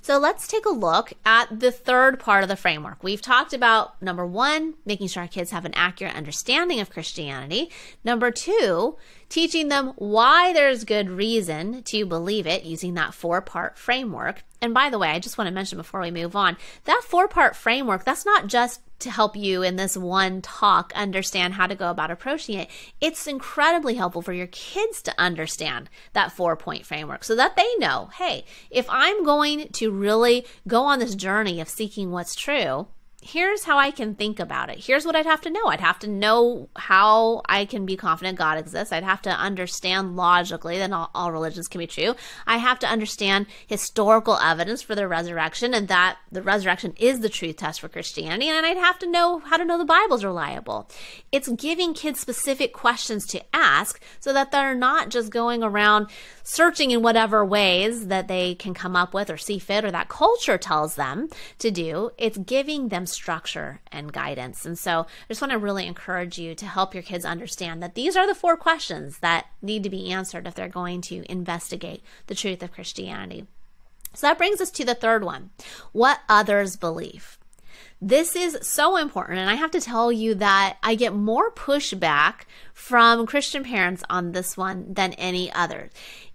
So 0.00 0.18
let's 0.18 0.46
take 0.46 0.66
a 0.66 0.70
look 0.70 1.12
at 1.24 1.60
the 1.60 1.72
third 1.72 2.20
part 2.20 2.42
of 2.42 2.48
the 2.48 2.56
framework. 2.56 3.02
We've 3.02 3.20
talked 3.20 3.52
about 3.52 4.00
number 4.00 4.26
one, 4.26 4.74
making 4.84 5.08
sure 5.08 5.22
our 5.22 5.28
kids 5.28 5.50
have 5.50 5.64
an 5.64 5.74
accurate 5.74 6.14
understanding 6.14 6.80
of 6.80 6.90
Christianity. 6.90 7.70
Number 8.04 8.30
two, 8.30 8.96
teaching 9.30 9.68
them 9.68 9.92
why 9.96 10.52
there's 10.52 10.84
good 10.84 11.08
reason 11.08 11.82
to 11.84 12.04
believe 12.04 12.46
it 12.46 12.64
using 12.64 12.94
that 12.94 13.14
four 13.14 13.40
part 13.40 13.78
framework. 13.78 14.42
And 14.60 14.74
by 14.74 14.90
the 14.90 14.98
way, 14.98 15.08
I 15.08 15.20
just 15.20 15.38
want 15.38 15.48
to 15.48 15.54
mention 15.54 15.78
before 15.78 16.00
we 16.00 16.10
move 16.10 16.36
on 16.36 16.58
that 16.84 17.02
four 17.06 17.28
part 17.28 17.56
framework, 17.56 18.04
that's 18.04 18.26
not 18.26 18.48
just 18.48 18.82
to 18.98 19.10
help 19.10 19.34
you 19.34 19.62
in 19.62 19.76
this 19.76 19.96
one 19.96 20.42
talk 20.42 20.92
understand 20.94 21.54
how 21.54 21.66
to 21.66 21.74
go 21.74 21.90
about 21.90 22.10
approaching 22.10 22.58
it. 22.58 22.68
It's 23.00 23.26
incredibly 23.26 23.94
helpful 23.94 24.20
for 24.20 24.34
your 24.34 24.48
kids 24.48 25.00
to 25.02 25.14
understand 25.16 25.88
that 26.12 26.32
four 26.32 26.56
point 26.56 26.84
framework 26.84 27.24
so 27.24 27.34
that 27.36 27.56
they 27.56 27.68
know 27.78 28.10
hey, 28.18 28.44
if 28.70 28.86
I'm 28.90 29.24
going 29.24 29.68
to 29.68 29.90
really 29.90 30.44
go 30.68 30.82
on 30.82 30.98
this 30.98 31.14
journey 31.14 31.60
of 31.60 31.68
seeking 31.68 32.10
what's 32.10 32.34
true, 32.34 32.88
here's 33.22 33.64
how 33.64 33.78
I 33.78 33.90
can 33.90 34.14
think 34.14 34.40
about 34.40 34.70
it. 34.70 34.78
Here's 34.78 35.04
what 35.04 35.14
I'd 35.14 35.26
have 35.26 35.42
to 35.42 35.50
know. 35.50 35.66
I'd 35.66 35.80
have 35.80 35.98
to 36.00 36.08
know 36.08 36.68
how 36.76 37.42
I 37.48 37.66
can 37.66 37.84
be 37.84 37.96
confident 37.96 38.38
God 38.38 38.58
exists. 38.58 38.92
I'd 38.92 39.04
have 39.04 39.22
to 39.22 39.30
understand 39.30 40.16
logically 40.16 40.78
that 40.78 40.92
all, 40.92 41.10
all, 41.14 41.30
religions 41.30 41.68
can 41.68 41.78
be 41.78 41.86
true. 41.86 42.14
I 42.46 42.56
have 42.56 42.78
to 42.80 42.86
understand 42.86 43.46
historical 43.66 44.36
evidence 44.38 44.82
for 44.82 44.94
the 44.94 45.06
resurrection 45.06 45.74
and 45.74 45.88
that 45.88 46.18
the 46.32 46.42
resurrection 46.42 46.94
is 46.96 47.20
the 47.20 47.28
truth 47.28 47.56
test 47.56 47.80
for 47.80 47.88
Christianity. 47.88 48.48
And 48.48 48.64
I'd 48.64 48.76
have 48.76 48.98
to 49.00 49.10
know 49.10 49.40
how 49.40 49.58
to 49.58 49.64
know 49.64 49.78
the 49.78 49.84
Bible's 49.84 50.24
reliable. 50.24 50.88
It's 51.30 51.48
giving 51.48 51.94
kids 51.94 52.20
specific 52.20 52.72
questions 52.72 53.26
to 53.28 53.42
ask 53.54 54.00
so 54.18 54.32
that 54.32 54.50
they're 54.50 54.74
not 54.74 55.10
just 55.10 55.30
going 55.30 55.62
around 55.62 56.08
searching 56.50 56.90
in 56.90 57.00
whatever 57.00 57.44
ways 57.44 58.08
that 58.08 58.26
they 58.26 58.56
can 58.56 58.74
come 58.74 58.96
up 58.96 59.14
with 59.14 59.30
or 59.30 59.36
see 59.36 59.56
fit 59.56 59.84
or 59.84 59.90
that 59.92 60.08
culture 60.08 60.58
tells 60.58 60.96
them 60.96 61.28
to 61.60 61.70
do. 61.70 62.10
It's 62.18 62.38
giving 62.38 62.88
them 62.88 63.06
structure 63.06 63.80
and 63.92 64.12
guidance. 64.12 64.66
And 64.66 64.76
so 64.76 65.02
I 65.02 65.28
just 65.28 65.40
want 65.40 65.52
to 65.52 65.58
really 65.58 65.86
encourage 65.86 66.40
you 66.40 66.56
to 66.56 66.66
help 66.66 66.92
your 66.92 67.04
kids 67.04 67.24
understand 67.24 67.80
that 67.84 67.94
these 67.94 68.16
are 68.16 68.26
the 68.26 68.34
four 68.34 68.56
questions 68.56 69.18
that 69.18 69.46
need 69.62 69.84
to 69.84 69.90
be 69.90 70.10
answered 70.10 70.48
if 70.48 70.56
they're 70.56 70.68
going 70.68 71.02
to 71.02 71.24
investigate 71.30 72.02
the 72.26 72.34
truth 72.34 72.64
of 72.64 72.72
Christianity. 72.72 73.46
So 74.14 74.26
that 74.26 74.38
brings 74.38 74.60
us 74.60 74.72
to 74.72 74.84
the 74.84 74.96
third 74.96 75.22
one 75.22 75.50
what 75.92 76.18
others 76.28 76.74
believe. 76.74 77.38
This 78.02 78.34
is 78.34 78.58
so 78.62 78.96
important. 78.96 79.38
And 79.38 79.50
I 79.50 79.54
have 79.54 79.70
to 79.72 79.80
tell 79.80 80.10
you 80.10 80.34
that 80.36 80.78
I 80.82 80.96
get 80.96 81.14
more 81.14 81.52
pushback 81.52 82.40
from 82.72 83.26
Christian 83.26 83.62
parents 83.62 84.02
on 84.10 84.32
this 84.32 84.56
one 84.56 84.94
than 84.94 85.12
any 85.12 85.52
other 85.52 85.90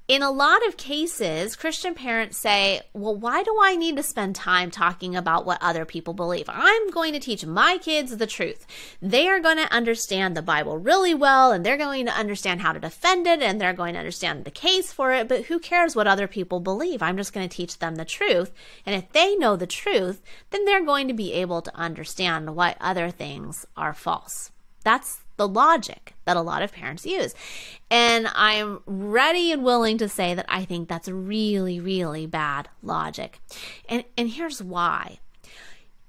in 0.07 0.21
a 0.21 0.29
lot 0.29 0.65
of 0.67 0.77
cases, 0.77 1.55
Christian 1.55 1.95
parents 1.95 2.37
say, 2.37 2.81
Well, 2.93 3.15
why 3.15 3.41
do 3.41 3.57
I 3.61 3.75
need 3.75 3.97
to 3.97 4.03
spend 4.03 4.35
time 4.35 4.69
talking 4.69 5.15
about 5.15 5.47
what 5.47 5.57
other 5.61 5.83
people 5.83 6.13
believe? 6.13 6.45
I'm 6.47 6.91
going 6.91 7.13
to 7.13 7.19
teach 7.19 7.43
my 7.43 7.79
kids 7.79 8.15
the 8.15 8.27
truth. 8.27 8.67
They 9.01 9.27
are 9.27 9.39
going 9.39 9.57
to 9.57 9.73
understand 9.73 10.37
the 10.37 10.43
Bible 10.43 10.77
really 10.77 11.15
well, 11.15 11.51
and 11.51 11.65
they're 11.65 11.75
going 11.75 12.05
to 12.05 12.11
understand 12.11 12.61
how 12.61 12.71
to 12.71 12.79
defend 12.79 13.25
it, 13.25 13.41
and 13.41 13.59
they're 13.59 13.73
going 13.73 13.93
to 13.93 13.99
understand 13.99 14.45
the 14.45 14.51
case 14.51 14.93
for 14.93 15.11
it. 15.11 15.27
But 15.27 15.45
who 15.45 15.57
cares 15.57 15.95
what 15.95 16.07
other 16.07 16.27
people 16.27 16.59
believe? 16.59 17.01
I'm 17.01 17.17
just 17.17 17.33
going 17.33 17.49
to 17.49 17.55
teach 17.55 17.79
them 17.79 17.95
the 17.95 18.05
truth. 18.05 18.51
And 18.85 18.95
if 18.95 19.11
they 19.11 19.35
know 19.35 19.55
the 19.55 19.65
truth, 19.65 20.21
then 20.51 20.65
they're 20.65 20.85
going 20.85 21.07
to 21.07 21.15
be 21.15 21.33
able 21.33 21.63
to 21.63 21.75
understand 21.75 22.55
why 22.55 22.75
other 22.79 23.09
things 23.09 23.65
are 23.75 23.93
false. 23.93 24.51
That's 24.83 25.21
the 25.37 25.47
logic 25.47 26.13
that 26.25 26.37
a 26.37 26.41
lot 26.41 26.61
of 26.61 26.71
parents 26.71 27.05
use. 27.05 27.33
And 27.89 28.27
I'm 28.33 28.79
ready 28.85 29.51
and 29.51 29.63
willing 29.63 29.97
to 29.99 30.09
say 30.09 30.33
that 30.33 30.45
I 30.49 30.65
think 30.65 30.87
that's 30.87 31.07
really, 31.07 31.79
really 31.79 32.25
bad 32.25 32.69
logic. 32.81 33.39
And, 33.87 34.03
and 34.17 34.29
here's 34.29 34.61
why. 34.61 35.19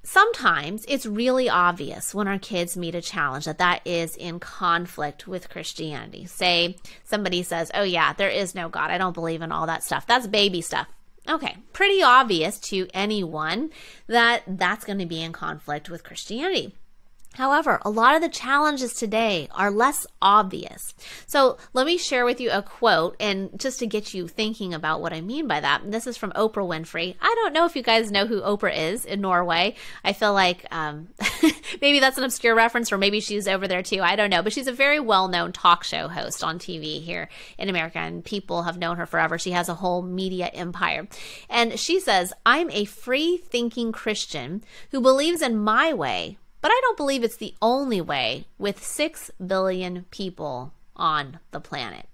Sometimes 0.03 0.85
it's 0.87 1.05
really 1.05 1.49
obvious 1.49 2.15
when 2.15 2.29
our 2.29 2.39
kids 2.39 2.77
meet 2.77 2.95
a 2.95 3.03
challenge 3.03 3.45
that 3.47 3.59
that 3.59 3.81
is 3.85 4.15
in 4.15 4.39
conflict 4.39 5.27
with 5.27 5.49
Christianity. 5.49 6.27
Say 6.27 6.77
somebody 7.03 7.43
says, 7.43 7.73
Oh, 7.75 7.83
yeah, 7.83 8.13
there 8.13 8.31
is 8.31 8.55
no 8.55 8.69
God. 8.69 8.93
I 8.93 8.99
don't 8.99 9.15
believe 9.15 9.43
in 9.43 9.51
all 9.51 9.67
that 9.67 9.83
stuff. 9.83 10.07
That's 10.07 10.29
baby 10.29 10.61
stuff. 10.61 10.87
Okay, 11.29 11.57
pretty 11.73 12.05
obvious 12.05 12.61
to 12.61 12.87
anyone 12.95 13.71
that 14.07 14.45
that's 14.47 14.85
going 14.85 15.01
to 15.01 15.07
be 15.07 15.21
in 15.21 15.33
conflict 15.33 15.91
with 15.91 16.05
Christianity. 16.05 16.77
However, 17.37 17.81
a 17.83 17.91
lot 17.91 18.15
of 18.15 18.23
the 18.23 18.31
challenges 18.31 18.95
today 18.95 19.49
are 19.53 19.71
less 19.71 20.07
obvious. 20.23 20.95
So 21.27 21.59
let 21.75 21.85
me 21.85 21.99
share 21.99 22.25
with 22.25 22.41
you 22.41 22.51
a 22.51 22.63
quote 22.63 23.15
and 23.21 23.51
just 23.61 23.79
to 23.81 23.87
get 23.87 24.15
you 24.15 24.27
thinking 24.27 24.73
about 24.73 25.03
what 25.03 25.13
I 25.13 25.21
mean 25.21 25.47
by 25.47 25.61
that. 25.61 25.91
This 25.91 26.07
is 26.07 26.17
from 26.17 26.33
Oprah 26.33 26.67
Winfrey. 26.67 27.15
I 27.21 27.35
don't 27.37 27.53
know 27.53 27.67
if 27.67 27.77
you 27.77 27.83
guys 27.83 28.11
know 28.11 28.25
who 28.25 28.41
Oprah 28.41 28.75
is 28.75 29.05
in 29.05 29.21
Norway. 29.21 29.75
I 30.03 30.15
feel 30.15 30.33
like 30.33 30.65
um, 30.71 31.09
maybe 31.83 32.01
that's 32.01 32.17
an 32.17 32.25
obscure 32.25 32.55
reference 32.55 32.91
or 32.91 32.97
maybe 32.97 33.21
she's 33.21 33.47
over 33.47 33.69
there 33.69 33.83
too. 33.83 34.01
I 34.01 34.17
don't 34.17 34.31
know. 34.31 34.43
But 34.43 34.55
she's 34.55 34.67
a 34.67 34.73
very 34.73 34.99
well 34.99 35.29
known 35.29 35.53
talk 35.53 35.85
show 35.85 36.09
host 36.09 36.43
on 36.43 36.59
TV 36.59 37.03
here 37.03 37.29
in 37.59 37.69
America 37.69 37.99
and 37.99 38.25
people 38.25 38.63
have 38.63 38.79
known 38.79 38.97
her 38.97 39.07
forever. 39.07 39.39
She 39.39 39.51
has 39.51 39.69
a 39.69 39.75
whole 39.75 40.01
media 40.01 40.47
empire. 40.47 41.07
And 41.51 41.79
she 41.79 42.01
says, 42.01 42.33
I'm 42.47 42.71
a 42.71 42.87
free 42.87 43.37
thinking 43.37 43.93
Christian 43.93 44.65
who 44.91 45.03
believes 45.03 45.43
in 45.43 45.59
my 45.59 45.93
way 45.93 46.39
but 46.67 46.73
I 46.73 46.81
don't 46.83 46.97
believe 46.97 47.23
it's 47.23 47.37
the 47.37 47.55
only 47.63 48.01
way 48.01 48.49
with 48.59 48.85
6 48.85 49.31
billion 49.47 50.05
people 50.11 50.73
on 50.97 51.39
the 51.53 51.61
planet. 51.61 52.09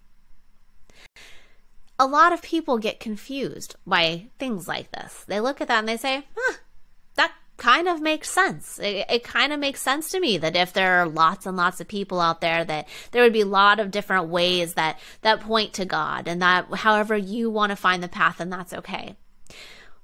A 1.99 2.07
lot 2.07 2.35
of 2.35 2.43
people 2.43 2.77
get 2.77 3.01
confused 3.01 3.77
by 3.87 4.27
things 4.38 4.69
like 4.69 4.93
this. 4.93 5.25
They 5.27 5.41
look 5.41 5.62
at 5.62 5.69
that 5.69 5.79
and 5.79 5.88
they 5.88 5.97
say, 5.97 6.27
huh, 6.37 6.57
that 7.15 7.33
kind 7.57 7.88
of 7.88 8.03
makes 8.03 8.29
sense. 8.29 8.79
It, 8.79 9.07
it 9.09 9.25
kind 9.25 9.55
of 9.55 9.59
makes 9.59 9.81
sense 9.81 10.11
to 10.11 10.21
me 10.21 10.37
that 10.37 10.55
if 10.55 10.75
there 10.75 11.01
are 11.01 11.09
lots 11.09 11.47
and 11.47 11.57
lots 11.57 11.81
of 11.81 11.88
people 11.88 12.21
out 12.21 12.43
there, 12.43 12.62
that 12.62 12.88
there 13.12 13.23
would 13.23 13.33
be 13.33 13.41
a 13.41 13.47
lot 13.47 13.81
of 13.81 13.91
different 13.91 14.29
ways 14.29 14.75
that, 14.75 14.99
that 15.23 15.41
point 15.41 15.73
to 15.73 15.87
God 15.87 16.29
and 16.29 16.43
that 16.43 16.67
however 16.75 17.17
you 17.17 17.49
want 17.49 17.71
to 17.71 17.77
find 17.77 18.03
the 18.03 18.07
path, 18.09 18.38
and 18.38 18.53
that's 18.53 18.75
okay. 18.75 19.17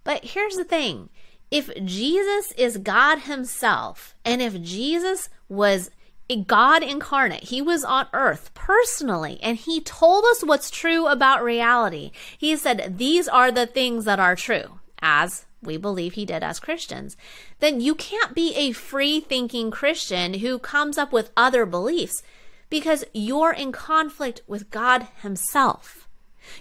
But 0.04 0.24
here's 0.24 0.56
the 0.56 0.64
thing 0.64 1.10
if 1.50 1.70
Jesus 1.84 2.52
is 2.52 2.78
God 2.78 3.20
Himself, 3.20 4.14
and 4.24 4.42
if 4.42 4.60
Jesus 4.60 5.28
was 5.48 5.90
a 6.30 6.42
God 6.42 6.82
incarnate, 6.82 7.44
He 7.44 7.62
was 7.62 7.84
on 7.84 8.06
earth 8.12 8.52
personally, 8.54 9.38
and 9.42 9.56
He 9.56 9.80
told 9.80 10.24
us 10.26 10.44
what's 10.44 10.70
true 10.70 11.06
about 11.06 11.42
reality. 11.42 12.10
He 12.36 12.54
said, 12.56 12.98
These 12.98 13.28
are 13.28 13.50
the 13.50 13.66
things 13.66 14.04
that 14.04 14.20
are 14.20 14.36
true, 14.36 14.80
as 15.00 15.46
we 15.62 15.76
believe 15.76 16.14
He 16.14 16.26
did 16.26 16.42
as 16.42 16.60
Christians. 16.60 17.16
Then 17.60 17.80
you 17.80 17.94
can't 17.94 18.34
be 18.34 18.54
a 18.54 18.72
free 18.72 19.20
thinking 19.20 19.70
Christian 19.70 20.34
who 20.34 20.58
comes 20.58 20.98
up 20.98 21.12
with 21.12 21.32
other 21.36 21.64
beliefs 21.64 22.22
because 22.68 23.04
you're 23.14 23.52
in 23.52 23.72
conflict 23.72 24.42
with 24.46 24.70
God 24.70 25.08
Himself. 25.22 26.06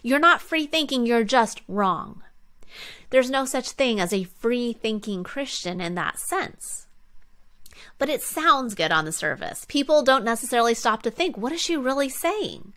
You're 0.02 0.20
not 0.20 0.42
free 0.42 0.66
thinking, 0.66 1.06
you're 1.06 1.24
just 1.24 1.62
wrong. 1.68 2.24
There's 3.10 3.30
no 3.30 3.46
such 3.46 3.72
thing 3.72 4.00
as 4.00 4.12
a 4.12 4.24
free 4.26 4.74
thinking 4.74 5.24
Christian 5.24 5.80
in 5.80 5.96
that 5.96 6.20
sense. 6.20 6.88
But 7.98 8.10
it 8.10 8.22
sounds 8.22 8.76
good 8.76 8.92
on 8.92 9.06
the 9.06 9.12
surface. 9.12 9.66
People 9.68 10.04
don't 10.04 10.26
necessarily 10.26 10.74
stop 10.74 11.04
to 11.04 11.12
think, 11.12 11.38
what 11.38 11.52
is 11.52 11.62
she 11.62 11.78
really 11.78 12.10
saying? 12.10 12.74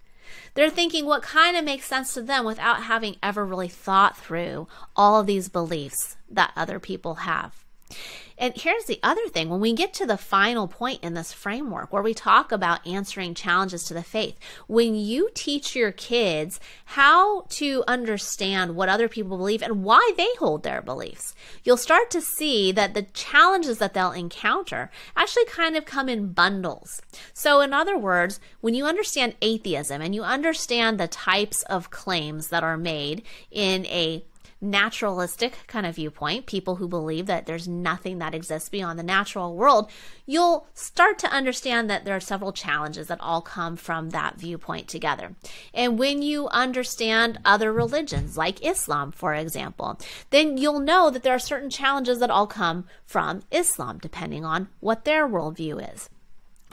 They're 0.54 0.70
thinking 0.70 1.06
what 1.06 1.22
kind 1.22 1.56
of 1.56 1.64
makes 1.64 1.86
sense 1.86 2.14
to 2.14 2.22
them 2.22 2.44
without 2.44 2.84
having 2.84 3.16
ever 3.22 3.44
really 3.44 3.68
thought 3.68 4.16
through 4.16 4.68
all 4.94 5.18
of 5.18 5.26
these 5.26 5.48
beliefs 5.48 6.16
that 6.28 6.52
other 6.56 6.78
people 6.78 7.16
have. 7.16 7.64
And 8.40 8.56
here's 8.56 8.86
the 8.86 8.98
other 9.02 9.28
thing 9.28 9.50
when 9.50 9.60
we 9.60 9.74
get 9.74 9.92
to 9.94 10.06
the 10.06 10.16
final 10.16 10.66
point 10.66 11.04
in 11.04 11.12
this 11.12 11.30
framework 11.30 11.92
where 11.92 12.02
we 12.02 12.14
talk 12.14 12.50
about 12.50 12.86
answering 12.86 13.34
challenges 13.34 13.84
to 13.84 13.94
the 13.94 14.02
faith, 14.02 14.38
when 14.66 14.94
you 14.94 15.28
teach 15.34 15.76
your 15.76 15.92
kids 15.92 16.58
how 16.86 17.42
to 17.50 17.84
understand 17.86 18.74
what 18.74 18.88
other 18.88 19.10
people 19.10 19.36
believe 19.36 19.62
and 19.62 19.84
why 19.84 20.12
they 20.16 20.28
hold 20.38 20.62
their 20.62 20.80
beliefs, 20.80 21.34
you'll 21.64 21.76
start 21.76 22.10
to 22.12 22.22
see 22.22 22.72
that 22.72 22.94
the 22.94 23.02
challenges 23.02 23.76
that 23.76 23.92
they'll 23.92 24.10
encounter 24.10 24.90
actually 25.14 25.44
kind 25.44 25.76
of 25.76 25.84
come 25.84 26.08
in 26.08 26.32
bundles. 26.32 27.02
So, 27.34 27.60
in 27.60 27.74
other 27.74 27.98
words, 27.98 28.40
when 28.62 28.72
you 28.72 28.86
understand 28.86 29.34
atheism 29.42 30.00
and 30.00 30.14
you 30.14 30.22
understand 30.22 30.98
the 30.98 31.08
types 31.08 31.62
of 31.64 31.90
claims 31.90 32.48
that 32.48 32.64
are 32.64 32.78
made 32.78 33.22
in 33.50 33.84
a 33.84 34.24
naturalistic 34.60 35.66
kind 35.66 35.86
of 35.86 35.94
viewpoint, 35.96 36.46
people 36.46 36.76
who 36.76 36.88
believe 36.88 37.26
that 37.26 37.46
there's 37.46 37.66
nothing 37.66 38.18
that 38.18 38.34
exists 38.34 38.68
beyond 38.68 38.98
the 38.98 39.02
natural 39.02 39.54
world, 39.56 39.90
you'll 40.26 40.66
start 40.74 41.18
to 41.18 41.32
understand 41.32 41.88
that 41.88 42.04
there 42.04 42.16
are 42.16 42.20
several 42.20 42.52
challenges 42.52 43.06
that 43.08 43.20
all 43.20 43.40
come 43.40 43.76
from 43.76 44.10
that 44.10 44.36
viewpoint 44.36 44.88
together. 44.88 45.34
And 45.72 45.98
when 45.98 46.22
you 46.22 46.48
understand 46.48 47.38
other 47.44 47.72
religions, 47.72 48.36
like 48.36 48.64
Islam, 48.64 49.12
for 49.12 49.34
example, 49.34 49.98
then 50.30 50.56
you'll 50.56 50.80
know 50.80 51.10
that 51.10 51.22
there 51.22 51.34
are 51.34 51.38
certain 51.38 51.70
challenges 51.70 52.18
that 52.18 52.30
all 52.30 52.46
come 52.46 52.84
from 53.04 53.42
Islam, 53.50 53.98
depending 53.98 54.44
on 54.44 54.68
what 54.80 55.04
their 55.04 55.26
worldview 55.26 55.94
is. 55.94 56.08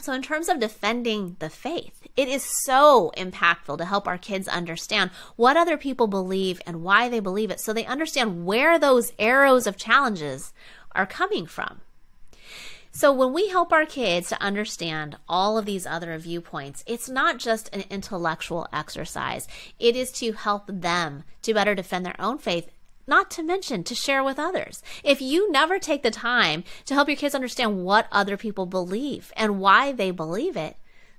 So, 0.08 0.14
in 0.14 0.22
terms 0.22 0.48
of 0.48 0.62
defending 0.62 1.36
the 1.40 1.50
faith, 1.50 2.08
it 2.16 2.30
is 2.30 2.50
so 2.64 3.12
impactful 3.18 3.78
to 3.78 3.84
help 3.84 4.08
our 4.08 4.18
kids 4.18 4.48
understand 4.48 5.12
what 5.36 5.58
other 5.58 5.76
people 5.76 6.08
believe 6.08 6.62
and 6.66 6.82
why 6.82 7.10
they 7.10 7.20
believe 7.20 7.52
it 7.52 7.60
so 7.60 7.74
they 7.74 7.86
understand 7.86 8.46
where 8.46 8.80
those 8.80 9.12
arrows 9.20 9.68
of 9.68 9.76
challenges 9.76 10.54
are 10.94 11.06
coming 11.06 11.46
from. 11.46 11.82
So, 12.90 13.12
when 13.12 13.34
we 13.34 13.50
help 13.50 13.74
our 13.74 13.86
kids 13.86 14.30
to 14.30 14.42
understand 14.42 15.18
all 15.28 15.58
of 15.58 15.66
these 15.66 15.86
other 15.86 16.18
viewpoints, 16.18 16.86
it's 16.88 17.10
not 17.10 17.38
just 17.38 17.70
an 17.76 17.84
intellectual 17.90 18.66
exercise, 18.72 19.46
it 19.78 19.98
is 19.98 20.14
to 20.14 20.32
help 20.32 20.64
them 20.68 21.26
to 21.42 21.54
better 21.54 21.76
defend 21.76 22.06
their 22.06 22.16
own 22.18 22.38
faith 22.38 22.70
not 23.08 23.32
to 23.32 23.44
mention 23.44 23.84
to 23.86 23.96
share 23.96 24.24
with 24.24 24.38
others. 24.38 24.84
If 25.04 25.22
you 25.22 25.52
never 25.52 25.80
take 25.80 26.04
the 26.04 26.12
time 26.12 26.64
to 26.86 26.94
help 26.94 27.08
your 27.08 27.18
kids 27.18 27.34
understand 27.34 27.84
what 27.84 28.08
other 28.12 28.38
people 28.38 28.66
believe 28.66 29.32
and 29.36 29.60
why 29.60 29.92
they 29.92 30.12
believe 30.12 30.58
it, 30.58 30.76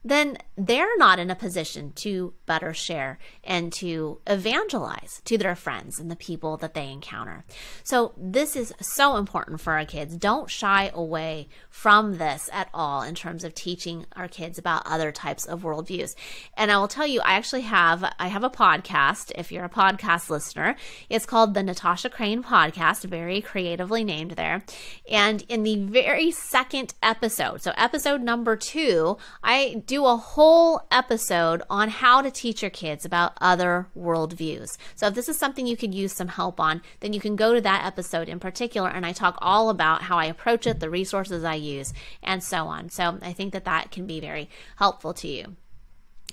then 0.09 0.39
they're 0.57 0.97
not 0.97 1.19
in 1.19 1.31
a 1.31 1.37
position 1.37 1.93
to 1.93 2.35
better 2.47 2.75
share 2.75 3.19
and 3.45 3.73
to 3.75 4.21
evangelize 4.27 5.21
to 5.25 5.39
their 5.39 5.55
friends 5.55 5.99
and 5.99 6.11
the 6.11 6.17
people 6.17 6.57
that 6.57 6.75
they 6.75 6.91
encounter. 6.91 7.45
So, 7.85 8.13
this 8.17 8.57
is 8.57 8.73
so 8.81 9.17
important 9.17 9.61
for 9.61 9.75
our 9.75 9.85
kids. 9.85 10.17
Don't 10.17 10.51
shy 10.51 10.91
away 10.93 11.49
from 11.71 12.19
this 12.19 12.51
at 12.53 12.69
all 12.75 13.03
in 13.03 13.15
terms 13.15 13.45
of 13.45 13.55
teaching 13.55 14.07
our 14.17 14.29
kids 14.29 14.59
about 14.59 14.87
other 14.87 15.13
types 15.13 15.45
of 15.45 15.63
worldviews. 15.63 16.15
And 16.57 16.71
I 16.71 16.79
will 16.79 16.89
tell 16.89 17.07
you, 17.07 17.21
I 17.21 17.35
actually 17.35 17.63
have 17.63 18.05
I 18.19 18.29
have 18.29 18.45
a 18.45 18.51
podcast. 18.51 19.33
If 19.37 19.53
you're 19.53 19.65
a 19.65 19.71
podcast 19.71 20.31
listener, 20.31 20.77
it's 21.09 21.27
called 21.27 21.55
the 21.55 21.63
Natasha 21.63 22.11
Crain 22.11 22.43
Podcast, 22.43 23.05
very 23.05 23.41
creatively 23.41 24.05
named 24.05 24.33
there. 24.33 24.65
And 25.11 25.45
in 25.49 25.63
the 25.63 25.77
very 25.77 26.31
second 26.31 26.95
episode, 27.03 27.63
so 27.63 27.73
episode 27.77 28.23
number 28.23 28.57
two, 28.57 29.19
I 29.43 29.83
do 29.87 29.98
a 30.07 30.17
whole 30.17 30.81
episode 30.91 31.63
on 31.69 31.89
how 31.89 32.23
to 32.23 32.31
teach 32.31 32.63
your 32.63 32.71
kids 32.71 33.05
about 33.05 33.33
other 33.41 33.87
worldviews. 33.97 34.77
So 34.95 35.07
if 35.07 35.15
this 35.15 35.29
is 35.29 35.39
something 35.39 35.67
you 35.67 35.77
could 35.77 35.95
use 35.95 36.13
some 36.13 36.29
help 36.29 36.61
on, 36.61 36.83
then 37.01 37.13
you 37.13 37.21
can 37.21 37.37
go 37.37 37.55
to 37.55 37.61
that 37.61 37.87
episode 37.87 38.29
in 38.29 38.41
particular, 38.41 38.89
and 38.89 39.05
I 39.05 39.13
talk 39.13 39.39
all 39.41 39.71
about 39.71 40.03
how 40.03 40.19
I 40.19 40.27
approach 40.27 40.67
it, 40.67 40.81
the 40.81 40.91
resources 40.91 41.45
I 41.45 41.55
use, 41.55 41.93
and 42.23 42.43
so 42.43 42.67
on. 42.67 42.91
So 42.91 43.19
I 43.23 43.33
think 43.33 43.53
that 43.53 43.65
that 43.65 43.91
can 43.91 44.07
be 44.07 44.21
very 44.21 44.49
helpful 44.77 45.15
to 45.15 45.29
you. 45.29 45.57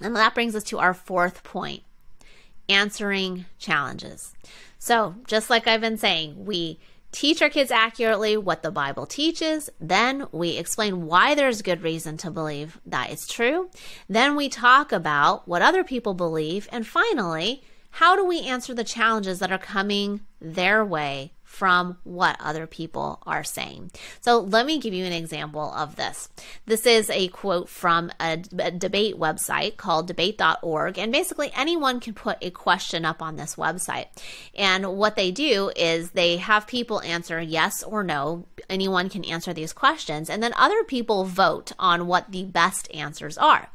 And 0.01 0.15
that 0.15 0.33
brings 0.33 0.55
us 0.55 0.63
to 0.65 0.79
our 0.79 0.93
fourth 0.93 1.43
point 1.43 1.83
answering 2.67 3.45
challenges. 3.57 4.33
So, 4.79 5.15
just 5.25 5.49
like 5.49 5.67
I've 5.67 5.81
been 5.81 5.97
saying, 5.97 6.45
we 6.45 6.79
teach 7.15 7.41
our 7.41 7.49
kids 7.49 7.71
accurately 7.71 8.35
what 8.35 8.61
the 8.61 8.71
Bible 8.71 9.05
teaches. 9.05 9.69
Then 9.79 10.27
we 10.33 10.57
explain 10.57 11.05
why 11.05 11.33
there's 11.33 11.61
good 11.61 11.81
reason 11.81 12.17
to 12.17 12.29
believe 12.29 12.79
that 12.85 13.09
it's 13.09 13.25
true. 13.25 13.69
Then 14.09 14.35
we 14.35 14.49
talk 14.49 14.91
about 14.91 15.47
what 15.47 15.61
other 15.61 15.83
people 15.83 16.13
believe. 16.13 16.67
And 16.73 16.85
finally, 16.85 17.63
how 17.91 18.17
do 18.17 18.25
we 18.25 18.41
answer 18.41 18.73
the 18.73 18.83
challenges 18.83 19.39
that 19.39 19.51
are 19.51 19.57
coming 19.57 20.21
their 20.41 20.83
way 20.83 21.31
from 21.55 21.97
what 22.03 22.35
other 22.41 22.67
people 22.67 23.17
are 23.25 23.45
saying. 23.45 23.89
So 24.19 24.39
let 24.41 24.65
me 24.65 24.77
give 24.77 24.93
you 24.93 25.05
an 25.05 25.13
example 25.13 25.71
of 25.73 25.95
this. 25.95 26.27
This 26.65 26.85
is 26.85 27.09
a 27.09 27.29
quote 27.29 27.69
from 27.69 28.11
a, 28.19 28.43
a 28.59 28.71
debate 28.71 29.15
website 29.15 29.77
called 29.77 30.07
debate.org. 30.07 30.99
And 30.99 31.13
basically, 31.13 31.51
anyone 31.55 32.01
can 32.01 32.13
put 32.13 32.37
a 32.41 32.49
question 32.51 33.05
up 33.05 33.21
on 33.21 33.37
this 33.37 33.55
website. 33.55 34.07
And 34.53 34.97
what 34.97 35.15
they 35.15 35.31
do 35.31 35.71
is 35.77 36.11
they 36.11 36.35
have 36.37 36.67
people 36.67 37.01
answer 37.03 37.39
yes 37.39 37.83
or 37.83 38.03
no. 38.03 38.45
Anyone 38.69 39.07
can 39.07 39.23
answer 39.23 39.53
these 39.53 39.71
questions. 39.71 40.29
And 40.29 40.43
then 40.43 40.53
other 40.57 40.83
people 40.83 41.23
vote 41.23 41.71
on 41.79 42.05
what 42.05 42.33
the 42.33 42.43
best 42.43 42.93
answers 42.93 43.37
are. 43.37 43.69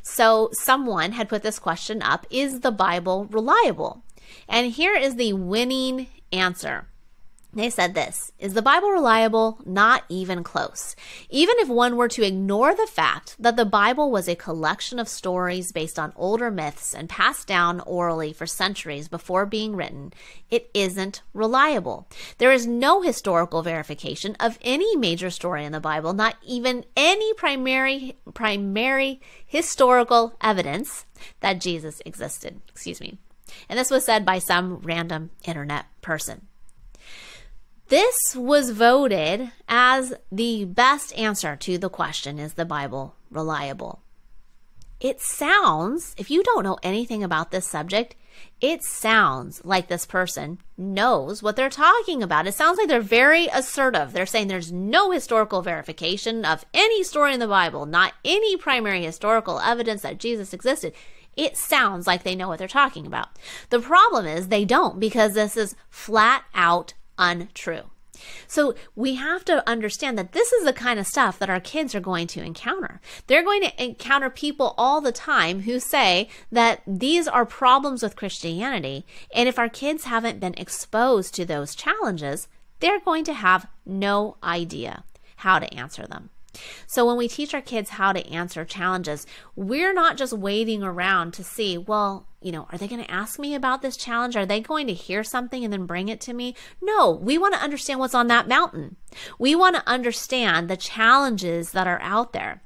So 0.00 0.48
someone 0.52 1.12
had 1.12 1.28
put 1.28 1.42
this 1.42 1.58
question 1.58 2.00
up 2.00 2.26
Is 2.30 2.60
the 2.60 2.72
Bible 2.72 3.26
reliable? 3.26 4.02
And 4.48 4.72
here 4.72 4.96
is 4.96 5.16
the 5.16 5.34
winning 5.34 6.06
answer. 6.32 6.86
They 7.56 7.70
said 7.70 7.94
this 7.94 8.32
Is 8.38 8.52
the 8.52 8.60
Bible 8.60 8.90
reliable? 8.90 9.58
Not 9.64 10.04
even 10.10 10.44
close. 10.44 10.94
Even 11.30 11.54
if 11.58 11.68
one 11.68 11.96
were 11.96 12.08
to 12.08 12.22
ignore 12.22 12.74
the 12.74 12.86
fact 12.86 13.34
that 13.38 13.56
the 13.56 13.64
Bible 13.64 14.10
was 14.10 14.28
a 14.28 14.36
collection 14.36 14.98
of 14.98 15.08
stories 15.08 15.72
based 15.72 15.98
on 15.98 16.12
older 16.16 16.50
myths 16.50 16.94
and 16.94 17.08
passed 17.08 17.48
down 17.48 17.80
orally 17.80 18.34
for 18.34 18.46
centuries 18.46 19.08
before 19.08 19.46
being 19.46 19.74
written, 19.74 20.12
it 20.50 20.68
isn't 20.74 21.22
reliable. 21.32 22.06
There 22.36 22.52
is 22.52 22.66
no 22.66 23.00
historical 23.00 23.62
verification 23.62 24.36
of 24.38 24.58
any 24.60 24.94
major 24.94 25.30
story 25.30 25.64
in 25.64 25.72
the 25.72 25.80
Bible, 25.80 26.12
not 26.12 26.36
even 26.44 26.84
any 26.94 27.32
primary 27.34 28.18
primary 28.34 29.18
historical 29.46 30.36
evidence 30.42 31.06
that 31.40 31.62
Jesus 31.62 32.02
existed. 32.04 32.60
Excuse 32.68 33.00
me. 33.00 33.16
And 33.66 33.78
this 33.78 33.90
was 33.90 34.04
said 34.04 34.26
by 34.26 34.40
some 34.40 34.80
random 34.80 35.30
internet 35.46 35.86
person. 36.02 36.48
This 37.88 38.34
was 38.34 38.70
voted 38.70 39.52
as 39.68 40.12
the 40.32 40.64
best 40.64 41.16
answer 41.16 41.54
to 41.54 41.78
the 41.78 41.88
question 41.88 42.40
Is 42.40 42.54
the 42.54 42.64
Bible 42.64 43.14
reliable? 43.30 44.02
It 44.98 45.20
sounds, 45.20 46.12
if 46.18 46.28
you 46.28 46.42
don't 46.42 46.64
know 46.64 46.78
anything 46.82 47.22
about 47.22 47.52
this 47.52 47.64
subject, 47.64 48.16
it 48.60 48.82
sounds 48.82 49.64
like 49.64 49.86
this 49.86 50.04
person 50.04 50.58
knows 50.76 51.44
what 51.44 51.54
they're 51.54 51.70
talking 51.70 52.24
about. 52.24 52.48
It 52.48 52.54
sounds 52.54 52.76
like 52.76 52.88
they're 52.88 53.00
very 53.00 53.46
assertive. 53.46 54.12
They're 54.12 54.26
saying 54.26 54.48
there's 54.48 54.72
no 54.72 55.12
historical 55.12 55.62
verification 55.62 56.44
of 56.44 56.64
any 56.74 57.04
story 57.04 57.34
in 57.34 57.40
the 57.40 57.46
Bible, 57.46 57.86
not 57.86 58.14
any 58.24 58.56
primary 58.56 59.04
historical 59.04 59.60
evidence 59.60 60.02
that 60.02 60.18
Jesus 60.18 60.52
existed. 60.52 60.92
It 61.36 61.56
sounds 61.56 62.08
like 62.08 62.24
they 62.24 62.34
know 62.34 62.48
what 62.48 62.58
they're 62.58 62.66
talking 62.66 63.06
about. 63.06 63.28
The 63.70 63.80
problem 63.80 64.26
is 64.26 64.48
they 64.48 64.64
don't 64.64 64.98
because 64.98 65.34
this 65.34 65.56
is 65.56 65.76
flat 65.88 66.44
out 66.52 66.94
untrue. 67.18 67.90
So 68.46 68.74
we 68.94 69.16
have 69.16 69.44
to 69.46 69.68
understand 69.68 70.18
that 70.18 70.32
this 70.32 70.52
is 70.52 70.64
the 70.64 70.72
kind 70.72 70.98
of 70.98 71.06
stuff 71.06 71.38
that 71.38 71.50
our 71.50 71.60
kids 71.60 71.94
are 71.94 72.00
going 72.00 72.26
to 72.28 72.42
encounter. 72.42 73.00
They're 73.26 73.44
going 73.44 73.62
to 73.62 73.82
encounter 73.82 74.30
people 74.30 74.74
all 74.78 75.00
the 75.00 75.12
time 75.12 75.60
who 75.60 75.78
say 75.80 76.28
that 76.50 76.82
these 76.86 77.28
are 77.28 77.44
problems 77.44 78.02
with 78.02 78.16
Christianity. 78.16 79.04
And 79.34 79.48
if 79.48 79.58
our 79.58 79.68
kids 79.68 80.04
haven't 80.04 80.40
been 80.40 80.54
exposed 80.54 81.34
to 81.34 81.44
those 81.44 81.74
challenges, 81.74 82.48
they're 82.80 83.00
going 83.00 83.24
to 83.24 83.34
have 83.34 83.68
no 83.84 84.36
idea 84.42 85.04
how 85.36 85.58
to 85.58 85.72
answer 85.74 86.06
them. 86.06 86.30
So 86.86 87.06
when 87.06 87.16
we 87.16 87.28
teach 87.28 87.54
our 87.54 87.60
kids 87.60 87.90
how 87.90 88.12
to 88.12 88.26
answer 88.28 88.64
challenges, 88.64 89.26
we're 89.54 89.94
not 89.94 90.16
just 90.16 90.32
waiting 90.32 90.82
around 90.82 91.32
to 91.34 91.44
see, 91.44 91.78
well, 91.78 92.26
you 92.40 92.52
know, 92.52 92.68
are 92.70 92.78
they 92.78 92.88
going 92.88 93.02
to 93.02 93.10
ask 93.10 93.38
me 93.38 93.54
about 93.54 93.82
this 93.82 93.96
challenge? 93.96 94.36
Are 94.36 94.46
they 94.46 94.60
going 94.60 94.86
to 94.86 94.94
hear 94.94 95.24
something 95.24 95.64
and 95.64 95.72
then 95.72 95.86
bring 95.86 96.08
it 96.08 96.20
to 96.22 96.32
me? 96.32 96.54
No, 96.80 97.10
we 97.10 97.38
want 97.38 97.54
to 97.54 97.60
understand 97.60 97.98
what's 98.00 98.14
on 98.14 98.28
that 98.28 98.48
mountain. 98.48 98.96
We 99.38 99.54
want 99.54 99.76
to 99.76 99.88
understand 99.88 100.68
the 100.68 100.76
challenges 100.76 101.72
that 101.72 101.86
are 101.86 102.00
out 102.02 102.32
there. 102.32 102.62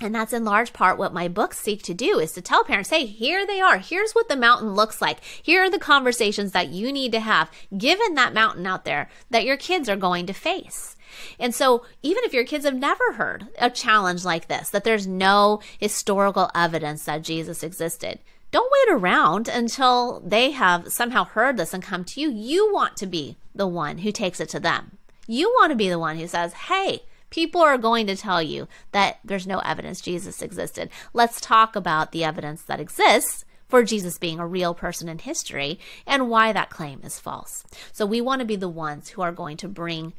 And 0.00 0.14
that's 0.14 0.34
in 0.34 0.44
large 0.44 0.74
part 0.74 0.98
what 0.98 1.14
my 1.14 1.26
books 1.26 1.58
seek 1.58 1.82
to 1.84 1.94
do 1.94 2.18
is 2.18 2.32
to 2.32 2.42
tell 2.42 2.64
parents, 2.64 2.90
hey, 2.90 3.06
here 3.06 3.46
they 3.46 3.60
are. 3.60 3.78
Here's 3.78 4.12
what 4.12 4.28
the 4.28 4.36
mountain 4.36 4.74
looks 4.74 5.00
like. 5.00 5.24
Here 5.24 5.62
are 5.64 5.70
the 5.70 5.78
conversations 5.78 6.52
that 6.52 6.68
you 6.68 6.92
need 6.92 7.12
to 7.12 7.20
have 7.20 7.50
given 7.76 8.14
that 8.14 8.34
mountain 8.34 8.66
out 8.66 8.84
there 8.84 9.08
that 9.30 9.46
your 9.46 9.56
kids 9.56 9.88
are 9.88 9.96
going 9.96 10.26
to 10.26 10.34
face. 10.34 10.95
And 11.38 11.54
so, 11.54 11.84
even 12.02 12.24
if 12.24 12.32
your 12.32 12.44
kids 12.44 12.64
have 12.64 12.74
never 12.74 13.14
heard 13.14 13.48
a 13.58 13.70
challenge 13.70 14.24
like 14.24 14.48
this, 14.48 14.70
that 14.70 14.84
there's 14.84 15.06
no 15.06 15.60
historical 15.78 16.50
evidence 16.54 17.04
that 17.04 17.22
Jesus 17.22 17.62
existed, 17.62 18.18
don't 18.50 18.72
wait 18.72 18.94
around 18.94 19.48
until 19.48 20.20
they 20.24 20.52
have 20.52 20.92
somehow 20.92 21.24
heard 21.24 21.56
this 21.56 21.74
and 21.74 21.82
come 21.82 22.04
to 22.04 22.20
you. 22.20 22.30
You 22.30 22.72
want 22.72 22.96
to 22.98 23.06
be 23.06 23.36
the 23.54 23.66
one 23.66 23.98
who 23.98 24.12
takes 24.12 24.40
it 24.40 24.48
to 24.50 24.60
them. 24.60 24.98
You 25.26 25.48
want 25.50 25.70
to 25.72 25.76
be 25.76 25.88
the 25.88 25.98
one 25.98 26.16
who 26.16 26.28
says, 26.28 26.52
hey, 26.52 27.02
People 27.30 27.60
are 27.60 27.76
going 27.76 28.06
to 28.06 28.16
tell 28.16 28.40
you 28.42 28.68
that 28.92 29.18
there's 29.24 29.46
no 29.46 29.58
evidence 29.58 30.00
Jesus 30.00 30.42
existed. 30.42 30.90
Let's 31.12 31.40
talk 31.40 31.74
about 31.74 32.12
the 32.12 32.24
evidence 32.24 32.62
that 32.62 32.80
exists 32.80 33.44
for 33.68 33.82
Jesus 33.82 34.18
being 34.18 34.38
a 34.38 34.46
real 34.46 34.74
person 34.74 35.08
in 35.08 35.18
history 35.18 35.78
and 36.06 36.30
why 36.30 36.52
that 36.52 36.70
claim 36.70 37.00
is 37.02 37.18
false. 37.18 37.64
So 37.92 38.06
we 38.06 38.20
want 38.20 38.40
to 38.40 38.46
be 38.46 38.56
the 38.56 38.68
ones 38.68 39.10
who 39.10 39.22
are 39.22 39.32
going 39.32 39.56
to 39.58 39.68
bring 39.68 40.12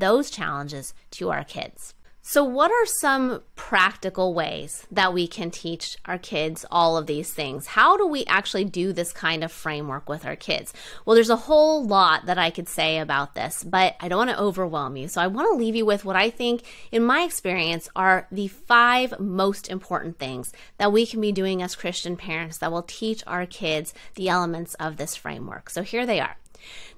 those 0.00 0.30
challenges 0.30 0.94
to 1.12 1.30
our 1.30 1.44
kids. 1.44 1.94
So, 2.26 2.42
what 2.42 2.70
are 2.70 2.86
some 2.86 3.42
practical 3.54 4.32
ways 4.32 4.86
that 4.90 5.12
we 5.12 5.28
can 5.28 5.50
teach 5.50 5.98
our 6.06 6.16
kids 6.16 6.64
all 6.70 6.96
of 6.96 7.06
these 7.06 7.34
things? 7.34 7.66
How 7.66 7.98
do 7.98 8.06
we 8.06 8.24
actually 8.24 8.64
do 8.64 8.94
this 8.94 9.12
kind 9.12 9.44
of 9.44 9.52
framework 9.52 10.08
with 10.08 10.24
our 10.24 10.34
kids? 10.34 10.72
Well, 11.04 11.16
there's 11.16 11.28
a 11.28 11.36
whole 11.36 11.84
lot 11.84 12.24
that 12.24 12.38
I 12.38 12.48
could 12.48 12.66
say 12.66 12.98
about 12.98 13.34
this, 13.34 13.62
but 13.62 13.96
I 14.00 14.08
don't 14.08 14.26
want 14.26 14.30
to 14.30 14.40
overwhelm 14.40 14.96
you. 14.96 15.06
So, 15.06 15.20
I 15.20 15.26
want 15.26 15.52
to 15.52 15.58
leave 15.58 15.76
you 15.76 15.84
with 15.84 16.06
what 16.06 16.16
I 16.16 16.30
think, 16.30 16.62
in 16.90 17.04
my 17.04 17.24
experience, 17.24 17.90
are 17.94 18.26
the 18.32 18.48
five 18.48 19.20
most 19.20 19.68
important 19.68 20.18
things 20.18 20.50
that 20.78 20.92
we 20.92 21.04
can 21.04 21.20
be 21.20 21.30
doing 21.30 21.60
as 21.60 21.76
Christian 21.76 22.16
parents 22.16 22.56
that 22.56 22.72
will 22.72 22.84
teach 22.84 23.22
our 23.26 23.44
kids 23.44 23.92
the 24.14 24.30
elements 24.30 24.72
of 24.76 24.96
this 24.96 25.14
framework. 25.14 25.68
So, 25.68 25.82
here 25.82 26.06
they 26.06 26.20
are. 26.20 26.38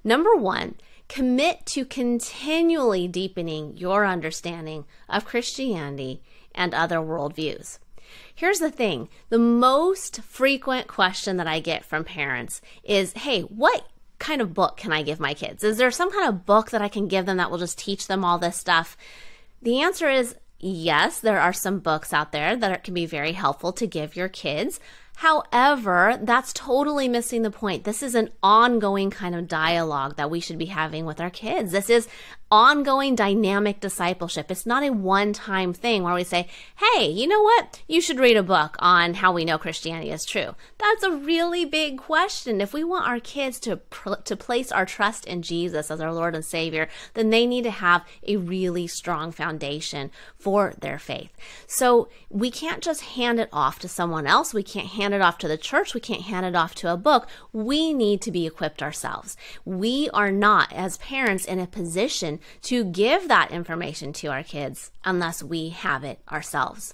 Number 0.05 0.37
one, 0.37 0.75
Commit 1.07 1.65
to 1.67 1.85
continually 1.85 3.07
deepening 3.07 3.77
your 3.77 4.05
understanding 4.05 4.85
of 5.07 5.25
Christianity 5.25 6.21
and 6.53 6.73
other 6.73 6.97
worldviews. 6.97 7.79
Here's 8.33 8.59
the 8.59 8.71
thing 8.71 9.09
the 9.29 9.39
most 9.39 10.21
frequent 10.21 10.87
question 10.87 11.37
that 11.37 11.47
I 11.47 11.59
get 11.59 11.85
from 11.85 12.03
parents 12.03 12.61
is 12.83 13.13
hey, 13.13 13.41
what 13.41 13.87
kind 14.19 14.41
of 14.41 14.53
book 14.53 14.77
can 14.77 14.91
I 14.91 15.03
give 15.03 15.19
my 15.19 15.33
kids? 15.33 15.63
Is 15.63 15.77
there 15.77 15.91
some 15.91 16.11
kind 16.11 16.27
of 16.27 16.45
book 16.45 16.71
that 16.71 16.81
I 16.81 16.89
can 16.89 17.07
give 17.07 17.25
them 17.25 17.37
that 17.37 17.51
will 17.51 17.57
just 17.57 17.77
teach 17.77 18.07
them 18.07 18.25
all 18.25 18.37
this 18.37 18.57
stuff? 18.57 18.97
The 19.61 19.81
answer 19.81 20.09
is 20.09 20.35
yes, 20.59 21.19
there 21.19 21.39
are 21.39 21.53
some 21.53 21.79
books 21.79 22.13
out 22.13 22.31
there 22.31 22.55
that 22.55 22.83
can 22.83 22.93
be 22.93 23.05
very 23.05 23.33
helpful 23.33 23.71
to 23.73 23.87
give 23.87 24.15
your 24.15 24.29
kids. 24.29 24.79
However, 25.17 26.19
that's 26.21 26.53
totally 26.53 27.07
missing 27.07 27.41
the 27.41 27.49
point. 27.49 27.85
This 27.85 28.03
is 28.03 28.13
an 28.13 28.29
ongoing 28.43 29.09
kind 29.09 29.33
of 29.33 29.47
dialogue 29.47 30.15
that 30.15 30.29
we 30.29 30.39
should 30.39 30.59
be 30.59 30.67
having 30.67 31.07
with 31.07 31.19
our 31.19 31.31
kids. 31.31 31.71
This 31.71 31.89
is 31.89 32.07
ongoing 32.49 33.15
dynamic 33.15 33.79
discipleship. 33.79 34.49
It's 34.49 34.65
not 34.65 34.83
a 34.83 34.91
one 34.91 35.33
time 35.33 35.73
thing 35.73 36.03
where 36.03 36.13
we 36.13 36.23
say, 36.23 36.47
hey, 36.77 37.07
you 37.07 37.27
know 37.27 37.41
what? 37.41 37.81
You 37.87 37.99
should 37.99 38.19
read 38.19 38.37
a 38.37 38.43
book 38.43 38.75
on 38.79 39.15
how 39.15 39.33
we 39.33 39.43
know 39.43 39.57
Christianity 39.57 40.11
is 40.11 40.23
true. 40.23 40.55
That's 40.77 41.03
a 41.03 41.11
really 41.11 41.65
big 41.65 41.97
question. 41.97 42.61
If 42.61 42.73
we 42.73 42.83
want 42.83 43.07
our 43.07 43.19
kids 43.19 43.59
to, 43.61 43.81
to 44.23 44.35
place 44.37 44.71
our 44.71 44.85
trust 44.85 45.25
in 45.25 45.41
Jesus 45.41 45.91
as 45.91 45.99
our 45.99 46.13
Lord 46.13 46.35
and 46.35 46.45
Savior, 46.45 46.87
then 47.15 47.29
they 47.29 47.45
need 47.45 47.63
to 47.63 47.71
have 47.71 48.05
a 48.25 48.37
really 48.37 48.87
strong 48.87 49.31
foundation 49.31 50.09
for 50.37 50.73
their 50.79 50.99
faith. 50.99 51.31
So 51.65 52.07
we 52.29 52.49
can't 52.49 52.81
just 52.81 53.01
hand 53.01 53.39
it 53.39 53.49
off 53.51 53.79
to 53.79 53.87
someone 53.87 54.25
else. 54.25 54.53
We 54.53 54.63
can't 54.63 54.87
hand 54.87 55.13
it 55.13 55.21
off 55.21 55.37
to 55.39 55.47
the 55.47 55.57
church. 55.57 55.93
We 55.93 55.99
can't 55.99 56.21
hand 56.21 56.45
it 56.45 56.55
off 56.55 56.75
to 56.75 56.93
a 56.93 56.97
book. 56.97 57.27
We 57.51 57.93
need 57.93 58.21
to 58.21 58.31
be 58.31 58.47
equipped 58.47 58.81
ourselves. 58.81 59.35
We 59.65 60.09
are 60.13 60.31
not, 60.31 60.71
as 60.71 60.97
parents, 60.97 61.43
in 61.45 61.59
a 61.59 61.67
position 61.67 62.36
to 62.63 62.83
give 62.85 63.27
that 63.27 63.51
information 63.51 64.13
to 64.13 64.27
our 64.27 64.43
kids 64.43 64.91
unless 65.03 65.43
we 65.43 65.69
have 65.69 66.03
it 66.03 66.19
ourselves. 66.29 66.93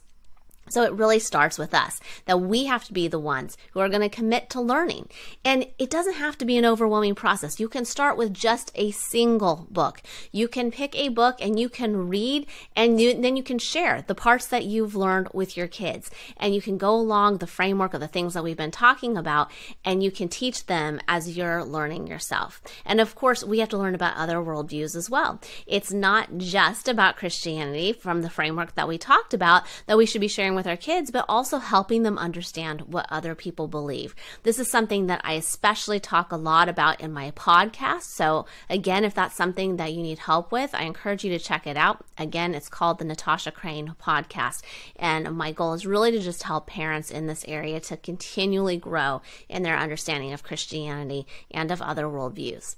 So 0.74 0.84
it 0.84 0.94
really 0.94 1.20
starts 1.20 1.60
with 1.60 1.74
us 1.74 2.00
that 2.26 2.42
we 2.42 2.66
have 2.66 2.84
to 2.86 2.94
be 2.94 3.08
the 3.08 3.20
ones 3.20 3.58
who 3.72 3.80
are 3.80 3.90
going 3.90 4.02
to 4.02 4.10
commit 4.10 4.50
to 4.50 4.62
learning. 4.62 5.08
And 5.46 5.68
it 5.78 5.92
doesn't 5.92 6.16
have 6.16 6.36
to 6.40 6.46
be 6.46 6.58
an 6.58 6.66
overwhelming 6.66 7.14
process. 7.14 7.60
You 7.60 7.70
can 7.70 7.86
start 7.86 8.18
with 8.18 8.34
just 8.34 8.72
a 8.74 8.90
single 8.92 9.68
book. 9.70 10.02
You 10.32 10.48
can 10.48 10.72
pick 10.72 10.96
a 10.96 11.10
book 11.10 11.38
and 11.40 11.60
you 11.60 11.70
can 11.70 12.10
read 12.10 12.48
and 12.76 13.00
you, 13.00 13.14
then 13.14 13.38
you 13.38 13.44
can 13.44 13.60
share 13.60 14.02
the 14.02 14.16
parts 14.16 14.48
that 14.48 14.66
you've 14.66 14.96
learned 14.96 15.30
with 15.32 15.56
your 15.56 15.68
kids. 15.68 16.10
And 16.38 16.56
you 16.56 16.62
can 16.62 16.78
go 16.78 16.96
along 16.96 17.38
the 17.38 17.48
framework 17.48 17.94
of 17.94 18.02
the 18.02 18.08
things 18.08 18.34
that 18.34 18.44
we've 18.44 18.58
been 18.58 18.72
talking 18.72 19.16
about 19.16 19.52
and 19.86 20.02
you 20.02 20.10
can 20.10 20.28
teach 20.28 20.66
them 20.66 21.00
as 21.08 21.38
you're 21.38 21.64
learning 21.64 22.08
yourself. 22.08 22.62
And 22.84 23.00
of 23.00 23.14
course, 23.14 23.44
we 23.44 23.60
have 23.60 23.70
to 23.70 23.78
learn 23.78 23.94
about 23.94 24.18
other 24.18 24.38
worldviews 24.38 24.96
as 24.96 25.10
well. 25.10 25.40
It's 25.68 25.94
not 25.94 26.38
just 26.38 26.88
about 26.88 27.18
Christianity 27.18 27.94
from 27.94 28.24
the 28.24 28.30
framework 28.30 28.74
that 28.76 28.88
we 28.88 28.98
talked 28.98 29.34
about 29.34 29.64
that 29.86 29.98
we 29.98 30.06
should 30.06 30.22
be 30.22 30.28
sharing 30.28 30.56
with 30.56 30.63
our 30.68 30.78
kids, 30.78 31.12
but 31.12 31.26
also 31.28 31.58
helping 31.60 32.04
them 32.04 32.18
understand 32.18 32.82
what 32.82 33.06
other 33.10 33.36
people 33.36 33.68
believe. 33.68 34.16
This 34.44 34.60
is 34.60 34.70
something 34.70 35.08
that 35.08 35.22
I 35.24 35.34
especially 35.34 36.00
talk 36.00 36.32
a 36.32 36.38
lot 36.38 36.70
about 36.70 37.02
in 37.02 37.12
my 37.12 37.32
podcast. 37.32 38.04
So, 38.04 38.46
again, 38.70 39.04
if 39.04 39.14
that's 39.14 39.36
something 39.36 39.78
that 39.78 39.94
you 39.94 40.02
need 40.02 40.20
help 40.20 40.52
with, 40.52 40.74
I 40.74 40.84
encourage 40.84 41.24
you 41.24 41.32
to 41.32 41.44
check 41.44 41.68
it 41.68 41.78
out. 41.78 42.06
Again, 42.18 42.56
it's 42.56 42.70
called 42.70 43.00
the 43.00 43.06
Natasha 43.06 43.52
Crain 43.52 43.96
Podcast. 44.02 44.62
And 44.96 45.36
my 45.36 45.52
goal 45.52 45.74
is 45.74 45.86
really 45.86 46.12
to 46.12 46.20
just 46.20 46.44
help 46.44 46.68
parents 46.68 47.12
in 47.12 47.28
this 47.28 47.46
area 47.48 47.80
to 47.82 47.98
continually 47.98 48.78
grow 48.78 49.22
in 49.50 49.64
their 49.64 49.78
understanding 49.78 50.34
of 50.34 50.44
Christianity 50.44 51.28
and 51.52 51.72
of 51.72 51.82
other 51.82 52.06
worldviews. 52.06 52.76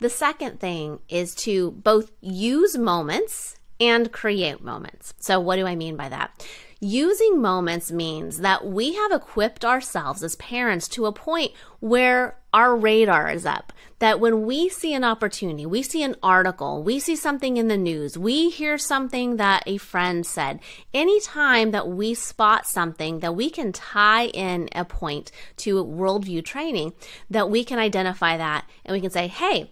The 0.00 0.10
second 0.10 0.60
thing 0.60 0.98
is 1.08 1.34
to 1.36 1.70
both 1.70 2.10
use 2.20 2.76
moments 2.76 3.56
and 3.80 4.12
create 4.12 4.62
moments. 4.62 5.14
So, 5.18 5.40
what 5.40 5.56
do 5.56 5.66
I 5.66 5.76
mean 5.76 5.96
by 5.96 6.08
that? 6.08 6.46
Using 6.80 7.40
moments 7.40 7.90
means 7.90 8.40
that 8.40 8.66
we 8.66 8.92
have 8.92 9.10
equipped 9.10 9.64
ourselves 9.64 10.22
as 10.22 10.36
parents 10.36 10.86
to 10.88 11.06
a 11.06 11.12
point 11.12 11.52
where 11.80 12.36
our 12.52 12.76
radar 12.76 13.30
is 13.30 13.46
up. 13.46 13.72
That 14.00 14.20
when 14.20 14.44
we 14.44 14.68
see 14.68 14.92
an 14.92 15.02
opportunity, 15.02 15.64
we 15.64 15.82
see 15.82 16.02
an 16.02 16.16
article, 16.22 16.82
we 16.82 16.98
see 17.00 17.16
something 17.16 17.56
in 17.56 17.68
the 17.68 17.78
news, 17.78 18.18
we 18.18 18.50
hear 18.50 18.76
something 18.76 19.36
that 19.36 19.62
a 19.66 19.78
friend 19.78 20.26
said, 20.26 20.60
anytime 20.92 21.70
that 21.70 21.88
we 21.88 22.12
spot 22.12 22.66
something 22.66 23.20
that 23.20 23.34
we 23.34 23.48
can 23.48 23.72
tie 23.72 24.26
in 24.26 24.68
a 24.72 24.84
point 24.84 25.32
to 25.58 25.82
worldview 25.82 26.44
training, 26.44 26.92
that 27.30 27.48
we 27.48 27.64
can 27.64 27.78
identify 27.78 28.36
that 28.36 28.68
and 28.84 28.92
we 28.92 29.00
can 29.00 29.10
say, 29.10 29.26
hey, 29.26 29.70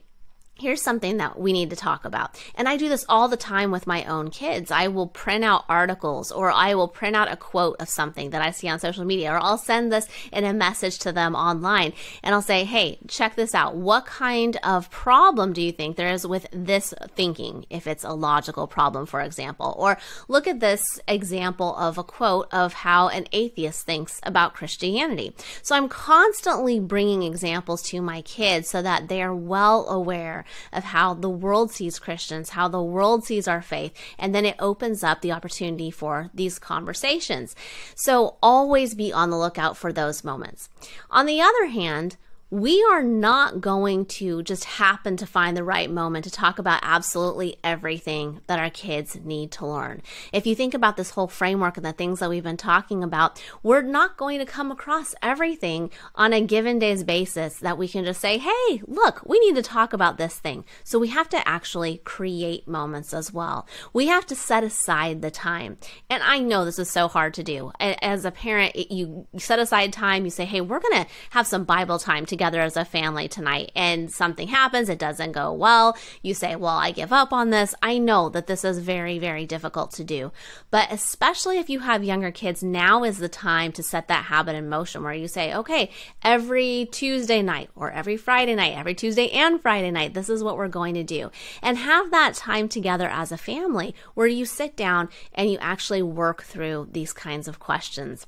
here's 0.63 0.81
something 0.81 1.17
that 1.17 1.39
we 1.39 1.53
need 1.53 1.71
to 1.71 1.77
talk 1.77 2.05
about. 2.05 2.41
And 2.55 2.69
I 2.69 2.77
do 2.77 2.89
this 2.89 3.05
all 3.09 3.27
the 3.27 3.37
time 3.37 3.73
with 3.73 3.87
my 3.87 4.05
own 4.05 4.31
kids. 4.31 4.71
I 4.71 4.87
will 4.87 5.09
print 5.09 5.45
out 5.45 5.65
articles 5.69 6.31
or 6.31 6.53
I 6.53 6.75
will 6.75 6.89
print 6.89 7.17
out 7.17 7.31
a 7.31 7.37
quote 7.37 7.77
of 7.81 7.89
something 7.89 8.31
that 8.31 8.41
I 8.41 8.53
see 8.53 8.69
on 8.69 8.79
social 8.79 9.05
media 9.05 9.33
or 9.33 9.43
I'll 9.43 9.59
send 9.59 9.93
this 9.93 10.07
in 10.33 10.45
a 10.45 10.53
message 10.53 11.01
to 11.01 11.13
them 11.13 11.35
online 11.35 11.93
and 12.23 12.33
I'll 12.35 12.43
say, 12.43 12.65
hey, 12.65 12.99
check 13.09 13.35
this 13.35 13.55
out. 13.55 13.75
What 13.75 14.07
kind 14.07 14.57
of 14.63 14.89
problem 14.91 15.53
do 15.53 15.61
you 15.61 15.73
think 15.73 15.97
there 15.97 16.13
is 16.13 16.27
with 16.27 16.47
this 16.53 16.95
thinking 17.17 17.67
if 17.69 17.89
it's 17.89 18.05
a 18.05 18.13
logical 18.13 18.69
problem, 18.69 19.07
for 19.07 19.21
example? 19.21 19.75
Or 19.77 19.99
look 20.29 20.47
at 20.47 20.61
this 20.61 20.83
example 21.09 21.75
of 21.77 21.99
a 21.99 22.05
quote 22.05 22.47
of 22.53 22.73
how 22.73 23.09
an 23.09 23.27
atheist 23.33 23.85
thinks 23.85 24.21
about 24.23 24.55
Christianity. 24.55 25.35
So 25.63 25.75
I'm 25.75 25.89
constantly 25.89 26.79
bringing 26.79 27.25
examples 27.25 27.83
to 27.85 28.01
my 28.01 28.23
kids 28.23 28.69
so 28.69 28.81
that 28.83 29.09
they 29.09 29.21
are 29.23 29.35
well 29.35 29.89
aware 29.89 30.45
of 30.73 30.85
how 30.85 31.15
the 31.15 31.31
world 31.31 31.71
sees 31.71 31.99
Christians, 31.99 32.51
how 32.51 32.69
the 32.69 32.83
world 32.83 33.25
sees 33.25 33.47
our 33.47 33.63
faith, 33.63 33.93
and 34.19 34.35
then 34.35 34.45
it 34.45 34.57
opens 34.59 35.03
up 35.03 35.21
the 35.21 35.33
opportunity 35.33 35.91
for 35.91 36.31
these 36.35 36.59
conversations. 36.59 37.55
So 37.95 38.37
always 38.43 38.95
be 38.95 39.13
on 39.13 39.31
the 39.31 39.39
lookout 39.39 39.77
for 39.77 39.93
those 39.93 40.25
moments. 40.25 40.69
On 41.11 41.27
the 41.27 41.41
other 41.41 41.67
hand, 41.67 42.17
we 42.53 42.85
are 42.91 43.03
not 43.03 43.63
going 43.63 44.05
to 44.05 44.43
just 44.43 44.65
happen 44.65 45.17
to 45.17 45.25
find 45.25 45.57
the 45.57 45.65
right 45.65 45.91
moment 45.91 46.23
to 46.23 46.31
talk 46.31 46.59
about 46.59 46.81
absolutely 46.83 47.57
everything 47.65 48.43
that 48.47 48.59
our 48.59 48.69
kids 48.69 49.17
need 49.25 49.51
to 49.51 49.67
learn. 49.67 50.03
If 50.35 50.47
you 50.47 50.55
think 50.55 50.75
about 50.75 50.99
this 50.99 51.13
whole 51.13 51.29
framework 51.29 51.79
and 51.79 51.87
the 51.87 51.95
things 51.95 52.21
that 52.21 52.29
we've 52.29 52.43
been 52.43 52.59
talking 52.59 53.03
about, 53.03 53.43
we're 53.63 53.81
not 53.81 54.19
going 54.19 54.39
to 54.39 54.45
come 54.45 54.71
across 54.71 55.15
everything 55.23 55.91
on 56.15 56.35
a 56.35 56.43
given 56.43 56.79
day's 56.79 57.05
basis 57.05 57.59
that 57.61 57.79
we 57.79 57.89
can 57.89 58.05
just 58.05 58.21
say, 58.21 58.37
hey, 58.37 58.83
look, 58.87 59.23
we 59.25 59.41
need 59.41 59.55
to 59.55 59.63
talk 59.63 59.95
about 59.95 60.19
this 60.19 60.39
thing. 60.39 60.67
So 60.85 60.99
we 60.99 61.09
have 61.09 61.31
to 61.31 61.49
actually 61.49 62.03
create 62.05 62.69
moments 62.69 63.15
as 63.15 63.33
well. 63.33 63.67
We 63.95 64.09
have 64.09 64.27
to 64.27 64.37
set 64.37 64.63
aside 64.63 65.23
the 65.23 65.31
time. 65.31 65.79
And 66.11 66.23
I 66.23 66.41
know 66.41 66.67
this 66.67 66.79
is 66.79 66.91
so 66.91 67.09
hard 67.09 67.33
to 67.33 67.43
do. 67.43 67.73
As 67.81 68.27
a 68.27 68.31
parent, 68.31 68.77
you 68.93 69.27
set 69.39 69.59
aside 69.59 69.91
time, 69.95 70.27
you 70.27 70.31
say, 70.31 70.45
hey, 70.45 70.61
we're 70.61 70.81
going 70.81 71.03
to 71.03 71.11
have 71.31 71.47
some 71.47 71.65
Bible 71.65 71.99
time 71.99 72.27
together 72.27 72.42
together 72.43 72.61
as 72.61 72.77
a 72.77 72.85
family 72.85 73.29
tonight 73.29 73.71
and 73.77 74.13
something 74.13 74.49
happens, 74.49 74.89
it 74.89 74.99
doesn't 74.99 75.31
go 75.31 75.53
well, 75.53 75.97
you 76.23 76.35
say, 76.35 76.57
Well, 76.57 76.77
I 76.77 76.91
give 76.91 77.13
up 77.13 77.33
on 77.33 77.51
this. 77.51 77.73
I 77.81 77.99
know 77.99 78.29
that 78.31 78.49
this 78.49 78.65
is 78.65 78.81
very, 78.81 79.21
very 79.21 79.47
difficult 79.47 79.93
to 79.93 80.03
do. 80.03 80.33
But 80.73 80.91
especially 80.91 81.59
if 81.59 81.71
you 81.71 81.79
have 81.81 82.03
younger 82.03 82.33
kids, 82.33 82.61
now 82.61 83.05
is 83.05 83.19
the 83.19 83.29
time 83.29 83.71
to 83.73 83.83
set 83.85 84.09
that 84.09 84.25
habit 84.25 84.57
in 84.57 84.69
motion 84.69 85.05
where 85.05 85.13
you 85.13 85.29
say, 85.29 85.55
Okay, 85.55 85.91
every 86.25 86.89
Tuesday 86.91 87.43
night 87.43 87.71
or 87.77 87.93
every 87.93 88.17
Friday 88.17 88.57
night, 88.57 88.77
every 88.77 88.97
Tuesday 88.97 89.31
and 89.31 89.63
Friday 89.63 89.93
night, 89.93 90.13
this 90.13 90.29
is 90.29 90.43
what 90.43 90.57
we're 90.57 90.67
going 90.67 90.95
to 90.95 91.05
do. 91.05 91.31
And 91.63 91.79
have 91.79 92.11
that 92.11 92.35
time 92.35 92.69
together 92.69 93.07
as 93.09 93.31
a 93.31 93.39
family 93.39 93.95
where 94.15 94.27
you 94.27 94.47
sit 94.47 94.77
down 94.77 95.11
and 95.33 95.49
you 95.49 95.59
actually 95.61 96.03
work 96.03 96.43
through 96.43 96.89
these 96.91 97.13
kinds 97.13 97.47
of 97.47 97.61
questions. 97.61 98.27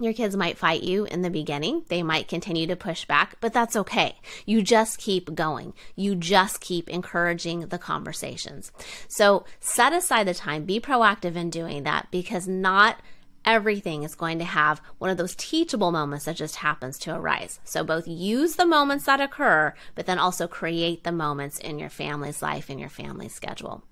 Your 0.00 0.12
kids 0.12 0.36
might 0.36 0.58
fight 0.58 0.82
you 0.82 1.04
in 1.04 1.22
the 1.22 1.30
beginning. 1.30 1.84
They 1.88 2.02
might 2.02 2.26
continue 2.26 2.66
to 2.66 2.74
push 2.74 3.04
back, 3.04 3.36
but 3.40 3.52
that's 3.52 3.76
okay. 3.76 4.16
You 4.44 4.60
just 4.60 4.98
keep 4.98 5.34
going. 5.34 5.72
You 5.94 6.16
just 6.16 6.60
keep 6.60 6.90
encouraging 6.90 7.68
the 7.68 7.78
conversations. 7.78 8.72
So 9.06 9.44
set 9.60 9.92
aside 9.92 10.26
the 10.26 10.34
time, 10.34 10.64
be 10.64 10.80
proactive 10.80 11.36
in 11.36 11.48
doing 11.48 11.84
that 11.84 12.08
because 12.10 12.48
not 12.48 12.98
everything 13.44 14.02
is 14.02 14.16
going 14.16 14.38
to 14.38 14.44
have 14.44 14.80
one 14.98 15.10
of 15.10 15.16
those 15.16 15.36
teachable 15.36 15.92
moments 15.92 16.24
that 16.24 16.36
just 16.36 16.56
happens 16.56 16.98
to 16.98 17.14
arise. 17.14 17.60
So 17.62 17.84
both 17.84 18.08
use 18.08 18.56
the 18.56 18.66
moments 18.66 19.04
that 19.04 19.20
occur, 19.20 19.74
but 19.94 20.06
then 20.06 20.18
also 20.18 20.48
create 20.48 21.04
the 21.04 21.12
moments 21.12 21.58
in 21.58 21.78
your 21.78 21.90
family's 21.90 22.42
life, 22.42 22.68
in 22.68 22.78
your 22.78 22.88
family's 22.88 23.34
schedule. 23.34 23.84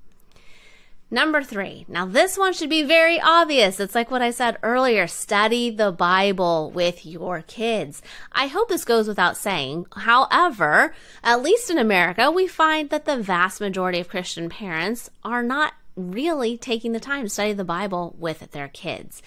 Number 1.12 1.42
three. 1.42 1.84
Now, 1.88 2.06
this 2.06 2.38
one 2.38 2.54
should 2.54 2.70
be 2.70 2.84
very 2.84 3.20
obvious. 3.20 3.78
It's 3.78 3.94
like 3.94 4.10
what 4.10 4.22
I 4.22 4.30
said 4.30 4.56
earlier 4.62 5.06
study 5.06 5.68
the 5.68 5.92
Bible 5.92 6.70
with 6.70 7.04
your 7.04 7.42
kids. 7.42 8.00
I 8.32 8.46
hope 8.46 8.70
this 8.70 8.86
goes 8.86 9.08
without 9.08 9.36
saying. 9.36 9.84
However, 9.94 10.94
at 11.22 11.42
least 11.42 11.68
in 11.68 11.76
America, 11.76 12.30
we 12.30 12.46
find 12.46 12.88
that 12.88 13.04
the 13.04 13.18
vast 13.18 13.60
majority 13.60 14.00
of 14.00 14.08
Christian 14.08 14.48
parents 14.48 15.10
are 15.22 15.42
not 15.42 15.74
really 15.96 16.56
taking 16.56 16.92
the 16.92 17.00
time 17.00 17.24
to 17.24 17.28
study 17.28 17.52
the 17.52 17.62
Bible 17.62 18.16
with 18.18 18.50
their 18.52 18.68
kids. 18.68 19.20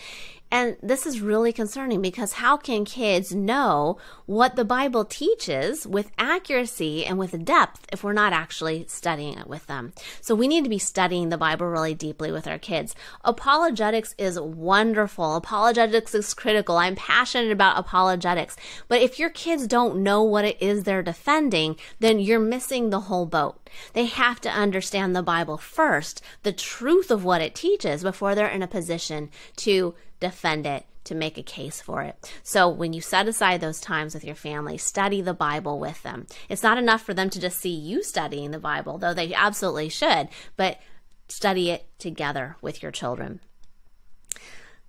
And 0.52 0.78
this 0.82 1.06
is 1.06 1.22
really 1.22 1.52
concerning 1.52 2.02
because 2.02 2.34
how 2.34 2.56
can 2.56 2.86
kids 2.86 3.34
know 3.34 3.98
what 4.26 4.56
the 4.56 4.64
Bible 4.64 5.04
teaches 5.04 5.86
with 5.88 6.12
accuracy 6.18 7.06
and 7.06 7.18
with 7.18 7.44
depth 7.44 7.86
if 7.92 8.04
we're 8.04 8.14
not 8.14 8.32
actually 8.32 8.86
studying 8.88 9.38
it 9.38 9.48
with 9.48 9.66
them? 9.68 9.94
So 10.22 10.36
we 10.36 10.48
need 10.48 10.64
to 10.64 10.70
be 10.70 10.78
studying 10.78 11.30
the 11.30 11.38
Bible 11.38 11.68
really 11.68 11.94
deeply 11.94 12.32
with 12.32 12.48
our 12.48 12.60
kids. 12.60 12.96
Apologetics 13.24 14.14
is 14.18 14.40
wonderful. 14.40 15.36
Apologetics 15.36 16.14
is 16.16 16.34
critical. 16.34 16.78
I'm 16.78 16.96
passionate 16.96 17.52
about 17.52 17.80
apologetics. 17.80 18.56
But 18.88 19.02
if 19.02 19.20
your 19.20 19.32
kids 19.32 19.68
don't 19.68 20.04
know 20.04 20.24
what 20.24 20.46
it 20.46 20.62
is 20.62 20.84
they're 20.84 21.04
defending, 21.04 21.76
then 22.00 22.20
you're 22.20 22.40
missing 22.40 22.90
the 22.92 23.02
whole 23.02 23.26
boat. 23.26 23.60
They 23.94 24.06
have 24.06 24.40
to 24.42 24.50
understand 24.50 25.16
the 25.16 25.24
Bible 25.24 25.58
first, 25.58 26.22
the 26.44 26.54
truth 26.54 27.12
of 27.12 27.26
what 27.26 27.42
it 27.42 27.56
teaches 27.56 28.04
before 28.04 28.36
they're 28.36 28.48
in 28.48 28.64
a 28.64 28.68
position 28.68 29.30
to 29.58 29.96
defend 30.20 30.66
it, 30.66 30.86
to 31.06 31.16
make 31.16 31.38
a 31.38 31.44
case 31.44 31.82
for 31.82 32.02
it. 32.02 32.34
So 32.44 32.68
when 32.68 32.92
you 32.92 33.00
set 33.00 33.28
aside 33.28 33.62
those 33.62 33.80
times 33.80 34.14
with 34.14 34.24
your 34.24 34.36
family, 34.36 34.78
study 34.78 35.22
the 35.22 35.34
Bible 35.34 35.80
with 35.80 36.02
them. 36.04 36.28
It's 36.50 36.64
not 36.64 36.78
enough 36.78 37.04
for 37.04 37.14
them 37.14 37.30
to 37.30 37.40
just 37.40 37.60
see 37.60 37.74
you 37.74 38.04
studying 38.04 38.52
the 38.52 38.60
Bible, 38.60 38.98
though 38.98 39.14
they 39.14 39.34
absolutely 39.34 39.90
should, 39.90 40.30
but 40.58 40.80
study 41.28 41.70
it 41.70 41.88
together 42.00 42.58
with 42.62 42.82
your 42.82 42.92
children. 42.92 43.40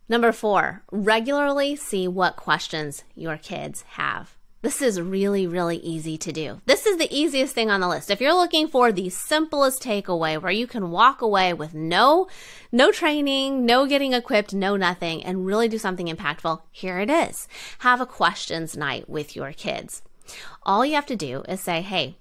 Number 0.09 0.33
four, 0.33 0.83
regularly 0.91 1.77
see 1.77 2.09
what 2.09 2.37
questions 2.37 3.05
your 3.15 3.37
kids 3.37 3.83
have. 3.83 4.36
This 4.67 4.83
is 4.83 5.01
really, 5.01 5.47
really 5.47 5.77
easy 5.77 6.19
to 6.19 6.33
do. 6.33 6.61
This 6.67 6.87
is 6.87 6.97
the 6.97 7.17
easiest 7.17 7.55
thing 7.55 7.71
on 7.71 7.79
the 7.79 7.87
list. 7.87 8.11
If 8.11 8.21
you're 8.21 8.35
looking 8.35 8.67
for 8.67 8.91
the 8.91 9.11
simplest 9.11 9.81
takeaway 9.81 10.43
where 10.43 10.51
you 10.51 10.67
can 10.67 10.91
walk 10.91 11.23
away 11.23 11.53
with 11.55 11.73
no, 11.73 12.27
no 12.73 12.91
training, 12.91 13.65
no 13.65 13.87
getting 13.87 14.13
equipped, 14.13 14.53
no 14.53 14.75
nothing, 14.75 15.23
and 15.23 15.47
really 15.47 15.69
do 15.69 15.79
something 15.79 16.09
impactful, 16.09 16.63
here 16.73 16.99
it 16.99 17.09
is. 17.09 17.47
Have 17.79 18.01
a 18.01 18.07
questions 18.07 18.77
night 18.77 19.09
with 19.09 19.37
your 19.37 19.53
kids. 19.53 20.03
All 20.65 20.85
you 20.85 20.97
have 20.97 21.07
to 21.07 21.15
do 21.15 21.45
is 21.49 21.61
say, 21.61 21.81
hey, 21.81 22.17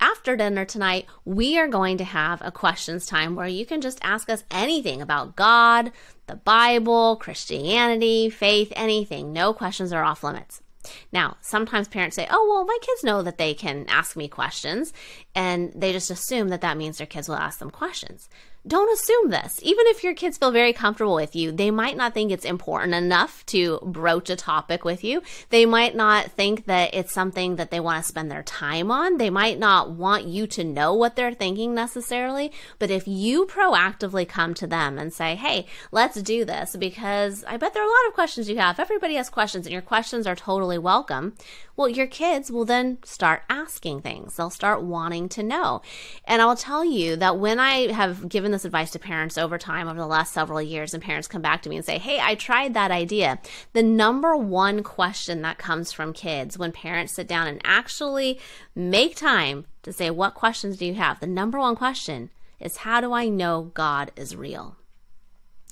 after 0.00 0.34
dinner 0.34 0.64
tonight, 0.64 1.04
we 1.26 1.58
are 1.58 1.68
going 1.68 1.98
to 1.98 2.04
have 2.04 2.40
a 2.40 2.50
questions 2.50 3.04
time 3.04 3.36
where 3.36 3.46
you 3.46 3.66
can 3.66 3.82
just 3.82 3.98
ask 4.00 4.30
us 4.30 4.44
anything 4.50 5.02
about 5.02 5.36
God, 5.36 5.92
the 6.26 6.36
Bible, 6.36 7.16
Christianity, 7.16 8.30
faith, 8.30 8.72
anything. 8.74 9.34
No 9.34 9.52
questions 9.52 9.92
are 9.92 10.04
off 10.04 10.24
limits. 10.24 10.62
Now, 11.12 11.36
sometimes 11.40 11.88
parents 11.88 12.16
say, 12.16 12.26
oh, 12.30 12.48
well, 12.50 12.64
my 12.64 12.78
kids 12.82 13.04
know 13.04 13.22
that 13.22 13.38
they 13.38 13.54
can 13.54 13.86
ask 13.88 14.16
me 14.16 14.28
questions, 14.28 14.92
and 15.34 15.72
they 15.74 15.92
just 15.92 16.10
assume 16.10 16.48
that 16.48 16.60
that 16.60 16.76
means 16.76 16.98
their 16.98 17.06
kids 17.06 17.28
will 17.28 17.36
ask 17.36 17.58
them 17.58 17.70
questions 17.70 18.28
don't 18.66 18.92
assume 18.92 19.30
this. 19.30 19.58
Even 19.62 19.86
if 19.88 20.04
your 20.04 20.14
kids 20.14 20.38
feel 20.38 20.52
very 20.52 20.72
comfortable 20.72 21.14
with 21.14 21.34
you, 21.34 21.50
they 21.50 21.70
might 21.70 21.96
not 21.96 22.14
think 22.14 22.30
it's 22.30 22.44
important 22.44 22.94
enough 22.94 23.44
to 23.46 23.80
broach 23.82 24.30
a 24.30 24.36
topic 24.36 24.84
with 24.84 25.02
you. 25.02 25.22
They 25.48 25.66
might 25.66 25.96
not 25.96 26.30
think 26.30 26.66
that 26.66 26.94
it's 26.94 27.12
something 27.12 27.56
that 27.56 27.70
they 27.70 27.80
want 27.80 28.04
to 28.04 28.08
spend 28.08 28.30
their 28.30 28.44
time 28.44 28.90
on. 28.90 29.18
They 29.18 29.30
might 29.30 29.58
not 29.58 29.90
want 29.90 30.26
you 30.26 30.46
to 30.48 30.62
know 30.62 30.94
what 30.94 31.16
they're 31.16 31.34
thinking 31.34 31.74
necessarily. 31.74 32.52
But 32.78 32.90
if 32.90 33.08
you 33.08 33.46
proactively 33.46 34.28
come 34.28 34.54
to 34.54 34.66
them 34.66 34.98
and 34.98 35.12
say, 35.12 35.34
hey, 35.34 35.66
let's 35.90 36.22
do 36.22 36.44
this, 36.44 36.76
because 36.76 37.44
I 37.44 37.56
bet 37.56 37.74
there 37.74 37.82
are 37.82 37.86
a 37.86 37.88
lot 37.88 38.08
of 38.08 38.14
questions 38.14 38.48
you 38.48 38.58
have. 38.58 38.78
Everybody 38.78 39.14
has 39.14 39.28
questions, 39.28 39.66
and 39.66 39.72
your 39.72 39.82
questions 39.82 40.26
are 40.26 40.36
totally 40.36 40.78
welcome. 40.78 41.34
Well, 41.76 41.88
your 41.88 42.06
kids 42.06 42.50
will 42.50 42.64
then 42.64 42.98
start 43.04 43.42
asking 43.48 44.02
things. 44.02 44.36
They'll 44.36 44.50
start 44.50 44.82
wanting 44.82 45.28
to 45.30 45.42
know. 45.42 45.82
And 46.24 46.42
I'll 46.42 46.56
tell 46.56 46.84
you 46.84 47.16
that 47.16 47.38
when 47.38 47.58
I 47.58 47.92
have 47.92 48.28
given 48.28 48.52
this 48.52 48.64
advice 48.64 48.90
to 48.92 48.98
parents 48.98 49.38
over 49.38 49.56
time, 49.56 49.88
over 49.88 49.98
the 49.98 50.06
last 50.06 50.32
several 50.32 50.60
years, 50.60 50.92
and 50.92 51.02
parents 51.02 51.28
come 51.28 51.42
back 51.42 51.62
to 51.62 51.70
me 51.70 51.76
and 51.76 51.84
say, 51.84 51.98
Hey, 51.98 52.20
I 52.20 52.34
tried 52.34 52.74
that 52.74 52.90
idea. 52.90 53.38
The 53.72 53.82
number 53.82 54.36
one 54.36 54.82
question 54.82 55.42
that 55.42 55.58
comes 55.58 55.92
from 55.92 56.12
kids 56.12 56.58
when 56.58 56.72
parents 56.72 57.14
sit 57.14 57.26
down 57.26 57.46
and 57.46 57.60
actually 57.64 58.38
make 58.74 59.16
time 59.16 59.66
to 59.82 59.92
say, 59.92 60.10
What 60.10 60.34
questions 60.34 60.76
do 60.76 60.86
you 60.86 60.94
have? 60.94 61.20
The 61.20 61.26
number 61.26 61.58
one 61.58 61.76
question 61.76 62.30
is, 62.60 62.78
How 62.78 63.00
do 63.00 63.12
I 63.12 63.28
know 63.28 63.70
God 63.74 64.12
is 64.16 64.36
real? 64.36 64.76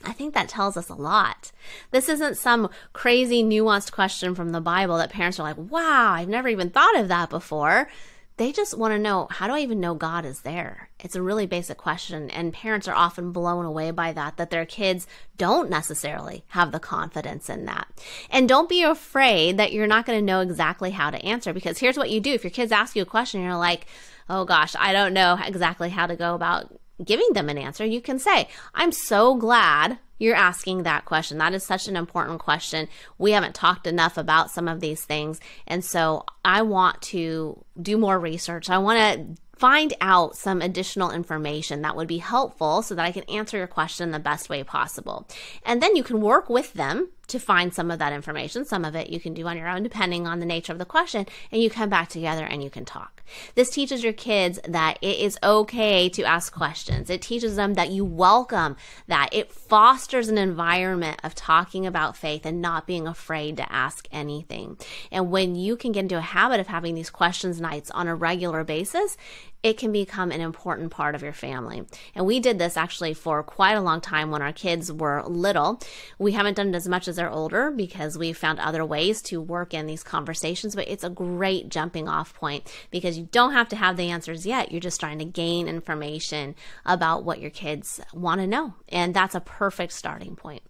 I 0.04 0.12
think 0.12 0.34
that 0.34 0.48
tells 0.48 0.76
us 0.76 0.88
a 0.88 0.94
lot. 0.94 1.52
This 1.90 2.08
isn't 2.08 2.38
some 2.38 2.70
crazy 2.92 3.42
nuanced 3.42 3.92
question 3.92 4.34
from 4.34 4.50
the 4.50 4.60
Bible 4.60 4.96
that 4.98 5.10
parents 5.10 5.38
are 5.38 5.42
like, 5.42 5.58
wow, 5.58 6.12
I've 6.12 6.28
never 6.28 6.48
even 6.48 6.70
thought 6.70 6.98
of 6.98 7.08
that 7.08 7.28
before. 7.28 7.90
They 8.38 8.52
just 8.52 8.78
want 8.78 8.92
to 8.94 8.98
know, 8.98 9.28
how 9.30 9.46
do 9.46 9.52
I 9.52 9.60
even 9.60 9.80
know 9.80 9.92
God 9.92 10.24
is 10.24 10.40
there? 10.40 10.88
It's 10.98 11.14
a 11.14 11.20
really 11.20 11.44
basic 11.44 11.76
question, 11.76 12.30
and 12.30 12.54
parents 12.54 12.88
are 12.88 12.94
often 12.94 13.32
blown 13.32 13.66
away 13.66 13.90
by 13.90 14.14
that, 14.14 14.38
that 14.38 14.48
their 14.48 14.64
kids 14.64 15.06
don't 15.36 15.68
necessarily 15.68 16.44
have 16.48 16.72
the 16.72 16.80
confidence 16.80 17.50
in 17.50 17.66
that. 17.66 17.88
And 18.30 18.48
don't 18.48 18.70
be 18.70 18.82
afraid 18.82 19.58
that 19.58 19.74
you're 19.74 19.86
not 19.86 20.06
going 20.06 20.18
to 20.18 20.24
know 20.24 20.40
exactly 20.40 20.92
how 20.92 21.10
to 21.10 21.22
answer, 21.22 21.52
because 21.52 21.80
here's 21.80 21.98
what 21.98 22.08
you 22.08 22.18
do. 22.18 22.32
If 22.32 22.42
your 22.42 22.50
kids 22.50 22.72
ask 22.72 22.96
you 22.96 23.02
a 23.02 23.06
question, 23.06 23.42
you're 23.42 23.56
like, 23.56 23.84
oh 24.30 24.46
gosh, 24.46 24.74
I 24.78 24.94
don't 24.94 25.12
know 25.12 25.38
exactly 25.44 25.90
how 25.90 26.06
to 26.06 26.16
go 26.16 26.34
about 26.34 26.80
giving 27.04 27.32
them 27.32 27.48
an 27.48 27.58
answer, 27.58 27.84
you 27.84 28.00
can 28.00 28.18
say, 28.18 28.48
I'm 28.74 28.92
so 28.92 29.34
glad 29.34 29.98
you're 30.18 30.36
asking 30.36 30.82
that 30.82 31.06
question. 31.06 31.38
That 31.38 31.54
is 31.54 31.64
such 31.64 31.88
an 31.88 31.96
important 31.96 32.40
question. 32.40 32.88
We 33.18 33.32
haven't 33.32 33.54
talked 33.54 33.86
enough 33.86 34.18
about 34.18 34.50
some 34.50 34.68
of 34.68 34.80
these 34.80 35.02
things. 35.04 35.40
And 35.66 35.84
so 35.84 36.24
I 36.44 36.62
want 36.62 37.00
to 37.02 37.64
do 37.80 37.96
more 37.96 38.18
research. 38.18 38.68
I 38.68 38.78
want 38.78 38.98
to 38.98 39.42
find 39.60 39.92
out 40.00 40.36
some 40.36 40.62
additional 40.62 41.10
information 41.10 41.82
that 41.82 41.94
would 41.94 42.08
be 42.08 42.18
helpful 42.18 42.80
so 42.80 42.94
that 42.94 43.04
I 43.04 43.12
can 43.12 43.24
answer 43.24 43.58
your 43.58 43.66
question 43.66 44.10
the 44.10 44.18
best 44.18 44.48
way 44.48 44.62
possible. 44.62 45.26
And 45.64 45.82
then 45.82 45.96
you 45.96 46.02
can 46.02 46.22
work 46.22 46.48
with 46.48 46.72
them 46.72 47.10
to 47.26 47.38
find 47.38 47.72
some 47.72 47.90
of 47.90 47.98
that 47.98 48.14
information. 48.14 48.64
Some 48.64 48.84
of 48.86 48.96
it 48.96 49.10
you 49.10 49.20
can 49.20 49.34
do 49.34 49.46
on 49.46 49.58
your 49.58 49.68
own, 49.68 49.82
depending 49.82 50.26
on 50.26 50.40
the 50.40 50.46
nature 50.46 50.72
of 50.72 50.78
the 50.78 50.86
question, 50.86 51.26
and 51.52 51.62
you 51.62 51.68
come 51.68 51.90
back 51.90 52.08
together 52.08 52.44
and 52.44 52.62
you 52.62 52.70
can 52.70 52.86
talk. 52.86 53.19
This 53.54 53.70
teaches 53.70 54.02
your 54.02 54.12
kids 54.12 54.58
that 54.66 54.98
it 55.02 55.18
is 55.18 55.38
okay 55.42 56.08
to 56.10 56.22
ask 56.24 56.52
questions. 56.52 57.10
It 57.10 57.22
teaches 57.22 57.56
them 57.56 57.74
that 57.74 57.90
you 57.90 58.04
welcome 58.04 58.76
that. 59.08 59.28
It 59.32 59.52
fosters 59.52 60.28
an 60.28 60.38
environment 60.38 61.20
of 61.22 61.34
talking 61.34 61.86
about 61.86 62.16
faith 62.16 62.44
and 62.44 62.60
not 62.60 62.86
being 62.86 63.06
afraid 63.06 63.56
to 63.58 63.72
ask 63.72 64.08
anything. 64.12 64.78
And 65.10 65.30
when 65.30 65.56
you 65.56 65.76
can 65.76 65.92
get 65.92 66.00
into 66.00 66.18
a 66.18 66.22
habit 66.22 66.60
of 66.60 66.66
having 66.66 66.94
these 66.94 67.10
questions 67.10 67.60
nights 67.60 67.90
on 67.90 68.08
a 68.08 68.14
regular 68.14 68.64
basis, 68.64 69.16
it 69.62 69.76
can 69.76 69.92
become 69.92 70.30
an 70.30 70.40
important 70.40 70.90
part 70.90 71.14
of 71.14 71.22
your 71.22 71.32
family. 71.32 71.84
And 72.14 72.26
we 72.26 72.40
did 72.40 72.58
this 72.58 72.76
actually 72.76 73.14
for 73.14 73.42
quite 73.42 73.74
a 73.74 73.80
long 73.80 74.00
time 74.00 74.30
when 74.30 74.42
our 74.42 74.52
kids 74.52 74.90
were 74.90 75.22
little. 75.26 75.80
We 76.18 76.32
haven't 76.32 76.54
done 76.54 76.70
it 76.70 76.74
as 76.74 76.88
much 76.88 77.08
as 77.08 77.16
they're 77.16 77.30
older 77.30 77.70
because 77.70 78.16
we 78.16 78.32
found 78.32 78.58
other 78.58 78.84
ways 78.84 79.20
to 79.22 79.40
work 79.40 79.74
in 79.74 79.86
these 79.86 80.02
conversations, 80.02 80.74
but 80.74 80.88
it's 80.88 81.04
a 81.04 81.10
great 81.10 81.68
jumping 81.68 82.08
off 82.08 82.34
point 82.34 82.72
because 82.90 83.18
you 83.18 83.28
don't 83.32 83.52
have 83.52 83.68
to 83.68 83.76
have 83.76 83.96
the 83.96 84.10
answers 84.10 84.46
yet. 84.46 84.72
You're 84.72 84.80
just 84.80 85.00
trying 85.00 85.18
to 85.18 85.24
gain 85.24 85.68
information 85.68 86.54
about 86.86 87.24
what 87.24 87.40
your 87.40 87.50
kids 87.50 88.00
want 88.14 88.40
to 88.40 88.46
know. 88.46 88.74
And 88.88 89.12
that's 89.12 89.34
a 89.34 89.40
perfect 89.40 89.92
starting 89.92 90.36
point. 90.36 90.62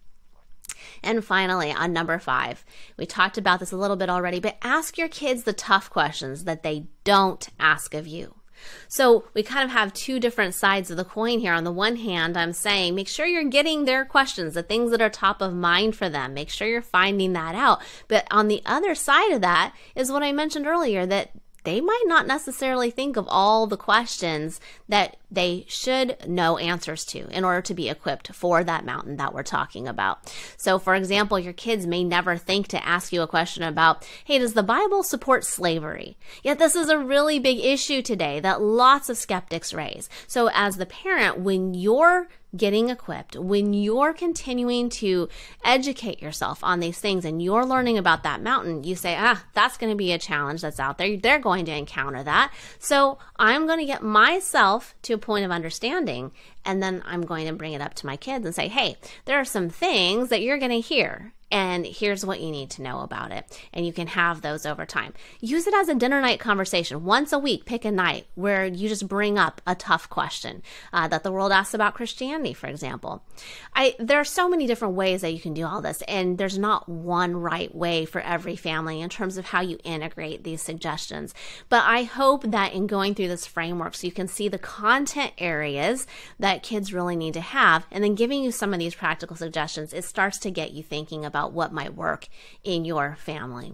And 1.03 1.23
finally, 1.23 1.71
on 1.71 1.93
number 1.93 2.17
five, 2.19 2.65
we 2.97 3.05
talked 3.05 3.37
about 3.37 3.59
this 3.59 3.71
a 3.71 3.77
little 3.77 3.95
bit 3.95 4.09
already, 4.09 4.39
but 4.39 4.57
ask 4.61 4.97
your 4.97 5.07
kids 5.07 5.43
the 5.43 5.53
tough 5.53 5.89
questions 5.89 6.43
that 6.43 6.63
they 6.63 6.87
don't 7.03 7.47
ask 7.59 7.93
of 7.93 8.07
you. 8.07 8.40
So 8.87 9.25
we 9.33 9.43
kind 9.43 9.63
of 9.63 9.71
have 9.71 9.93
two 9.93 10.19
different 10.19 10.53
sides 10.53 10.91
of 10.91 10.97
the 10.97 11.05
coin 11.05 11.39
here. 11.39 11.53
On 11.53 11.63
the 11.63 11.71
one 11.71 11.97
hand, 11.97 12.37
I'm 12.37 12.53
saying 12.53 12.95
make 12.95 13.07
sure 13.07 13.25
you're 13.25 13.43
getting 13.43 13.85
their 13.85 14.05
questions, 14.05 14.53
the 14.53 14.63
things 14.63 14.91
that 14.91 15.01
are 15.01 15.09
top 15.09 15.41
of 15.41 15.53
mind 15.53 15.95
for 15.95 16.09
them. 16.09 16.33
Make 16.33 16.49
sure 16.49 16.67
you're 16.67 16.81
finding 16.81 17.33
that 17.33 17.55
out. 17.55 17.81
But 18.07 18.27
on 18.31 18.47
the 18.47 18.61
other 18.65 18.95
side 18.95 19.31
of 19.31 19.41
that 19.41 19.73
is 19.95 20.11
what 20.11 20.23
I 20.23 20.31
mentioned 20.31 20.67
earlier 20.67 21.05
that 21.05 21.31
they 21.63 21.79
might 21.81 22.03
not 22.05 22.27
necessarily 22.27 22.91
think 22.91 23.17
of 23.17 23.27
all 23.29 23.67
the 23.67 23.77
questions 23.77 24.59
that 24.89 25.17
they 25.29 25.65
should 25.67 26.17
know 26.27 26.57
answers 26.57 27.05
to 27.05 27.27
in 27.29 27.43
order 27.43 27.61
to 27.61 27.73
be 27.73 27.89
equipped 27.89 28.33
for 28.33 28.63
that 28.63 28.85
mountain 28.85 29.17
that 29.17 29.33
we're 29.33 29.43
talking 29.43 29.87
about. 29.87 30.33
So, 30.57 30.79
for 30.79 30.95
example, 30.95 31.39
your 31.39 31.53
kids 31.53 31.87
may 31.87 32.03
never 32.03 32.35
think 32.35 32.67
to 32.69 32.85
ask 32.85 33.13
you 33.13 33.21
a 33.21 33.27
question 33.27 33.63
about, 33.63 34.07
hey, 34.25 34.39
does 34.39 34.53
the 34.53 34.63
Bible 34.63 35.03
support 35.03 35.45
slavery? 35.45 36.17
Yet, 36.43 36.59
this 36.59 36.75
is 36.75 36.89
a 36.89 36.97
really 36.97 37.39
big 37.39 37.59
issue 37.59 38.01
today 38.01 38.39
that 38.39 38.61
lots 38.61 39.09
of 39.09 39.17
skeptics 39.17 39.73
raise. 39.73 40.09
So, 40.27 40.49
as 40.53 40.77
the 40.77 40.85
parent, 40.85 41.39
when 41.39 41.73
you're 41.73 42.27
getting 42.55 42.89
equipped, 42.89 43.35
when 43.35 43.73
you're 43.73 44.13
continuing 44.13 44.89
to 44.89 45.29
educate 45.63 46.21
yourself 46.21 46.63
on 46.63 46.79
these 46.79 46.99
things 46.99 47.23
and 47.25 47.41
you're 47.41 47.65
learning 47.65 47.97
about 47.97 48.23
that 48.23 48.41
mountain, 48.41 48.83
you 48.83 48.95
say, 48.95 49.15
ah, 49.17 49.43
that's 49.53 49.77
going 49.77 49.91
to 49.91 49.95
be 49.95 50.11
a 50.11 50.17
challenge 50.17 50.61
that's 50.61 50.79
out 50.79 50.97
there. 50.97 51.17
They're 51.17 51.39
going 51.39 51.65
to 51.65 51.75
encounter 51.75 52.23
that. 52.23 52.53
So 52.79 53.17
I'm 53.37 53.67
going 53.67 53.79
to 53.79 53.85
get 53.85 54.03
myself 54.03 54.95
to 55.03 55.13
a 55.13 55.17
point 55.17 55.45
of 55.45 55.51
understanding 55.51 56.31
and 56.65 56.81
then 56.81 57.01
I'm 57.05 57.21
going 57.21 57.47
to 57.47 57.53
bring 57.53 57.73
it 57.73 57.81
up 57.81 57.93
to 57.95 58.05
my 58.05 58.17
kids 58.17 58.45
and 58.45 58.53
say, 58.53 58.67
hey, 58.67 58.97
there 59.25 59.39
are 59.39 59.45
some 59.45 59.69
things 59.69 60.29
that 60.29 60.41
you're 60.41 60.59
going 60.59 60.71
to 60.71 60.79
hear 60.79 61.33
and 61.51 61.85
here's 61.85 62.25
what 62.25 62.39
you 62.39 62.49
need 62.49 62.69
to 62.71 62.81
know 62.81 63.01
about 63.01 63.31
it. 63.31 63.59
And 63.73 63.85
you 63.85 63.93
can 63.93 64.07
have 64.07 64.41
those 64.41 64.65
over 64.65 64.85
time. 64.85 65.13
Use 65.39 65.67
it 65.67 65.73
as 65.73 65.89
a 65.89 65.95
dinner 65.95 66.21
night 66.21 66.39
conversation. 66.39 67.03
Once 67.03 67.33
a 67.33 67.39
week, 67.39 67.65
pick 67.65 67.85
a 67.85 67.91
night 67.91 68.27
where 68.35 68.65
you 68.65 68.87
just 68.87 69.07
bring 69.07 69.37
up 69.37 69.61
a 69.67 69.75
tough 69.75 70.09
question 70.09 70.63
uh, 70.93 71.07
that 71.09 71.23
the 71.23 71.31
world 71.31 71.51
asks 71.51 71.73
about 71.73 71.93
Christianity, 71.93 72.53
for 72.53 72.67
example. 72.67 73.23
I 73.75 73.95
there 73.99 74.19
are 74.19 74.25
so 74.25 74.49
many 74.49 74.67
different 74.67 74.95
ways 74.95 75.21
that 75.21 75.33
you 75.33 75.39
can 75.39 75.53
do 75.53 75.65
all 75.65 75.81
this, 75.81 76.01
and 76.03 76.37
there's 76.37 76.57
not 76.57 76.87
one 76.87 77.35
right 77.35 77.73
way 77.75 78.05
for 78.05 78.21
every 78.21 78.55
family 78.55 79.01
in 79.01 79.09
terms 79.09 79.37
of 79.37 79.45
how 79.45 79.61
you 79.61 79.77
integrate 79.83 80.43
these 80.43 80.61
suggestions. 80.61 81.33
But 81.69 81.83
I 81.85 82.03
hope 82.03 82.43
that 82.43 82.73
in 82.73 82.87
going 82.87 83.15
through 83.15 83.27
this 83.27 83.45
framework, 83.45 83.95
so 83.95 84.07
you 84.07 84.13
can 84.13 84.27
see 84.27 84.47
the 84.47 84.57
content 84.57 85.33
areas 85.37 86.07
that 86.39 86.63
kids 86.63 86.93
really 86.93 87.15
need 87.15 87.33
to 87.33 87.41
have, 87.41 87.85
and 87.91 88.03
then 88.03 88.15
giving 88.15 88.43
you 88.43 88.51
some 88.51 88.73
of 88.73 88.79
these 88.79 88.95
practical 88.95 89.35
suggestions, 89.35 89.93
it 89.93 90.05
starts 90.05 90.37
to 90.39 90.51
get 90.51 90.71
you 90.71 90.83
thinking 90.83 91.25
about 91.25 91.40
about 91.41 91.53
what 91.53 91.73
might 91.73 91.95
work 91.95 92.27
in 92.63 92.85
your 92.85 93.15
family. 93.19 93.73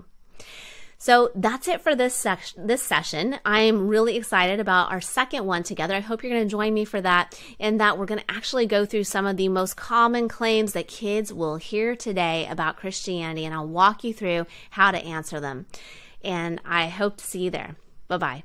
So 0.99 1.30
that's 1.36 1.68
it 1.68 1.82
for 1.82 1.95
this 1.95 2.15
section. 2.15 2.65
This 2.65 2.82
session. 2.82 3.38
I'm 3.45 3.88
really 3.88 4.18
excited 4.18 4.59
about 4.59 4.91
our 4.91 5.01
second 5.01 5.45
one 5.45 5.61
together. 5.61 5.93
I 5.93 5.99
hope 5.99 6.24
you're 6.24 6.32
going 6.32 6.43
to 6.43 6.49
join 6.49 6.74
me 6.74 6.86
for 6.86 6.99
that, 7.01 7.39
and 7.59 7.80
that 7.80 7.99
we're 7.99 8.07
going 8.07 8.22
to 8.22 8.32
actually 8.32 8.65
go 8.65 8.84
through 8.84 9.03
some 9.03 9.28
of 9.28 9.38
the 9.38 9.47
most 9.47 9.78
common 9.78 10.28
claims 10.28 10.74
that 10.74 10.88
kids 10.88 11.32
will 11.32 11.57
hear 11.57 11.95
today 11.95 12.47
about 12.49 12.78
Christianity, 12.78 13.45
and 13.45 13.53
I'll 13.53 13.68
walk 13.68 14.03
you 14.03 14.13
through 14.13 14.47
how 14.72 14.89
to 14.89 14.97
answer 14.97 15.39
them. 15.39 15.68
And 16.24 16.59
I 16.65 16.88
hope 16.88 17.18
to 17.18 17.26
see 17.26 17.41
you 17.41 17.51
there. 17.51 17.76
Bye 18.07 18.18
bye. 18.18 18.43